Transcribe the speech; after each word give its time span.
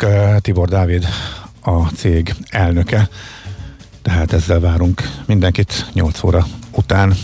Vendégünk 0.00 0.40
Tibor 0.40 0.68
Dávid, 0.68 1.06
a 1.62 1.86
cég 1.86 2.34
elnöke, 2.48 3.08
tehát 4.02 4.32
ezzel 4.32 4.60
várunk 4.60 5.02
mindenkit 5.26 5.86
8 5.92 6.22
óra 6.22 6.46
után. 6.70 7.14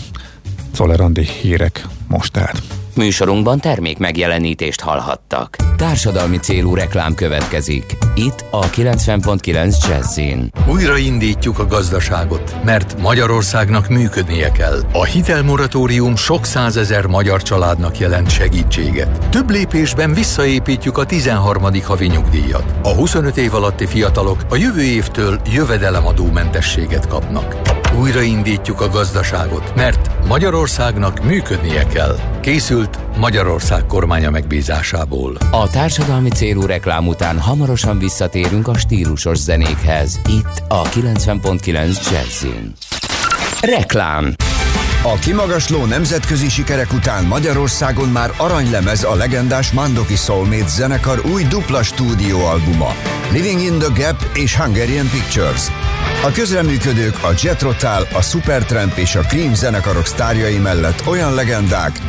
Szolerandi 0.73 1.23
hírek 1.23 1.87
most 2.07 2.31
tehát. 2.31 2.76
Műsorunkban 2.97 3.59
termék 3.59 3.97
megjelenítést 3.97 4.81
hallhattak. 4.81 5.55
Társadalmi 5.77 6.37
célú 6.37 6.75
reklám 6.75 7.13
következik. 7.15 7.97
Itt 8.15 8.45
a 8.51 8.69
90.9 8.69 9.87
Jazzin. 9.87 10.51
Újraindítjuk 10.67 11.59
a 11.59 11.65
gazdaságot, 11.65 12.55
mert 12.63 13.01
Magyarországnak 13.01 13.87
működnie 13.89 14.51
kell. 14.51 14.79
A 14.93 15.03
hitelmoratórium 15.03 16.15
sok 16.15 16.45
százezer 16.45 17.05
magyar 17.05 17.41
családnak 17.41 17.99
jelent 17.99 18.29
segítséget. 18.29 19.29
Több 19.29 19.49
lépésben 19.49 20.13
visszaépítjük 20.13 20.97
a 20.97 21.05
13. 21.05 21.63
havi 21.83 22.07
nyugdíjat. 22.07 22.73
A 22.83 22.93
25 22.93 23.37
év 23.37 23.53
alatti 23.53 23.85
fiatalok 23.85 24.45
a 24.49 24.55
jövő 24.55 24.83
évtől 24.83 25.39
jövedelemadómentességet 25.53 27.07
kapnak. 27.07 27.76
Újraindítjuk 27.95 28.81
a 28.81 28.89
gazdaságot, 28.89 29.75
mert 29.75 30.25
Magyarországnak 30.27 31.23
működnie 31.23 31.85
kell. 31.85 32.15
Készült 32.41 33.17
Magyarország 33.17 33.85
kormánya 33.85 34.29
megbízásából. 34.29 35.37
A 35.51 35.69
társadalmi 35.69 36.29
célú 36.29 36.65
reklám 36.65 37.07
után 37.07 37.39
hamarosan 37.39 37.99
visszatérünk 37.99 38.67
a 38.67 38.77
stílusos 38.77 39.37
zenékhez. 39.37 40.19
Itt 40.29 40.63
a 40.67 40.81
90.9 40.81 42.11
Jazzin. 42.11 42.73
Reklám 43.61 44.35
a 45.11 45.19
kimagasló 45.19 45.85
nemzetközi 45.85 46.49
sikerek 46.49 46.93
után 46.93 47.23
Magyarországon 47.23 48.09
már 48.09 48.33
aranylemez 48.37 49.03
a 49.03 49.15
legendás 49.15 49.71
Mandoki 49.71 50.15
Soulmates 50.15 50.69
zenekar 50.69 51.21
új 51.33 51.43
dupla 51.43 51.83
stúdióalbuma 51.83 52.95
Living 53.31 53.61
in 53.61 53.77
the 53.77 54.03
Gap 54.03 54.25
és 54.33 54.55
Hungarian 54.55 55.09
Pictures. 55.09 55.61
A 56.23 56.31
közreműködők 56.31 57.23
a 57.23 57.33
Jet 57.41 57.61
Rotal, 57.61 58.07
a 58.13 58.21
Supertramp 58.21 58.97
és 58.97 59.15
a 59.15 59.21
Cream 59.21 59.53
zenekarok 59.53 60.05
sztárjai 60.05 60.57
mellett 60.57 61.07
olyan 61.07 61.33
legendák, 61.33 61.99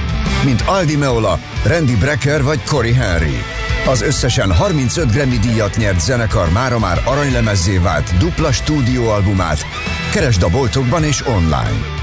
mint 0.45 0.63
Aldi 0.67 0.97
Meola, 0.97 1.39
Randy 1.65 1.97
Brecker 1.97 2.43
vagy 2.43 2.65
Cory 2.65 2.93
Henry. 2.93 3.43
Az 3.87 4.03
összesen 4.03 4.53
35 4.53 5.13
Grammy 5.13 5.39
díjat 5.39 5.77
nyert 5.77 6.01
zenekar 6.01 6.49
mára 6.51 6.79
már 6.79 7.03
aranylemezzé 7.05 7.77
vált 7.77 8.17
dupla 8.17 8.53
stúdióalbumát. 8.53 9.67
Keresd 10.13 10.43
a 10.43 10.49
boltokban 10.49 11.05
és 11.05 11.27
online. 11.27 11.98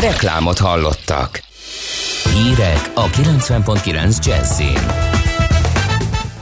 Reklámot 0.00 0.58
hallottak. 0.58 1.42
Hírek 2.34 2.90
a 2.94 3.06
90.9 3.06 4.24
Jazzin. 4.24 4.80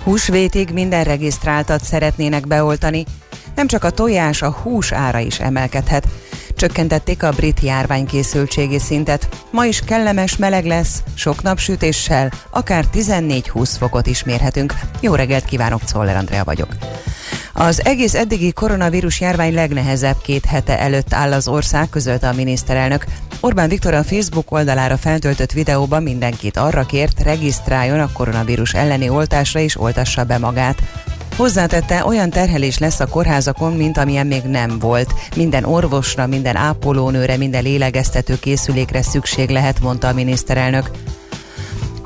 Húsvétig 0.03 0.71
minden 0.71 1.05
regisztráltat 1.05 1.85
szeretnének 1.85 2.47
beoltani, 2.47 3.05
nem 3.55 3.67
csak 3.67 3.85
a 3.85 3.91
tojás, 3.91 4.43
a 4.43 4.51
hús 4.51 4.93
ára 4.93 5.19
is 5.19 5.41
emelkedhet. 5.41 6.09
Csökkentették 6.57 7.23
a 7.23 7.31
brit 7.31 7.61
járványkészültségi 7.61 8.79
szintet. 8.79 9.29
Ma 9.51 9.65
is 9.65 9.81
kellemes 9.81 10.37
meleg 10.37 10.65
lesz, 10.65 11.03
sok 11.15 11.43
napsütéssel, 11.43 12.33
akár 12.51 12.85
14-20 12.95 13.75
fokot 13.79 14.07
is 14.07 14.25
mérhetünk. 14.25 14.75
Jó 15.01 15.15
reggelt 15.15 15.45
kívánok, 15.45 15.85
Czoller 15.85 16.17
Andrea 16.17 16.45
vagyok. 16.45 16.69
Az 17.59 17.85
egész 17.85 18.15
eddigi 18.15 18.53
koronavírus 18.53 19.21
járvány 19.21 19.55
legnehezebb 19.55 20.17
két 20.23 20.45
hete 20.45 20.79
előtt 20.79 21.13
áll 21.13 21.33
az 21.33 21.49
ország, 21.49 21.89
közölte 21.89 22.29
a 22.29 22.33
miniszterelnök. 22.33 23.05
Orbán 23.41 23.69
Viktor 23.69 23.95
a 23.95 24.05
Facebook 24.05 24.53
oldalára 24.53 24.97
feltöltött 24.97 25.53
videóban 25.53 26.03
mindenkit 26.03 26.57
arra 26.57 26.83
kért, 26.83 27.23
regisztráljon 27.23 28.01
a 28.01 28.13
koronavírus 28.13 28.75
elleni 28.75 29.09
oltásra 29.09 29.61
és 29.61 29.81
oltassa 29.81 30.25
be 30.25 30.39
magát. 30.39 30.83
Hozzátette, 31.37 32.05
olyan 32.05 32.31
terhelés 32.31 32.79
lesz 32.79 33.01
a 33.01 33.07
kórházakon, 33.07 33.73
mint 33.73 33.99
amilyen 33.99 34.27
még 34.27 34.43
nem 34.43 34.79
volt. 34.79 35.15
Minden 35.37 35.65
orvosra, 35.65 36.27
minden 36.27 36.57
ápolónőre, 36.57 37.37
minden 37.37 37.63
lélegeztető 37.63 38.39
készülékre 38.39 39.03
szükség 39.03 39.49
lehet, 39.49 39.81
mondta 39.81 40.09
a 40.09 40.13
miniszterelnök. 40.13 40.91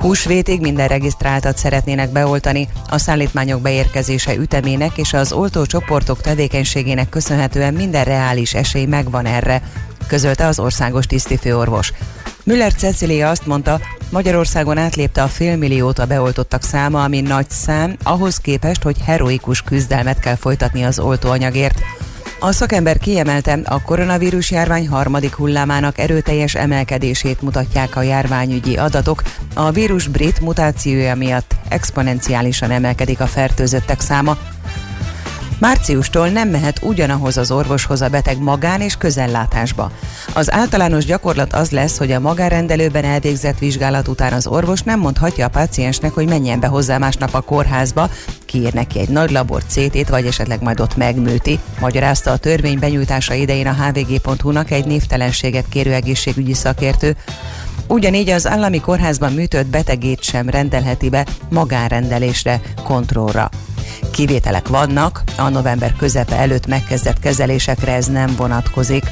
Húsvétig 0.00 0.60
minden 0.60 0.88
regisztráltat 0.88 1.56
szeretnének 1.56 2.10
beoltani. 2.10 2.68
A 2.88 2.98
szállítmányok 2.98 3.60
beérkezése 3.60 4.34
ütemének 4.34 4.98
és 4.98 5.12
az 5.12 5.32
oltócsoportok 5.32 6.20
tevékenységének 6.20 7.08
köszönhetően 7.08 7.74
minden 7.74 8.04
reális 8.04 8.54
esély 8.54 8.84
megvan 8.84 9.26
erre, 9.26 9.62
közölte 10.06 10.46
az 10.46 10.58
országos 10.58 11.06
tisztifőorvos. 11.06 11.92
Müller 12.44 12.74
Cecilia 12.74 13.28
azt 13.28 13.46
mondta, 13.46 13.80
Magyarországon 14.10 14.78
átlépte 14.78 15.22
a 15.22 15.28
félmilliót 15.28 15.98
a 15.98 16.06
beoltottak 16.06 16.62
száma, 16.62 17.04
ami 17.04 17.20
nagy 17.20 17.50
szám, 17.50 17.96
ahhoz 18.02 18.36
képest, 18.36 18.82
hogy 18.82 18.96
heroikus 19.04 19.62
küzdelmet 19.62 20.20
kell 20.20 20.36
folytatni 20.36 20.82
az 20.82 20.98
oltóanyagért. 20.98 21.78
A 22.42 22.52
szakember 22.52 22.98
kiemelte, 22.98 23.58
a 23.64 23.82
koronavírus 23.82 24.50
járvány 24.50 24.88
harmadik 24.88 25.34
hullámának 25.34 25.98
erőteljes 25.98 26.54
emelkedését 26.54 27.42
mutatják 27.42 27.96
a 27.96 28.02
járványügyi 28.02 28.76
adatok. 28.76 29.22
A 29.54 29.70
vírus 29.70 30.08
brit 30.08 30.40
mutációja 30.40 31.14
miatt 31.14 31.54
exponenciálisan 31.68 32.70
emelkedik 32.70 33.20
a 33.20 33.26
fertőzöttek 33.26 34.00
száma, 34.00 34.38
Márciustól 35.60 36.28
nem 36.28 36.48
mehet 36.48 36.82
ugyanahoz 36.82 37.36
az 37.36 37.50
orvoshoz 37.50 38.02
a 38.02 38.08
beteg 38.08 38.38
magán 38.38 38.80
és 38.80 38.96
közellátásba. 38.96 39.90
Az 40.34 40.52
általános 40.52 41.04
gyakorlat 41.04 41.52
az 41.52 41.70
lesz, 41.70 41.98
hogy 41.98 42.12
a 42.12 42.20
magárendelőben 42.20 43.04
elvégzett 43.04 43.58
vizsgálat 43.58 44.08
után 44.08 44.32
az 44.32 44.46
orvos 44.46 44.82
nem 44.82 44.98
mondhatja 44.98 45.46
a 45.46 45.48
páciensnek, 45.48 46.12
hogy 46.12 46.28
menjen 46.28 46.60
be 46.60 46.66
hozzá 46.66 46.98
másnap 46.98 47.34
a 47.34 47.40
kórházba, 47.40 48.10
kiír 48.44 48.72
neki 48.72 48.98
egy 48.98 49.08
nagy 49.08 49.30
labor 49.30 49.62
CT-t, 49.64 50.08
vagy 50.08 50.26
esetleg 50.26 50.62
majd 50.62 50.80
ott 50.80 50.96
megműti, 50.96 51.58
magyarázta 51.80 52.30
a 52.30 52.36
törvény 52.36 52.78
benyújtása 52.78 53.34
idején 53.34 53.66
a 53.66 53.74
hvg.hu-nak 53.74 54.70
egy 54.70 54.84
névtelenséget 54.84 55.68
kérő 55.68 55.92
egészségügyi 55.92 56.54
szakértő. 56.54 57.16
Ugyanígy 57.86 58.28
az 58.28 58.46
állami 58.46 58.80
kórházban 58.80 59.32
műtött 59.32 59.66
betegét 59.66 60.22
sem 60.22 60.48
rendelheti 60.48 61.08
be 61.08 61.26
magánrendelésre, 61.48 62.60
kontrollra. 62.84 63.50
Kivételek 64.12 64.68
vannak, 64.68 65.22
a 65.36 65.48
november 65.48 65.96
közepe 65.96 66.36
előtt 66.36 66.66
megkezdett 66.66 67.18
kezelésekre 67.18 67.92
ez 67.92 68.06
nem 68.06 68.34
vonatkozik. 68.36 69.04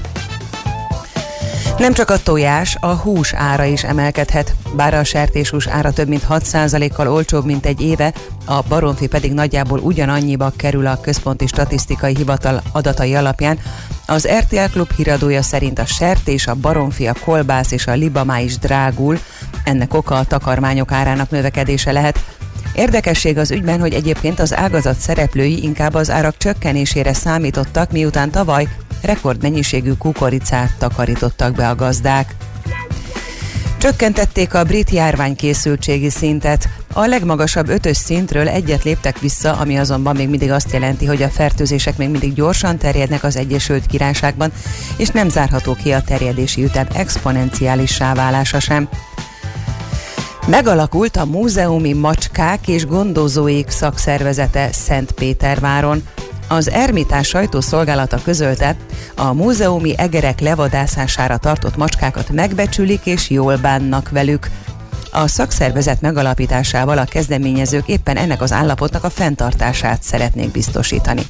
Nem 1.79 1.93
csak 1.93 2.11
a 2.11 2.23
tojás, 2.23 2.77
a 2.81 2.87
hús 2.87 3.33
ára 3.33 3.65
is 3.65 3.85
emelkedhet. 3.85 4.55
Bár 4.77 4.95
a 4.95 5.05
sertéshús 5.05 5.67
ára 5.67 5.93
több 5.93 6.09
mint 6.09 6.27
6%-kal 6.29 7.09
olcsóbb, 7.09 7.45
mint 7.45 7.67
egy 7.67 7.81
éve, 7.81 8.13
a 8.45 8.63
baromfi 8.69 9.07
pedig 9.07 9.33
nagyjából 9.33 9.79
ugyanannyiba 9.79 10.53
kerül 10.57 10.87
a 10.87 11.01
Központi 11.01 11.47
Statisztikai 11.47 12.15
Hivatal 12.17 12.63
adatai 12.73 13.15
alapján. 13.15 13.59
Az 14.07 14.29
RTL 14.39 14.71
Klub 14.73 14.93
híradója 14.97 15.43
szerint 15.43 15.79
a 15.79 15.85
sertés, 15.85 16.47
a 16.47 16.55
baromfi, 16.55 17.07
a 17.07 17.15
kolbász 17.25 17.73
és 17.73 17.87
a 17.87 17.93
libamá 17.93 18.39
is 18.39 18.59
drágul. 18.59 19.19
Ennek 19.65 19.95
oka 19.95 20.15
a 20.15 20.25
takarmányok 20.25 20.93
árának 20.93 21.31
növekedése 21.31 21.93
lehet. 21.93 22.25
Érdekesség 22.73 23.39
az 23.39 23.51
ügyben, 23.51 23.81
hogy 23.81 23.93
egyébként 23.93 24.41
az 24.41 24.57
ágazat 24.57 24.99
szereplői 24.99 25.63
inkább 25.63 25.95
az 25.95 26.11
árak 26.11 26.37
csökkenésére 26.37 27.13
számítottak, 27.13 27.93
miután 27.93 28.31
tavaly 28.31 28.69
rekordmennyiségű 29.03 29.93
kukoricát 29.93 30.75
takarítottak 30.79 31.55
be 31.55 31.69
a 31.69 31.75
gazdák. 31.75 32.35
Csökkentették 33.79 34.55
a 34.55 34.65
brit 34.65 34.91
járványkészültségi 34.91 36.11
szintet. 36.11 36.69
A 36.93 37.07
legmagasabb 37.07 37.69
ötös 37.69 37.97
szintről 37.97 38.49
egyet 38.49 38.83
léptek 38.83 39.19
vissza, 39.19 39.57
ami 39.57 39.79
azonban 39.79 40.17
még 40.17 40.29
mindig 40.29 40.51
azt 40.51 40.73
jelenti, 40.73 41.07
hogy 41.07 41.23
a 41.23 41.29
fertőzések 41.29 41.97
még 41.97 42.09
mindig 42.09 42.35
gyorsan 42.35 42.79
terjednek 42.79 43.25
az 43.25 43.37
Egyesült 43.37 43.87
Királyságban, 43.87 44.53
és 44.97 45.09
nem 45.09 45.29
zárható 45.29 45.75
ki 45.75 45.93
a 45.93 46.03
terjedési 46.03 46.65
ütem 46.65 46.87
exponenciálissá 46.95 48.15
válása 48.15 48.61
sem. 48.61 48.89
Megalakult 50.51 51.17
a 51.17 51.25
Múzeumi 51.25 51.93
Macskák 51.93 52.69
és 52.69 52.87
Gondozóik 52.87 53.69
szakszervezete 53.69 54.73
Szentpéterváron. 54.73 56.03
Az 56.49 56.71
Ermitás 56.71 57.29
sajtószolgálata 57.29 58.19
közölte, 58.25 58.77
a 59.17 59.33
múzeumi 59.33 59.95
egerek 59.97 60.41
levadászására 60.41 61.37
tartott 61.37 61.77
macskákat 61.77 62.31
megbecsülik 62.31 63.07
és 63.07 63.31
jól 63.31 63.57
bánnak 63.57 64.11
velük. 64.11 64.49
A 65.13 65.27
szakszervezet 65.27 66.01
megalapításával 66.01 66.99
a 66.99 67.05
kezdeményezők 67.05 67.89
éppen 67.89 68.17
ennek 68.17 68.43
az 68.43 68.53
állapotnak 68.53 69.05
a 69.05 69.11
fenntartását 69.11 70.03
szeretnék 70.03 70.51
biztosítani. 70.51 71.23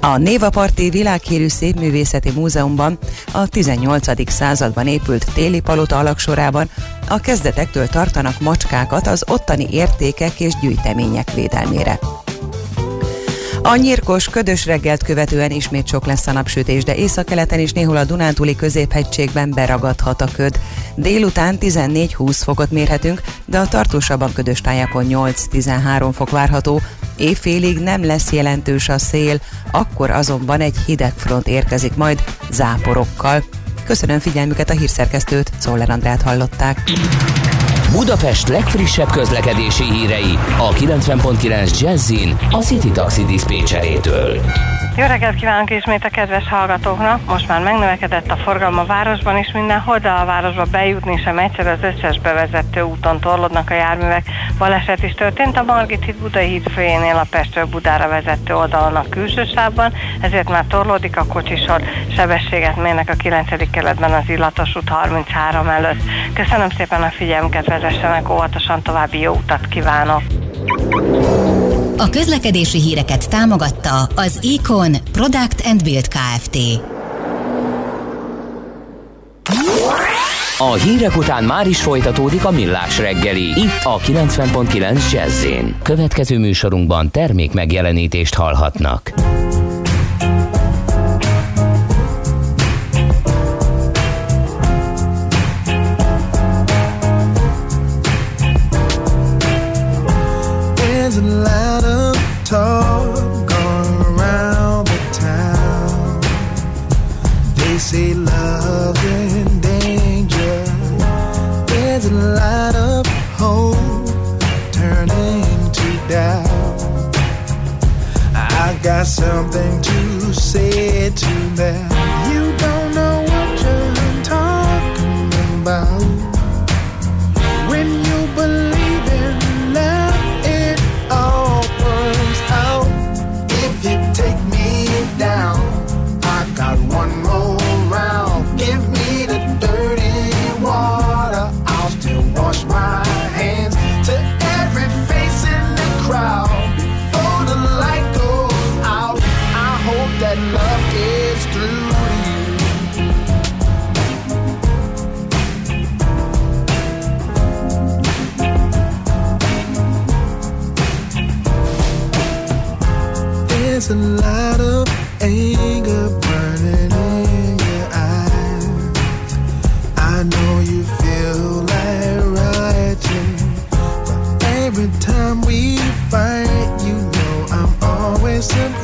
A 0.00 0.16
Névaparti 0.16 0.90
Világhírű 0.90 1.48
Szépművészeti 1.48 2.30
Múzeumban 2.30 2.98
a 3.32 3.46
18. 3.46 4.30
században 4.30 4.86
épült 4.86 5.26
téli 5.34 5.60
palota 5.60 5.98
alaksorában 5.98 6.70
a 7.08 7.20
kezdetektől 7.20 7.86
tartanak 7.86 8.40
macskákat 8.40 9.06
az 9.06 9.24
ottani 9.28 9.66
értékek 9.70 10.40
és 10.40 10.52
gyűjtemények 10.60 11.32
védelmére. 11.34 11.98
A 13.68 13.76
nyírkos, 13.76 14.28
ködös 14.28 14.66
reggelt 14.66 15.02
követően 15.02 15.50
ismét 15.50 15.86
sok 15.86 16.06
lesz 16.06 16.26
a 16.26 16.32
napsütés, 16.32 16.84
de 16.84 16.94
északkeleten 16.94 17.58
is 17.58 17.72
néhol 17.72 17.96
a 17.96 18.04
Dunántúli 18.04 18.56
középhegységben 18.56 19.50
beragadhat 19.50 20.20
a 20.20 20.28
köd. 20.32 20.60
Délután 20.94 21.56
14-20 21.60 22.40
fokot 22.44 22.70
mérhetünk, 22.70 23.22
de 23.44 23.58
a 23.58 23.68
tartósabban 23.68 24.32
ködös 24.32 24.60
tájakon 24.60 25.06
8-13 25.08 26.10
fok 26.12 26.30
várható. 26.30 26.80
Éjfélig 27.16 27.78
nem 27.78 28.04
lesz 28.04 28.32
jelentős 28.32 28.88
a 28.88 28.98
szél, 28.98 29.40
akkor 29.70 30.10
azonban 30.10 30.60
egy 30.60 30.76
hideg 30.86 31.12
front 31.16 31.48
érkezik 31.48 31.96
majd 31.96 32.24
záporokkal. 32.50 33.44
Köszönöm 33.84 34.18
figyelmüket 34.18 34.70
a 34.70 34.78
hírszerkesztőt, 34.78 35.50
Czoller 35.58 35.90
Andrát 35.90 36.22
hallották. 36.22 36.82
Budapest 37.92 38.48
legfrissebb 38.48 39.10
közlekedési 39.10 39.84
hírei 39.84 40.38
a 40.58 40.72
90.9 40.72 41.80
Jazzin 41.80 42.36
a 42.50 42.56
City 42.56 42.90
Taxi 42.90 43.24
Dispécsejétől. 43.24 44.40
Jó 44.98 45.06
reggelt 45.06 45.34
kívánok 45.34 45.70
ismét 45.70 46.04
a 46.04 46.08
kedves 46.08 46.48
hallgatóknak! 46.48 47.20
Most 47.26 47.48
már 47.48 47.62
megnövekedett 47.62 48.30
a 48.30 48.36
forgalom 48.36 48.78
a 48.78 48.84
városban 48.84 49.38
is 49.38 49.52
mindenhol, 49.52 49.98
de 49.98 50.08
a 50.08 50.24
városba 50.24 50.64
bejutni 50.70 51.20
sem 51.24 51.38
egyszer 51.38 51.66
az 51.66 51.78
összes 51.82 52.20
bevezető 52.20 52.80
úton 52.80 53.20
torlódnak 53.20 53.70
a 53.70 53.74
járművek. 53.74 54.26
Baleset 54.58 55.02
is 55.02 55.12
történt 55.14 55.56
a 55.56 55.62
Margit 55.62 56.04
híd 56.04 56.14
Budai 56.14 56.48
híd 56.48 56.70
főjénél 56.70 57.16
a 57.16 57.26
Pestről 57.30 57.64
Budára 57.64 58.08
vezető 58.08 58.54
oldalon 58.54 58.96
a 58.96 59.08
külső 59.08 59.44
sávban, 59.54 59.92
ezért 60.20 60.50
már 60.50 60.64
torlódik 60.68 61.16
a 61.16 61.26
kocsisor. 61.26 61.82
Sebességet 62.16 62.76
mérnek 62.76 63.08
a 63.08 63.14
9. 63.14 63.70
keletben 63.70 64.12
az 64.12 64.28
Illatos 64.28 64.76
út 64.76 64.88
33 64.88 65.68
előtt. 65.68 66.02
Köszönöm 66.34 66.68
szépen 66.76 67.02
a 67.02 67.10
figyelmüket, 67.10 67.68
vezessenek 67.80 68.30
óvatosan, 68.30 68.82
további 68.82 69.20
jó 69.20 69.32
utat 69.32 69.66
kívánok! 69.68 70.22
A 71.96 72.10
közlekedési 72.10 72.80
híreket 72.80 73.28
támogatta 73.28 74.08
az 74.14 74.40
Econ 74.56 74.96
Product 75.12 75.62
and 75.64 75.82
Build 75.82 76.08
Kft. 76.08 76.56
A 80.58 80.72
hírek 80.72 81.16
után 81.16 81.44
már 81.44 81.66
is 81.66 81.80
folytatódik 81.80 82.44
a 82.44 82.50
millás 82.50 82.98
reggeli, 82.98 83.42
itt 83.42 83.80
a 83.82 83.98
90.9 83.98 85.12
jazz 85.12 85.46
Következő 85.82 86.38
műsorunkban 86.38 87.10
termék 87.10 87.52
megjelenítést 87.52 88.34
hallhatnak. 88.34 89.12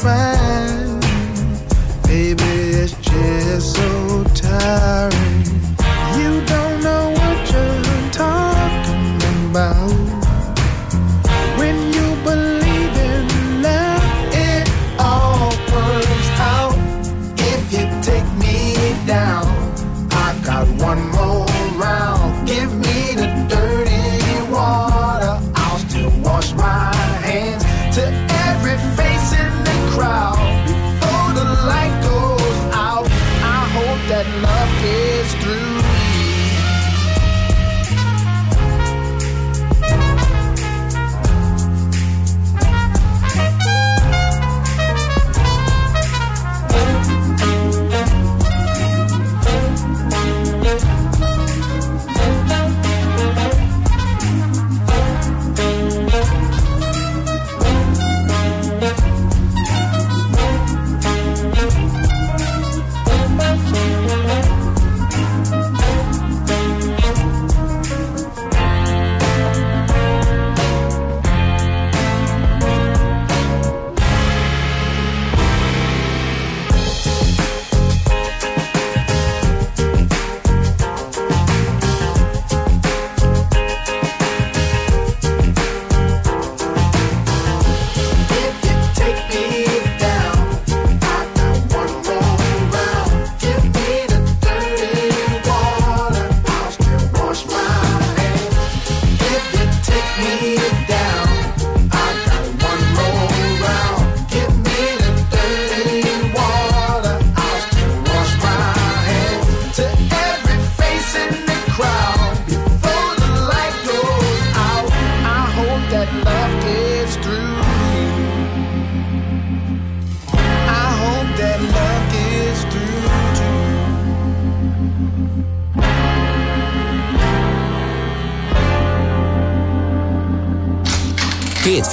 friend. 0.05 0.34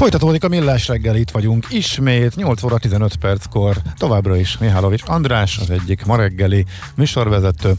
Folytatódik 0.00 0.44
a 0.44 0.48
Millás 0.48 0.88
reggel, 0.88 1.16
itt 1.16 1.30
vagyunk 1.30 1.66
ismét, 1.70 2.36
8 2.36 2.62
óra 2.62 2.78
15 2.78 3.16
perckor, 3.16 3.76
továbbra 3.96 4.36
is 4.36 4.58
Mihálovics 4.58 5.02
András, 5.06 5.58
az 5.58 5.70
egyik 5.70 6.04
ma 6.04 6.16
reggeli 6.16 6.64
műsorvezető, 6.94 7.72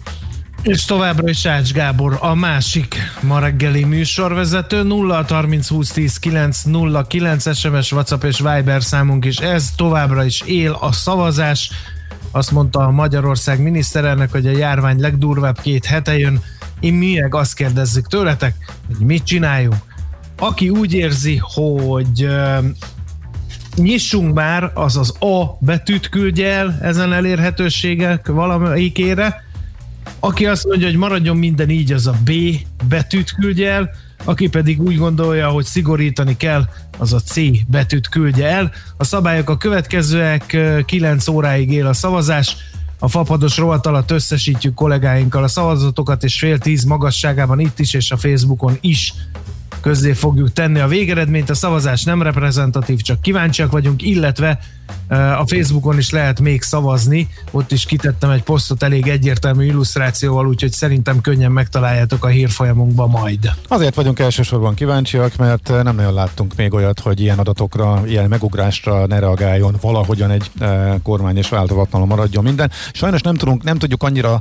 és 0.64 0.86
továbbra 0.86 1.30
is 1.30 1.46
Ács 1.46 1.72
Gábor, 1.72 2.18
a 2.20 2.34
másik 2.34 2.96
ma 3.22 3.40
reggeli 3.40 3.84
műsorvezető 3.84 4.84
0 4.84 5.26
30 5.30 5.68
20 5.68 5.92
10 5.92 6.18
9 6.18 6.62
0 6.64 7.08
9 7.08 7.56
SMS, 7.58 7.92
WhatsApp 7.92 8.24
és 8.24 8.38
Viber 8.38 8.84
számunk 8.84 9.26
is 9.26 9.38
ez, 9.38 9.72
továbbra 9.76 10.24
is 10.24 10.42
él 10.42 10.78
a 10.82 10.92
szavazás. 10.92 11.72
Azt 12.32 12.52
mondta 12.52 12.80
a 12.80 12.92
Magyarország 12.92 13.62
miniszterelnök, 13.62 14.32
hogy 14.32 14.48
a 14.48 14.58
járvány 14.58 15.00
legdurvább 15.00 15.62
két 15.62 15.86
hete 15.86 16.18
jön. 16.18 16.42
Én 16.80 16.94
mi 16.94 17.20
meg 17.20 17.36
azt 17.36 17.56
kérdezzük 17.56 18.08
tőletek, 18.08 18.56
hogy 18.88 19.06
mit 19.06 19.24
csináljunk. 19.24 19.91
Aki 20.42 20.70
úgy 20.70 20.94
érzi, 20.94 21.38
hogy 21.42 22.28
nyissunk 23.76 24.34
már, 24.34 24.72
az 24.74 24.98
az 24.98 25.14
A 25.20 25.58
betűt 25.60 26.10
küldje 26.10 26.48
el 26.48 26.78
ezen 26.82 27.14
elérhetőségek 27.14 28.28
valamelyikére, 28.28 29.44
aki 30.20 30.46
azt 30.46 30.66
mondja, 30.66 30.88
hogy 30.88 30.98
maradjon 30.98 31.38
minden 31.38 31.70
így, 31.70 31.92
az 31.92 32.08
a 32.08 32.16
B 32.24 32.32
betűt 32.90 33.32
küldje 33.32 33.72
el, 33.72 33.90
aki 34.24 34.50
pedig 34.50 34.82
úgy 34.82 34.98
gondolja, 34.98 35.50
hogy 35.50 35.66
szigorítani 35.66 36.38
kell, 36.38 36.68
az 36.98 37.14
a 37.14 37.20
C 37.20 37.36
betűt 37.68 38.10
küldje 38.10 38.48
el. 38.48 38.72
A 38.98 39.04
szabályok 39.04 39.50
a 39.50 39.58
következőek, 39.58 40.58
9 40.86 41.28
óráig 41.28 41.72
él 41.72 41.88
a 41.88 41.94
szavazás, 41.94 42.56
a 43.00 43.08
fapados 43.08 43.58
rovat 43.58 43.86
alatt 43.86 44.12
összesítjük 44.12 44.74
kollégáinkkal 44.74 45.44
a 45.44 45.48
szavazatokat, 45.48 46.24
és 46.24 46.40
fél 46.40 46.58
tíz 46.58 46.84
magasságában 46.84 47.60
itt 47.60 47.80
is, 47.80 47.94
és 47.94 48.12
a 48.12 48.18
Facebookon 48.18 48.78
is 48.82 49.14
közzé 49.82 50.14
fogjuk 50.14 50.54
tenni 50.54 50.80
a 50.80 50.88
végeredményt. 50.88 51.50
A 51.50 51.54
szavazás 51.54 52.04
nem 52.04 52.22
reprezentatív, 52.22 53.02
csak 53.02 53.22
kíváncsiak 53.22 53.72
vagyunk, 53.72 54.02
illetve 54.02 54.60
a 55.40 55.44
Facebookon 55.48 55.98
is 55.98 56.10
lehet 56.10 56.40
még 56.40 56.62
szavazni. 56.62 57.28
Ott 57.52 57.72
is 57.72 57.86
kitettem 57.86 58.30
egy 58.30 58.44
posztot 58.44 58.84
elég 58.84 59.08
egyértelmű 59.08 59.66
illusztrációval, 59.66 60.48
úgyhogy 60.48 60.72
szerintem 60.72 61.22
könnyen 61.22 61.52
megtaláljátok 61.52 62.26
a 62.26 62.28
hírfolyamunkban 62.28 63.10
majd. 63.10 63.52
Azért 63.68 63.96
vagyunk 63.96 64.20
elsősorban 64.20 64.74
kíváncsiak, 64.74 65.36
mert 65.36 65.84
nem 65.84 65.96
nagyon 65.96 66.14
láttunk 66.14 66.56
még 66.56 66.74
olyat, 66.74 67.00
hogy 67.00 67.20
ilyen 67.20 67.40
adatokra, 67.40 68.02
ilyen 68.06 68.30
megugrásra 68.30 69.06
ne 69.06 69.20
reagáljon 69.20 69.76
valahogyan 69.82 70.32
egy 70.32 70.52
kormány 71.04 71.38
és 71.38 71.50
változatlanul 71.50 72.08
maradjon 72.08 72.44
minden. 72.44 72.72
Sajnos 72.94 73.22
nem, 73.22 73.36
tudunk, 73.36 73.64
nem 73.64 73.78
tudjuk 73.78 74.04
annyira 74.04 74.40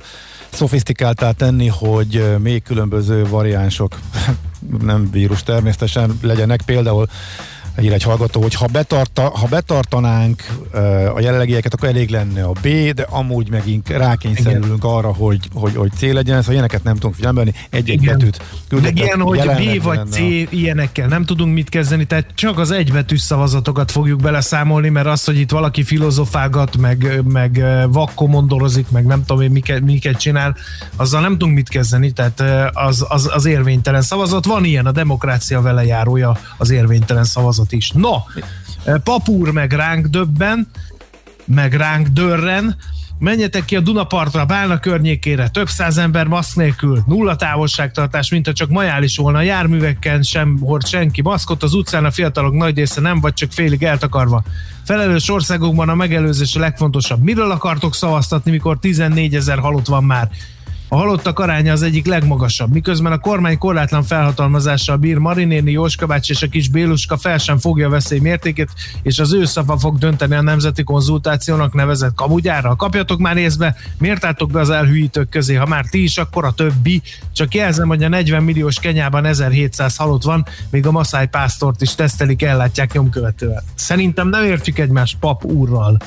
szofisztikáltá 0.50 1.30
tenni, 1.30 1.66
hogy 1.66 2.36
még 2.38 2.62
különböző 2.62 3.26
variánsok, 3.26 3.98
nem 4.80 5.10
vírus 5.10 5.42
természetesen 5.42 6.18
legyenek, 6.22 6.62
például 6.62 7.06
ír 7.80 7.92
egy 7.92 8.02
hallgató, 8.02 8.42
hogy 8.42 8.54
ha, 8.54 8.66
betarta, 8.66 9.22
ha 9.22 9.46
betartanánk 9.46 10.42
uh, 10.72 10.80
a 11.14 11.20
jelenlegieket, 11.20 11.74
akkor 11.74 11.88
elég 11.88 12.10
lenne 12.10 12.44
a 12.44 12.52
B, 12.52 12.68
de 12.94 13.06
amúgy 13.08 13.50
megint 13.50 13.88
rákényszerülünk 13.88 14.84
arra, 14.84 15.12
hogy, 15.12 15.48
hogy, 15.54 15.74
hogy 15.76 15.90
C 15.92 16.00
legyen, 16.00 16.38
szóval 16.38 16.52
ilyeneket 16.52 16.82
nem 16.82 16.94
tudunk 16.94 17.14
figyelni, 17.14 17.54
egy-egy 17.70 18.04
betűt 18.04 18.42
Meg 18.82 18.98
ilyen, 18.98 19.20
hogy 19.20 19.38
B 19.38 19.82
vagy 19.82 20.00
C, 20.10 20.18
ilyenekkel 20.50 21.08
nem 21.08 21.24
tudunk 21.24 21.54
mit 21.54 21.68
kezdeni, 21.68 22.04
tehát 22.04 22.26
csak 22.34 22.58
az 22.58 22.70
egybetűs 22.70 23.20
szavazatokat 23.20 23.90
fogjuk 23.90 24.20
beleszámolni, 24.20 24.88
mert 24.88 25.06
az, 25.06 25.24
hogy 25.24 25.38
itt 25.38 25.50
valaki 25.50 25.82
filozofágat, 25.82 26.76
meg, 26.76 27.22
meg 27.24 27.64
vakkomondorozik, 27.90 28.90
meg 28.90 29.04
nem 29.04 29.24
tudom 29.24 29.42
én 29.42 29.50
miket, 29.50 29.80
miket 29.80 30.18
csinál, 30.18 30.56
azzal 30.96 31.20
nem 31.20 31.32
tudunk 31.32 31.54
mit 31.54 31.68
kezdeni, 31.68 32.10
tehát 32.10 32.42
az, 32.72 33.06
az, 33.08 33.30
az 33.32 33.44
érvénytelen 33.44 34.02
szavazat. 34.02 34.44
Van 34.44 34.64
ilyen, 34.64 34.86
a 34.86 34.92
demokrácia 34.92 35.60
vele 35.60 35.84
járója 35.84 36.36
az 36.56 36.70
érvénytelen 36.70 37.24
szavazat 37.24 37.59
dolgot 37.60 37.72
is. 37.72 37.90
No, 37.90 38.16
papúr 39.04 39.50
meg 39.50 39.72
ránk 39.72 40.06
döbben, 40.06 40.68
meg 41.44 41.74
ránk 41.74 42.06
dörren, 42.06 42.76
menjetek 43.18 43.64
ki 43.64 43.76
a 43.76 43.80
Dunapartra, 43.80 44.44
Bálna 44.44 44.78
környékére, 44.78 45.48
több 45.48 45.68
száz 45.68 45.98
ember 45.98 46.26
maszk 46.26 46.56
nélkül, 46.56 47.02
nulla 47.06 47.36
távolságtartás, 47.36 48.30
mint 48.30 48.46
ha 48.46 48.52
csak 48.52 48.68
majális 48.68 49.16
volna, 49.16 49.38
a 49.38 49.42
járműveken 49.42 50.22
sem 50.22 50.58
hord 50.58 50.86
senki 50.86 51.22
maszkot, 51.22 51.62
az 51.62 51.74
utcán 51.74 52.04
a 52.04 52.10
fiatalok 52.10 52.54
nagy 52.54 52.76
része 52.76 53.00
nem, 53.00 53.20
vagy 53.20 53.34
csak 53.34 53.52
félig 53.52 53.82
eltakarva. 53.82 54.42
Felelős 54.84 55.30
országokban 55.30 55.88
a 55.88 55.94
megelőzés 55.94 56.56
a 56.56 56.60
legfontosabb. 56.60 57.22
Miről 57.22 57.50
akartok 57.50 57.94
szavaztatni, 57.94 58.50
mikor 58.50 58.78
14 58.78 59.34
ezer 59.34 59.58
halott 59.58 59.86
van 59.86 60.04
már? 60.04 60.30
A 60.92 60.96
halottak 60.96 61.38
aránya 61.38 61.72
az 61.72 61.82
egyik 61.82 62.06
legmagasabb, 62.06 62.72
miközben 62.72 63.12
a 63.12 63.18
kormány 63.18 63.58
korlátlan 63.58 64.02
felhatalmazással 64.02 64.96
bír 64.96 65.16
Marinéni, 65.16 65.70
Jóskabács 65.70 66.30
és 66.30 66.42
a 66.42 66.48
kis 66.48 66.68
Béluska 66.68 67.16
fel 67.16 67.38
sem 67.38 67.58
fogja 67.58 67.86
a 67.86 67.90
veszély 67.90 68.18
mértékét, 68.18 68.68
és 69.02 69.18
az 69.18 69.32
ő 69.32 69.44
szava 69.44 69.78
fog 69.78 69.98
dönteni 69.98 70.34
a 70.34 70.42
nemzeti 70.42 70.82
konzultációnak 70.82 71.74
nevezett 71.74 72.14
kamugyára. 72.14 72.76
Kapjatok 72.76 73.18
már 73.18 73.36
észbe, 73.36 73.76
miért 73.98 74.24
álltok 74.24 74.50
be 74.50 74.60
az 74.60 74.70
elhűítők 74.70 75.28
közé, 75.28 75.54
ha 75.54 75.66
már 75.66 75.84
ti 75.90 76.02
is, 76.02 76.18
akkor 76.18 76.44
a 76.44 76.52
többi. 76.52 77.02
Csak 77.32 77.54
jelzem, 77.54 77.88
hogy 77.88 78.02
a 78.02 78.08
40 78.08 78.42
milliós 78.42 78.80
Kenyában 78.80 79.24
1700 79.24 79.96
halott 79.96 80.22
van, 80.22 80.46
még 80.70 80.86
a 80.86 80.90
Maszáj 80.90 81.28
pásztort 81.28 81.82
is 81.82 81.94
tesztelik, 81.94 82.42
ellátják 82.42 82.92
nyomkövetővel. 82.92 83.62
Szerintem 83.74 84.28
nem 84.28 84.44
értjük 84.44 84.78
egymást 84.78 85.16
pap 85.20 85.44
úrral. 85.44 85.98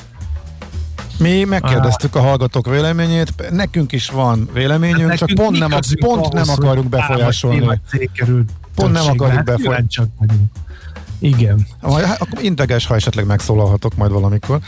Mi 1.18 1.44
megkérdeztük 1.44 2.14
a 2.14 2.20
hallgatók 2.20 2.66
véleményét, 2.66 3.50
nekünk 3.50 3.92
is 3.92 4.08
van 4.08 4.48
véleményünk, 4.52 5.08
hát 5.08 5.18
csak 5.18 5.30
pont 5.34 5.58
nem, 5.58 5.70
pont 6.00 6.32
nem 6.32 6.48
akarjuk 6.48 6.88
befolyásolni. 6.88 7.80
Pont 8.74 8.92
nem 8.92 9.06
akarjuk 9.06 9.44
befolyásolni. 9.44 10.10
Igen. 11.18 11.66
Majd, 11.80 12.04
hát, 12.04 12.20
akkor 12.20 12.42
integes, 12.42 12.86
ha 12.86 12.94
esetleg 12.94 13.26
megszólalhatok 13.26 13.96
majd 13.96 14.10
valamikor. 14.10 14.58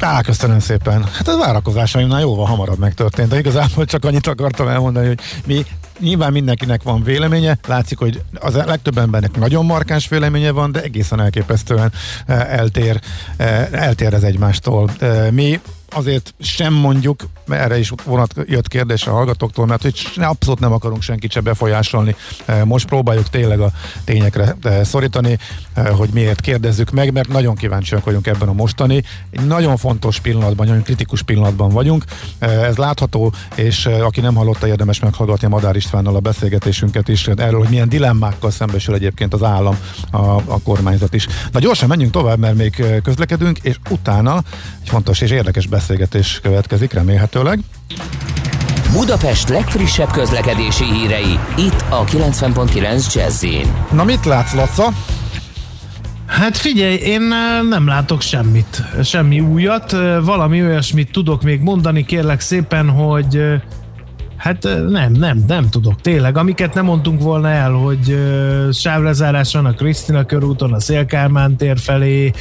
Á, 0.00 0.20
köszönöm 0.22 0.58
szépen. 0.58 1.04
Hát 1.04 1.28
a 1.28 1.38
várakozásaimnál 1.38 2.20
jóval 2.20 2.46
hamarabb 2.46 2.78
megtörtént, 2.78 3.28
de 3.28 3.38
igazából 3.38 3.84
csak 3.84 4.04
annyit 4.04 4.26
akartam 4.26 4.68
elmondani, 4.68 5.06
hogy 5.06 5.20
mi 5.46 5.64
nyilván 6.00 6.32
mindenkinek 6.32 6.82
van 6.82 7.02
véleménye, 7.02 7.58
látszik, 7.66 7.98
hogy 7.98 8.22
az 8.34 8.54
legtöbb 8.54 8.98
embernek 8.98 9.36
nagyon 9.36 9.64
markáns 9.64 10.08
véleménye 10.08 10.50
van, 10.50 10.72
de 10.72 10.82
egészen 10.82 11.20
elképesztően 11.20 11.92
eh, 12.26 12.58
eltér, 12.58 13.00
eh, 13.36 13.68
eltér 13.72 14.14
ez 14.14 14.22
egymástól. 14.22 14.90
Eh, 14.98 15.30
mi 15.30 15.60
azért 15.94 16.34
sem 16.40 16.72
mondjuk, 16.72 17.22
mert 17.46 17.62
erre 17.62 17.78
is 17.78 17.92
vonat 18.04 18.34
jött 18.46 18.68
kérdés 18.68 19.06
a 19.06 19.10
hallgatóktól, 19.10 19.66
mert 19.66 19.82
hogy 19.82 20.10
abszolút 20.16 20.60
nem 20.60 20.72
akarunk 20.72 21.02
senkit 21.02 21.32
se 21.32 21.40
befolyásolni. 21.40 22.16
E, 22.44 22.64
most 22.64 22.86
próbáljuk 22.86 23.28
tényleg 23.28 23.60
a 23.60 23.70
tényekre 24.04 24.56
e, 24.62 24.84
szorítani, 24.84 25.38
e, 25.74 25.88
hogy 25.88 26.08
miért 26.12 26.40
kérdezzük 26.40 26.90
meg, 26.90 27.12
mert 27.12 27.28
nagyon 27.28 27.54
kíváncsiak 27.54 28.04
vagyunk 28.04 28.26
ebben 28.26 28.48
a 28.48 28.52
mostani. 28.52 29.02
Egy 29.30 29.46
nagyon 29.46 29.76
fontos 29.76 30.20
pillanatban, 30.20 30.66
nagyon 30.66 30.82
kritikus 30.82 31.22
pillanatban 31.22 31.68
vagyunk. 31.68 32.04
Ez 32.38 32.76
látható, 32.76 33.32
és 33.54 33.86
aki 33.86 34.20
nem 34.20 34.34
hallotta, 34.34 34.66
érdemes 34.66 35.00
meghallgatni 35.00 35.48
Madár 35.48 35.76
Istvánnal 35.76 36.16
a 36.16 36.20
beszélgetésünket 36.20 37.08
is, 37.08 37.26
erről, 37.26 37.58
hogy 37.58 37.68
milyen 37.68 37.88
dilemmákkal 37.88 38.50
szembesül 38.50 38.94
egyébként 38.94 39.34
az 39.34 39.42
állam, 39.42 39.78
a, 40.10 40.18
a 40.34 40.60
kormányzat 40.62 41.14
is. 41.14 41.26
Na 41.52 41.58
gyorsan 41.58 41.88
menjünk 41.88 42.12
tovább, 42.12 42.38
mert 42.38 42.54
még 42.54 42.84
közlekedünk, 43.02 43.58
és 43.58 43.76
utána 43.90 44.42
egy 44.82 44.88
fontos 44.88 45.20
és 45.20 45.30
érdekes 45.30 45.66
beszélgetés 45.66 45.83
beszélgetés 45.86 46.40
következik 46.42 46.92
remélhetőleg. 46.92 47.58
Budapest 48.92 49.48
legfrissebb 49.48 50.10
közlekedési 50.10 50.84
hírei, 50.84 51.38
itt 51.56 51.84
a 51.88 52.04
90.9 52.04 53.14
jazz 53.14 53.44
Na 53.92 54.04
mit 54.04 54.24
látsz, 54.24 54.54
Laca? 54.54 54.88
Hát 56.26 56.56
figyelj, 56.56 56.94
én 56.94 57.22
nem 57.68 57.86
látok 57.86 58.20
semmit, 58.20 58.82
semmi 59.02 59.40
újat, 59.40 59.90
valami 60.22 60.62
olyasmit 60.62 61.12
tudok 61.12 61.42
még 61.42 61.60
mondani, 61.60 62.04
kérlek 62.04 62.40
szépen, 62.40 62.90
hogy 62.90 63.42
Hát 64.36 64.62
nem, 64.88 65.12
nem, 65.12 65.44
nem 65.46 65.68
tudok. 65.68 66.00
Tényleg, 66.00 66.36
amiket 66.36 66.74
nem 66.74 66.84
mondtunk 66.84 67.22
volna 67.22 67.48
el, 67.48 67.72
hogy 67.72 68.10
uh, 68.10 68.72
sávlezárás 68.72 69.52
van 69.52 69.66
a 69.66 69.72
Krisztina 69.72 70.24
körúton, 70.24 70.72
a 70.72 70.80
Szélkálmán 70.80 71.56
tér 71.56 71.78
felé, 71.78 72.32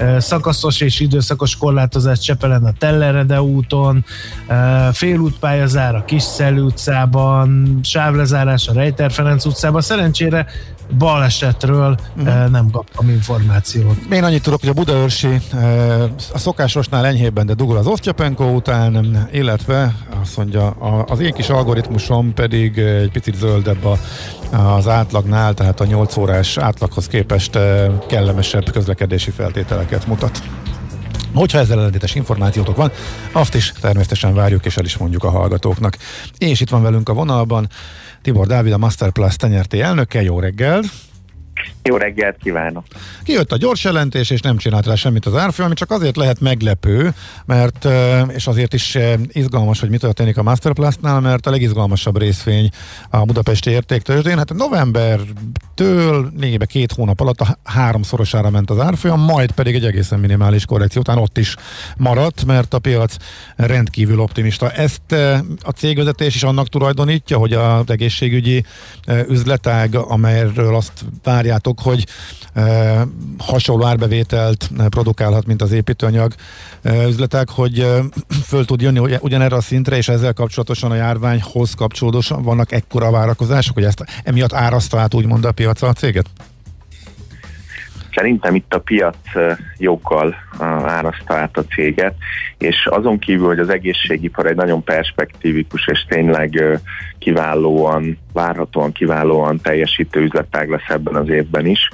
uh, 0.00 0.18
szakaszos 0.18 0.80
és 0.80 1.00
időszakos 1.00 1.56
korlátozás 1.56 2.18
Csepelen 2.18 2.64
a 2.64 2.72
Tellerede 2.78 3.42
úton, 3.42 4.04
uh, 4.48 4.56
félútpályazár 4.92 5.94
a 5.94 6.04
Kisszell 6.04 6.56
utcában, 6.56 7.78
sávlezárás 7.82 8.68
a 8.68 8.72
Rejter 8.72 9.12
Ferenc 9.12 9.44
utcában. 9.44 9.80
Szerencsére 9.80 10.46
balesetről 10.98 11.96
uh-huh. 12.16 12.50
nem 12.50 12.70
kaptam 12.70 13.08
információt. 13.08 13.96
Én 14.10 14.24
annyit 14.24 14.42
tudok, 14.42 14.60
hogy 14.60 14.68
a 14.68 14.72
Budaörsi 14.72 15.40
a 16.32 16.38
szokásosnál 16.38 17.06
enyhébben, 17.06 17.46
de 17.46 17.54
dugol 17.54 17.76
az 17.76 17.86
Osztyapenko 17.86 18.44
után, 18.44 19.28
illetve 19.32 19.94
azt 20.22 20.36
mondja, 20.36 20.70
az 21.06 21.20
én 21.20 21.32
kis 21.32 21.48
algoritmusom 21.52 22.34
pedig 22.34 22.78
egy 22.78 23.10
picit 23.10 23.34
zöldebb 23.34 23.86
az 24.50 24.88
átlagnál, 24.88 25.54
tehát 25.54 25.80
a 25.80 25.84
8 25.84 26.16
órás 26.16 26.56
átlaghoz 26.56 27.06
képest 27.06 27.58
kellemesebb 28.06 28.70
közlekedési 28.70 29.30
feltételeket 29.30 30.06
mutat. 30.06 30.42
Hogyha 31.34 31.58
ezzel 31.58 31.78
ellentétes 31.78 32.14
információtok 32.14 32.76
van, 32.76 32.90
azt 33.32 33.54
is 33.54 33.72
természetesen 33.80 34.34
várjuk, 34.34 34.64
és 34.64 34.76
el 34.76 34.84
is 34.84 34.96
mondjuk 34.96 35.24
a 35.24 35.30
hallgatóknak. 35.30 35.96
És 36.38 36.60
itt 36.60 36.70
van 36.70 36.82
velünk 36.82 37.08
a 37.08 37.12
vonalban 37.12 37.68
Tibor 38.22 38.46
Dávid, 38.46 38.72
a 38.72 38.78
Masterplus 38.78 39.36
tenyerté 39.36 39.80
elnöke. 39.80 40.22
Jó 40.22 40.40
reggel! 40.40 40.82
Jó 41.84 41.96
reggelt 41.96 42.36
kívánok! 42.42 42.84
Kijött 43.24 43.52
a 43.52 43.56
gyors 43.56 43.84
jelentés, 43.84 44.30
és 44.30 44.40
nem 44.40 44.56
csinált 44.56 44.86
rá 44.86 44.94
semmit 44.94 45.26
az 45.26 45.36
árfolyam, 45.36 45.70
ami 45.70 45.74
csak 45.74 45.90
azért 45.90 46.16
lehet 46.16 46.40
meglepő, 46.40 47.14
mert, 47.44 47.88
és 48.34 48.46
azért 48.46 48.74
is 48.74 48.98
izgalmas, 49.28 49.80
hogy 49.80 49.90
mi 49.90 49.96
történik 49.96 50.36
a 50.36 50.42
Masterplastnál, 50.42 51.20
mert 51.20 51.46
a 51.46 51.50
legizgalmasabb 51.50 52.18
részvény 52.18 52.70
a 53.10 53.24
budapesti 53.24 53.70
értéktőzsdén. 53.70 54.36
Hát 54.36 54.54
novembertől 54.54 56.30
lényegében 56.38 56.66
két 56.66 56.92
hónap 56.92 57.20
alatt 57.20 57.40
a 57.40 57.58
háromszorosára 57.64 58.50
ment 58.50 58.70
az 58.70 58.80
árfolyam, 58.80 59.20
majd 59.20 59.52
pedig 59.52 59.74
egy 59.74 59.84
egészen 59.84 60.20
minimális 60.20 60.64
korrekció 60.64 61.00
után 61.00 61.18
ott 61.18 61.38
is 61.38 61.56
maradt, 61.96 62.44
mert 62.44 62.74
a 62.74 62.78
piac 62.78 63.16
rendkívül 63.56 64.20
optimista. 64.20 64.70
Ezt 64.70 65.12
a 65.60 65.70
cégvezetés 65.76 66.34
is 66.34 66.42
annak 66.42 66.68
tulajdonítja, 66.68 67.38
hogy 67.38 67.52
az 67.52 67.90
egészségügyi 67.90 68.64
üzletág, 69.28 69.94
amelyről 69.94 70.74
azt 70.74 71.04
várjátok, 71.22 71.71
hogy 71.80 72.06
e, 72.54 73.06
hasonló 73.38 73.84
árbevételt 73.84 74.70
produkálhat, 74.88 75.46
mint 75.46 75.62
az 75.62 75.72
építőanyag 75.72 76.34
e, 76.82 77.06
üzletek, 77.06 77.50
hogy 77.50 77.78
e, 77.78 78.02
föl 78.50 78.64
tud 78.64 78.80
jönni 78.80 79.16
ugyanerre 79.20 79.56
a 79.56 79.60
szintre, 79.60 79.96
és 79.96 80.08
ezzel 80.08 80.32
kapcsolatosan 80.32 80.90
a 80.90 80.94
járványhoz 80.94 81.74
kapcsolódóan 81.74 82.42
vannak 82.42 82.72
ekkora 82.72 83.10
várakozások, 83.10 83.74
hogy 83.74 83.84
ezt 83.84 84.04
emiatt 84.24 84.52
áraszta 84.52 84.98
át 84.98 85.14
úgymond 85.14 85.44
a 85.44 85.52
piac 85.52 85.82
a 85.82 85.92
céget? 85.92 86.26
Szerintem 88.14 88.54
itt 88.54 88.74
a 88.74 88.80
piac 88.80 89.16
jókkal 89.78 90.34
áraszta 90.84 91.34
át 91.34 91.56
a 91.56 91.64
céget, 91.64 92.14
és 92.58 92.86
azon 92.90 93.18
kívül, 93.18 93.46
hogy 93.46 93.58
az 93.58 93.68
egészségipar 93.68 94.46
egy 94.46 94.56
nagyon 94.56 94.84
perspektívikus 94.84 95.86
és 95.86 96.04
tényleg 96.08 96.80
kiválóan, 97.18 98.18
várhatóan 98.32 98.92
kiválóan 98.92 99.60
teljesítő 99.60 100.20
üzletág 100.20 100.68
lesz 100.68 100.88
ebben 100.88 101.14
az 101.14 101.28
évben 101.28 101.66
is. 101.66 101.88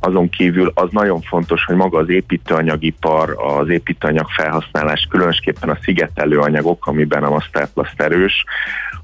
Azon 0.00 0.28
kívül 0.28 0.70
az 0.74 0.88
nagyon 0.90 1.20
fontos, 1.20 1.64
hogy 1.64 1.76
maga 1.76 1.98
az 1.98 2.08
építőanyagipar, 2.08 3.36
az 3.58 3.68
építőanyag 3.68 4.28
felhasználás, 4.28 5.06
különösképpen 5.10 5.68
a 5.68 5.78
szigetelő 5.82 6.38
anyagok, 6.38 6.86
amiben 6.86 7.24
a 7.24 7.30
Masterplast 7.30 8.00
erős, 8.00 8.44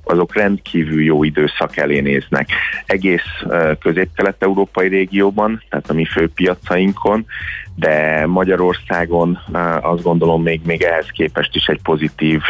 azok 0.05 0.35
rendkívül 0.35 1.03
jó 1.03 1.25
időszak 1.25 1.77
elé 1.77 2.01
néznek. 2.01 2.49
Egész 2.87 3.45
közép-kelet-európai 3.81 4.89
régióban, 4.89 5.63
tehát 5.69 5.91
a 5.91 5.95
mi 5.95 6.05
főpiacainkon, 6.05 7.27
de 7.75 8.27
Magyarországon 8.27 9.39
azt 9.81 10.03
gondolom 10.03 10.43
még, 10.43 10.61
még 10.65 10.83
ehhez 10.83 11.07
képest 11.07 11.57
is 11.57 11.67
egy 11.67 11.81
pozitív 11.83 12.43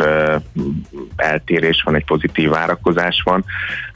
eltérés 1.17 1.83
van, 1.83 1.95
egy 1.95 2.05
pozitív 2.05 2.49
várakozás 2.49 3.23
van, 3.25 3.45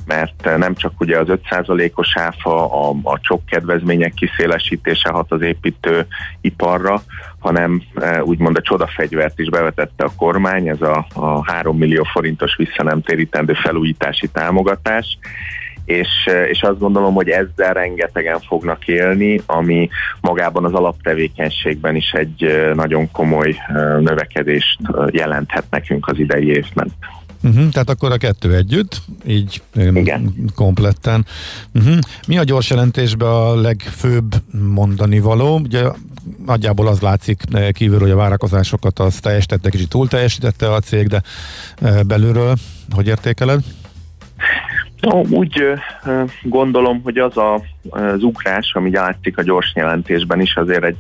mert 0.06 0.56
nem 0.56 0.74
csak 0.74 1.00
ugye 1.00 1.18
az 1.18 1.26
5%-os 1.28 2.16
áfa, 2.16 2.88
a, 2.88 2.94
a 3.02 3.20
csok 3.20 3.46
kedvezmények 3.46 4.14
kiszélesítése 4.14 5.08
hat 5.08 5.32
az 5.32 5.40
építőiparra, 5.40 7.02
hanem 7.46 7.82
úgymond 8.20 8.56
a 8.56 8.60
csodafegyvert 8.60 9.38
is 9.38 9.48
bevetette 9.48 10.04
a 10.04 10.12
kormány, 10.16 10.68
ez 10.68 10.80
a, 10.80 11.06
a 11.14 11.52
3 11.52 11.76
millió 11.76 12.04
forintos 12.12 12.56
visszanemtérítendő 12.56 13.52
felújítási 13.52 14.28
támogatás, 14.28 15.18
és, 15.84 16.08
és 16.50 16.62
azt 16.62 16.78
gondolom, 16.78 17.14
hogy 17.14 17.28
ezzel 17.28 17.72
rengetegen 17.72 18.40
fognak 18.40 18.88
élni, 18.88 19.40
ami 19.46 19.88
magában 20.20 20.64
az 20.64 20.72
alaptevékenységben 20.72 21.96
is 21.96 22.10
egy 22.10 22.70
nagyon 22.74 23.10
komoly 23.10 23.56
növekedést 24.00 24.78
jelenthet 25.10 25.64
nekünk 25.70 26.08
az 26.08 26.18
idei 26.18 26.48
évben. 26.48 26.92
Uh-huh, 27.42 27.68
tehát 27.68 27.90
akkor 27.90 28.12
a 28.12 28.16
kettő 28.16 28.54
együtt, 28.54 29.02
így 29.26 29.62
Igen. 29.74 30.34
kompletten. 30.54 31.26
Uh-huh. 31.74 31.98
Mi 32.26 32.38
a 32.38 32.44
gyors 32.44 32.70
jelentésben 32.70 33.28
a 33.28 33.60
legfőbb 33.60 34.34
mondani 34.74 35.20
való? 35.20 35.58
Ugye 35.58 35.82
nagyjából 36.46 36.86
az 36.86 37.00
látszik 37.00 37.42
kívül, 37.72 37.98
hogy 37.98 38.10
a 38.10 38.16
várakozásokat 38.16 38.98
az 38.98 39.20
teljesítette, 39.20 39.70
kicsit 39.70 39.88
túl 39.88 40.08
teljesítette 40.08 40.72
a 40.72 40.80
cég, 40.80 41.06
de 41.06 41.22
belülről 42.06 42.54
hogy 42.94 43.06
értékeled? 43.06 43.60
No, 45.00 45.20
úgy 45.30 45.62
gondolom, 46.42 47.00
hogy 47.02 47.18
az 47.18 47.36
a, 47.36 47.62
az 47.90 48.22
ugrás, 48.22 48.72
ami 48.74 48.90
látszik 48.90 49.38
a 49.38 49.42
gyors 49.42 49.72
jelentésben 49.74 50.40
is, 50.40 50.56
azért 50.56 50.84
egy 50.84 50.96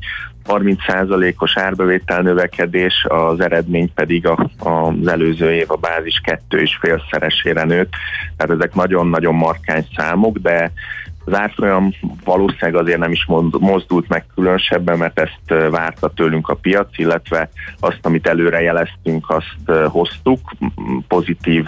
30%-os 0.46 1.56
árbevétel 1.56 2.22
növekedés, 2.22 3.06
az 3.08 3.40
eredmény 3.40 3.92
pedig 3.94 4.26
a, 4.26 4.50
az 4.58 5.06
előző 5.06 5.52
év 5.52 5.70
a 5.70 5.76
bázis 5.76 6.20
kettő 6.24 6.58
és 6.58 6.78
félszeresére 6.80 7.64
nőtt. 7.64 7.92
Tehát 8.36 8.56
ezek 8.56 8.74
nagyon-nagyon 8.74 9.34
markány 9.34 9.86
számok, 9.96 10.38
de 10.38 10.72
az 11.26 11.34
árfolyam 11.34 11.94
valószínűleg 12.24 12.74
azért 12.74 12.98
nem 12.98 13.12
is 13.12 13.26
mozdult 13.58 14.08
meg 14.08 14.26
különösebben, 14.34 14.98
mert 14.98 15.20
ezt 15.20 15.70
várta 15.70 16.08
tőlünk 16.08 16.48
a 16.48 16.54
piac, 16.54 16.98
illetve 16.98 17.48
azt, 17.80 17.98
amit 18.02 18.26
előre 18.26 18.60
jeleztünk, 18.60 19.30
azt 19.30 19.80
hoztuk, 19.86 20.52
pozitív 21.08 21.66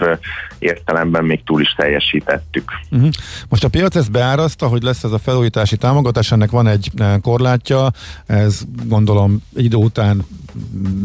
értelemben 0.59 1.25
még 1.25 1.43
túl 1.43 1.61
is 1.61 1.73
teljesítettük. 1.73 2.71
Uh-huh. 2.91 3.09
Most 3.49 3.63
a 3.63 3.69
piac 3.69 3.95
ezt 3.95 4.11
beáraszta, 4.11 4.67
hogy 4.67 4.83
lesz 4.83 5.03
ez 5.03 5.11
a 5.11 5.19
felújítási 5.19 5.77
támogatás, 5.77 6.31
ennek 6.31 6.51
van 6.51 6.67
egy 6.67 6.91
korlátja, 7.21 7.87
ez 8.25 8.61
gondolom 8.85 9.43
idő 9.55 9.77
után 9.77 10.25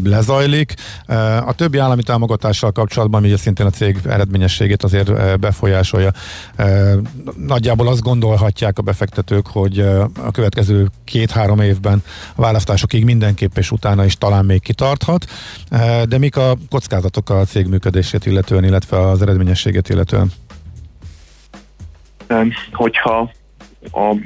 lezajlik. 0.03 0.73
A 1.45 1.53
többi 1.53 1.77
állami 1.77 2.03
támogatással 2.03 2.71
kapcsolatban, 2.71 3.23
ugye 3.23 3.37
szintén 3.37 3.65
a 3.65 3.69
cég 3.69 3.99
eredményességét 4.05 4.83
azért 4.83 5.39
befolyásolja. 5.39 6.11
Nagyjából 7.37 7.87
azt 7.87 8.01
gondolhatják 8.01 8.79
a 8.79 8.81
befektetők, 8.81 9.47
hogy 9.47 9.79
a 10.23 10.31
következő 10.31 10.87
két-három 11.03 11.59
évben 11.59 12.03
a 12.35 12.41
választásokig 12.41 13.03
mindenképp 13.03 13.57
és 13.57 13.71
utána 13.71 14.05
is 14.05 14.15
talán 14.17 14.45
még 14.45 14.61
kitarthat. 14.61 15.25
De 16.05 16.17
mik 16.17 16.37
a 16.37 16.55
kockázatok 16.69 17.29
a 17.29 17.45
cég 17.45 17.67
működését 17.67 18.25
illetően, 18.25 18.63
illetve 18.63 18.99
az 18.99 19.21
eredményességét 19.21 19.89
illetően? 19.89 20.31
Hogyha 22.71 23.31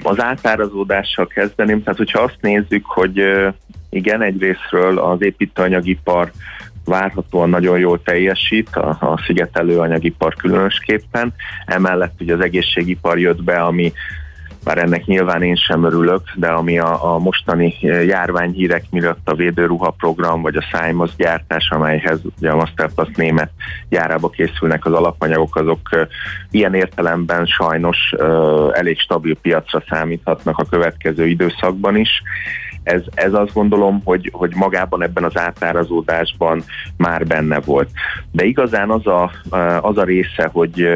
az 0.03 0.21
átárazódással 0.21 1.27
kezdeném, 1.27 1.83
tehát 1.83 1.97
hogyha 1.97 2.21
azt 2.21 2.37
nézzük, 2.41 2.85
hogy 2.85 3.21
igen, 3.89 4.21
egyrésztről 4.21 4.97
az 4.97 5.21
építőanyagipar 5.21 6.31
várhatóan 6.85 7.49
nagyon 7.49 7.79
jól 7.79 8.01
teljesít, 8.03 8.75
a, 8.75 8.89
a 8.89 9.21
szigetelő 9.25 9.79
anyagipar 9.79 10.35
különösképpen. 10.35 11.33
Emellett 11.65 12.21
ugye 12.21 12.33
az 12.33 12.41
egészségipar 12.41 13.19
jött 13.19 13.43
be, 13.43 13.61
ami 13.61 13.93
bár 14.63 14.77
ennek 14.77 15.05
nyilván 15.05 15.41
én 15.41 15.55
sem 15.55 15.83
örülök, 15.83 16.21
de 16.35 16.47
ami 16.47 16.79
a, 16.79 17.13
a 17.13 17.17
mostani 17.17 17.75
járványhírek 17.81 18.83
miatt 18.91 19.29
a 19.29 19.35
védőruha 19.35 19.89
program, 19.89 20.41
vagy 20.41 20.55
a 20.55 20.61
Simons 20.61 21.15
gyártás, 21.15 21.69
amelyhez 21.69 22.19
ugye 22.37 22.49
a 22.49 22.55
Masterplast 22.55 23.17
német 23.17 23.51
gyárába 23.89 24.29
készülnek 24.29 24.85
az 24.85 24.93
alapanyagok, 24.93 25.55
azok 25.55 25.89
ilyen 26.51 26.73
értelemben 26.73 27.45
sajnos 27.45 28.13
elég 28.71 28.99
stabil 28.99 29.35
piacra 29.41 29.83
számíthatnak 29.89 30.57
a 30.57 30.65
következő 30.69 31.27
időszakban 31.27 31.95
is 31.95 32.21
ez, 32.89 33.01
ez 33.13 33.33
azt 33.33 33.53
gondolom, 33.53 34.01
hogy, 34.03 34.29
hogy 34.33 34.51
magában 34.55 35.03
ebben 35.03 35.23
az 35.23 35.37
átárazódásban 35.37 36.63
már 36.97 37.25
benne 37.25 37.59
volt. 37.59 37.89
De 38.31 38.43
igazán 38.43 38.89
az 38.89 39.07
a, 39.07 39.31
az 39.81 39.97
a 39.97 40.03
része, 40.03 40.49
hogy, 40.51 40.87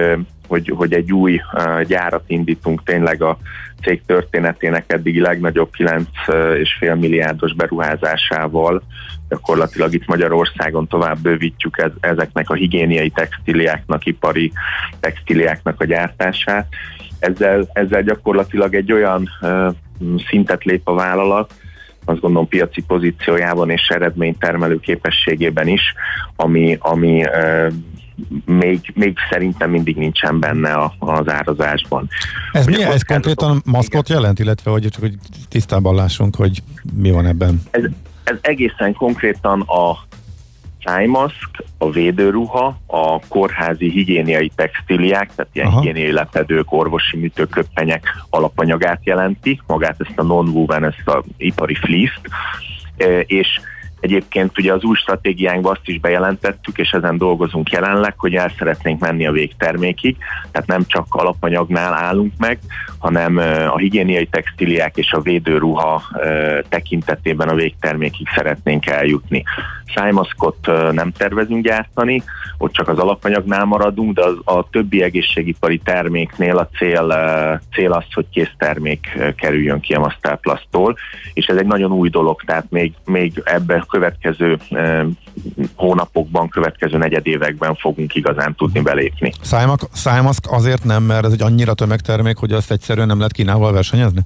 hogy, 0.48 0.72
hogy 0.76 0.94
egy 0.94 1.12
új 1.14 1.42
gyárat 1.88 2.24
indítunk 2.28 2.84
tényleg 2.84 3.22
a 3.22 3.38
cég 3.82 4.02
történetének 4.06 4.92
eddigi 4.92 5.20
legnagyobb 5.20 5.70
9,5 5.78 7.00
milliárdos 7.00 7.54
beruházásával, 7.54 8.82
gyakorlatilag 9.30 9.94
itt 9.94 10.08
Magyarországon 10.08 10.88
tovább 10.88 11.18
bővítjük 11.20 11.78
ez, 11.78 11.92
ezeknek 12.00 12.50
a 12.50 12.54
higiéniai 12.54 13.10
textiliáknak, 13.10 14.06
ipari 14.06 14.52
textiliáknak 15.00 15.82
a 15.82 15.86
gyártását. 15.86 16.68
Ezzel, 17.20 17.70
ezzel 17.74 18.02
gyakorlatilag 18.02 18.76
egy 18.76 18.92
olyan 18.92 19.30
uh, 19.42 19.74
szintet 20.30 20.64
lép 20.64 20.88
a 20.88 20.94
vállalat, 20.94 21.54
azt 22.06 22.20
gondolom 22.20 22.48
piaci 22.48 22.82
pozíciójában 22.82 23.70
és 23.70 23.88
eredménytermelő 23.88 24.80
képességében 24.80 25.68
is, 25.68 25.82
ami, 26.36 26.78
ami 26.80 27.24
még, 28.46 28.80
még 28.94 29.18
szerintem 29.30 29.70
mindig 29.70 29.96
nincsen 29.96 30.40
benne 30.40 30.74
a, 30.74 30.94
az 31.00 31.30
árazásban. 31.30 32.10
Ez 32.52 32.66
mi? 32.66 32.84
Ez 32.84 33.04
konkrétan 33.04 33.62
maszkot 33.66 34.10
jelent, 34.10 34.40
illetve 34.40 34.72
hogy 34.72 34.88
csak 34.90 35.02
hogy 35.02 35.14
tisztában 35.50 35.96
lássunk, 35.96 36.36
hogy 36.36 36.64
mi 36.94 37.12
van 37.12 37.26
ebben? 37.26 37.62
Ez, 37.72 37.84
ez 38.24 38.38
egészen 38.42 38.94
konkrétan 38.94 39.62
a 39.62 39.98
szájmaszk, 40.84 41.64
a 41.78 41.90
védőruha, 41.90 42.78
a 42.88 43.20
kórházi 43.28 43.90
higiéniai 43.90 44.52
textiliák, 44.56 45.36
tehát 45.36 45.56
ilyen 45.56 45.68
Aha. 45.68 45.80
higiéniai 45.80 46.12
lepedők, 46.12 46.72
orvosi 46.72 47.18
műtőköppenyek 47.18 48.24
alapanyagát 48.30 49.00
jelenti, 49.04 49.62
magát 49.68 49.96
ezt 50.00 50.20
a 50.20 50.24
non 50.24 50.84
ezt 50.84 51.08
a 51.08 51.24
ipari 51.38 51.76
fleece 51.76 52.20
és 53.26 53.60
Egyébként 54.04 54.58
ugye 54.58 54.74
az 54.74 54.84
új 54.84 54.96
stratégiánkban 54.96 55.72
azt 55.72 55.88
is 55.88 56.00
bejelentettük, 56.00 56.78
és 56.78 56.92
ezen 56.92 57.18
dolgozunk 57.18 57.72
jelenleg, 57.72 58.14
hogy 58.18 58.36
el 58.36 58.52
szeretnénk 58.58 59.00
menni 59.00 59.28
a 59.28 59.32
végtermékig, 59.32 60.18
tehát 60.52 60.68
nem 60.68 60.86
csak 60.88 61.06
alapanyagnál 61.10 61.94
állunk 61.94 62.34
meg, 62.38 62.60
hanem 62.98 63.38
a 63.70 63.78
higiéniai 63.78 64.26
textiliák 64.26 64.98
és 64.98 65.12
a 65.12 65.22
védőruha 65.22 66.04
tekintetében 66.70 67.50
a 67.50 67.56
végtermékig 67.56 68.28
szeretnénk 68.36 68.86
eljutni. 68.86 69.44
Szájmaszkot 69.96 70.70
nem 70.92 71.12
tervezünk 71.12 71.64
gyártani, 71.64 72.24
ott 72.58 72.74
csak 72.74 72.88
az 72.88 72.98
alapanyagnál 72.98 73.66
maradunk, 73.66 74.14
de 74.14 74.24
az, 74.26 74.36
a 74.44 74.70
többi 74.70 75.04
egészségipari 75.04 75.78
terméknél 75.78 76.58
a 76.58 76.70
cél, 76.78 77.08
cél 77.72 77.92
az, 77.92 78.04
hogy 78.14 78.26
késztermék 78.32 79.20
kerüljön 79.36 79.80
ki 79.80 79.94
a 79.94 80.00
Masterplastól, 80.00 80.98
és 81.34 81.46
ez 81.46 81.58
egy 81.58 81.66
nagyon 81.66 81.92
új 81.92 82.10
dolog, 82.10 82.42
tehát 82.46 82.66
még, 82.70 82.94
még 83.06 83.42
ebbe 83.44 83.86
következő 83.90 84.58
hónapokban, 85.76 86.50
következő 86.50 86.98
negyedévekben 86.98 87.76
fogunk 87.76 88.16
igazán 88.16 88.56
tudni 88.56 88.82
belépni. 88.82 89.32
Szájmaszk 89.92 90.52
azért 90.52 90.84
nem, 90.84 91.04
mert 91.04 91.26
ez 91.26 91.32
egy 91.32 91.42
annyira 91.42 91.74
tömegtermék, 91.74 92.38
hogy 92.38 92.52
azt 92.52 92.72
egyszerűen 92.72 93.08
nem 93.08 93.18
lehet 93.18 93.32
Kínával 93.32 93.72
versenyezni? 93.72 94.22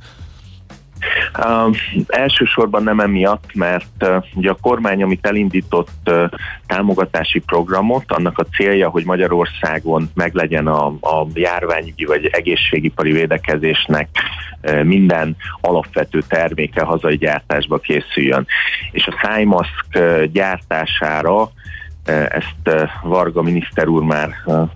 Uh, 1.38 1.76
elsősorban 2.08 2.84
nem 2.84 3.00
emiatt, 3.00 3.54
mert 3.54 3.92
uh, 4.00 4.24
ugye 4.34 4.50
a 4.50 4.58
kormány, 4.62 5.04
amit 5.04 5.26
elindított 5.26 5.98
uh, 6.06 6.30
támogatási 6.68 7.40
programot, 7.40 8.04
annak 8.08 8.38
a 8.38 8.46
célja, 8.56 8.90
hogy 8.90 9.06
Magyarországon 9.06 10.10
meglegyen 10.14 10.68
a, 10.68 10.86
a 10.86 11.28
járványügyi 11.34 12.06
vagy 12.06 12.26
egészségipari 12.26 13.12
védekezésnek 13.12 14.10
uh, 14.62 14.84
minden 14.84 15.36
alapvető 15.62 16.22
terméke 16.28 16.84
hazai 16.84 17.18
gyártásba 17.18 17.78
készüljön. 17.78 18.48
És 18.92 19.08
a 19.08 19.20
szájmaszk 19.22 19.86
uh, 19.96 20.24
gyártására 20.24 21.52
ezt 22.08 22.90
Varga 23.04 23.42
miniszter 23.42 23.88
úr 23.88 24.04
már 24.04 24.30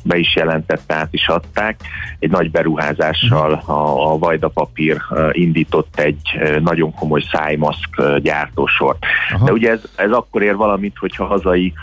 be 0.04 0.18
is 0.18 0.36
jelentette, 0.36 0.96
át 0.96 1.14
is 1.14 1.28
adták. 1.28 1.80
Egy 2.20 2.30
nagy 2.30 2.52
beruházással 2.52 3.54
a, 3.54 4.12
a 4.12 4.18
Vajda 4.18 4.48
Papír 4.48 4.98
indított 5.32 6.00
egy 6.00 6.22
nagyon 6.64 6.94
komoly 6.94 7.24
szájmaszk 7.32 8.20
gyártósort. 8.22 9.06
Aha. 9.34 9.46
De 9.46 9.52
ugye 9.52 9.72
ez, 9.72 9.82
ez 9.96 10.12
akkor 10.12 10.42
ér 10.42 10.56
valamit, 10.56 10.98
hogyha 10.98 11.26
hazai 11.26 11.74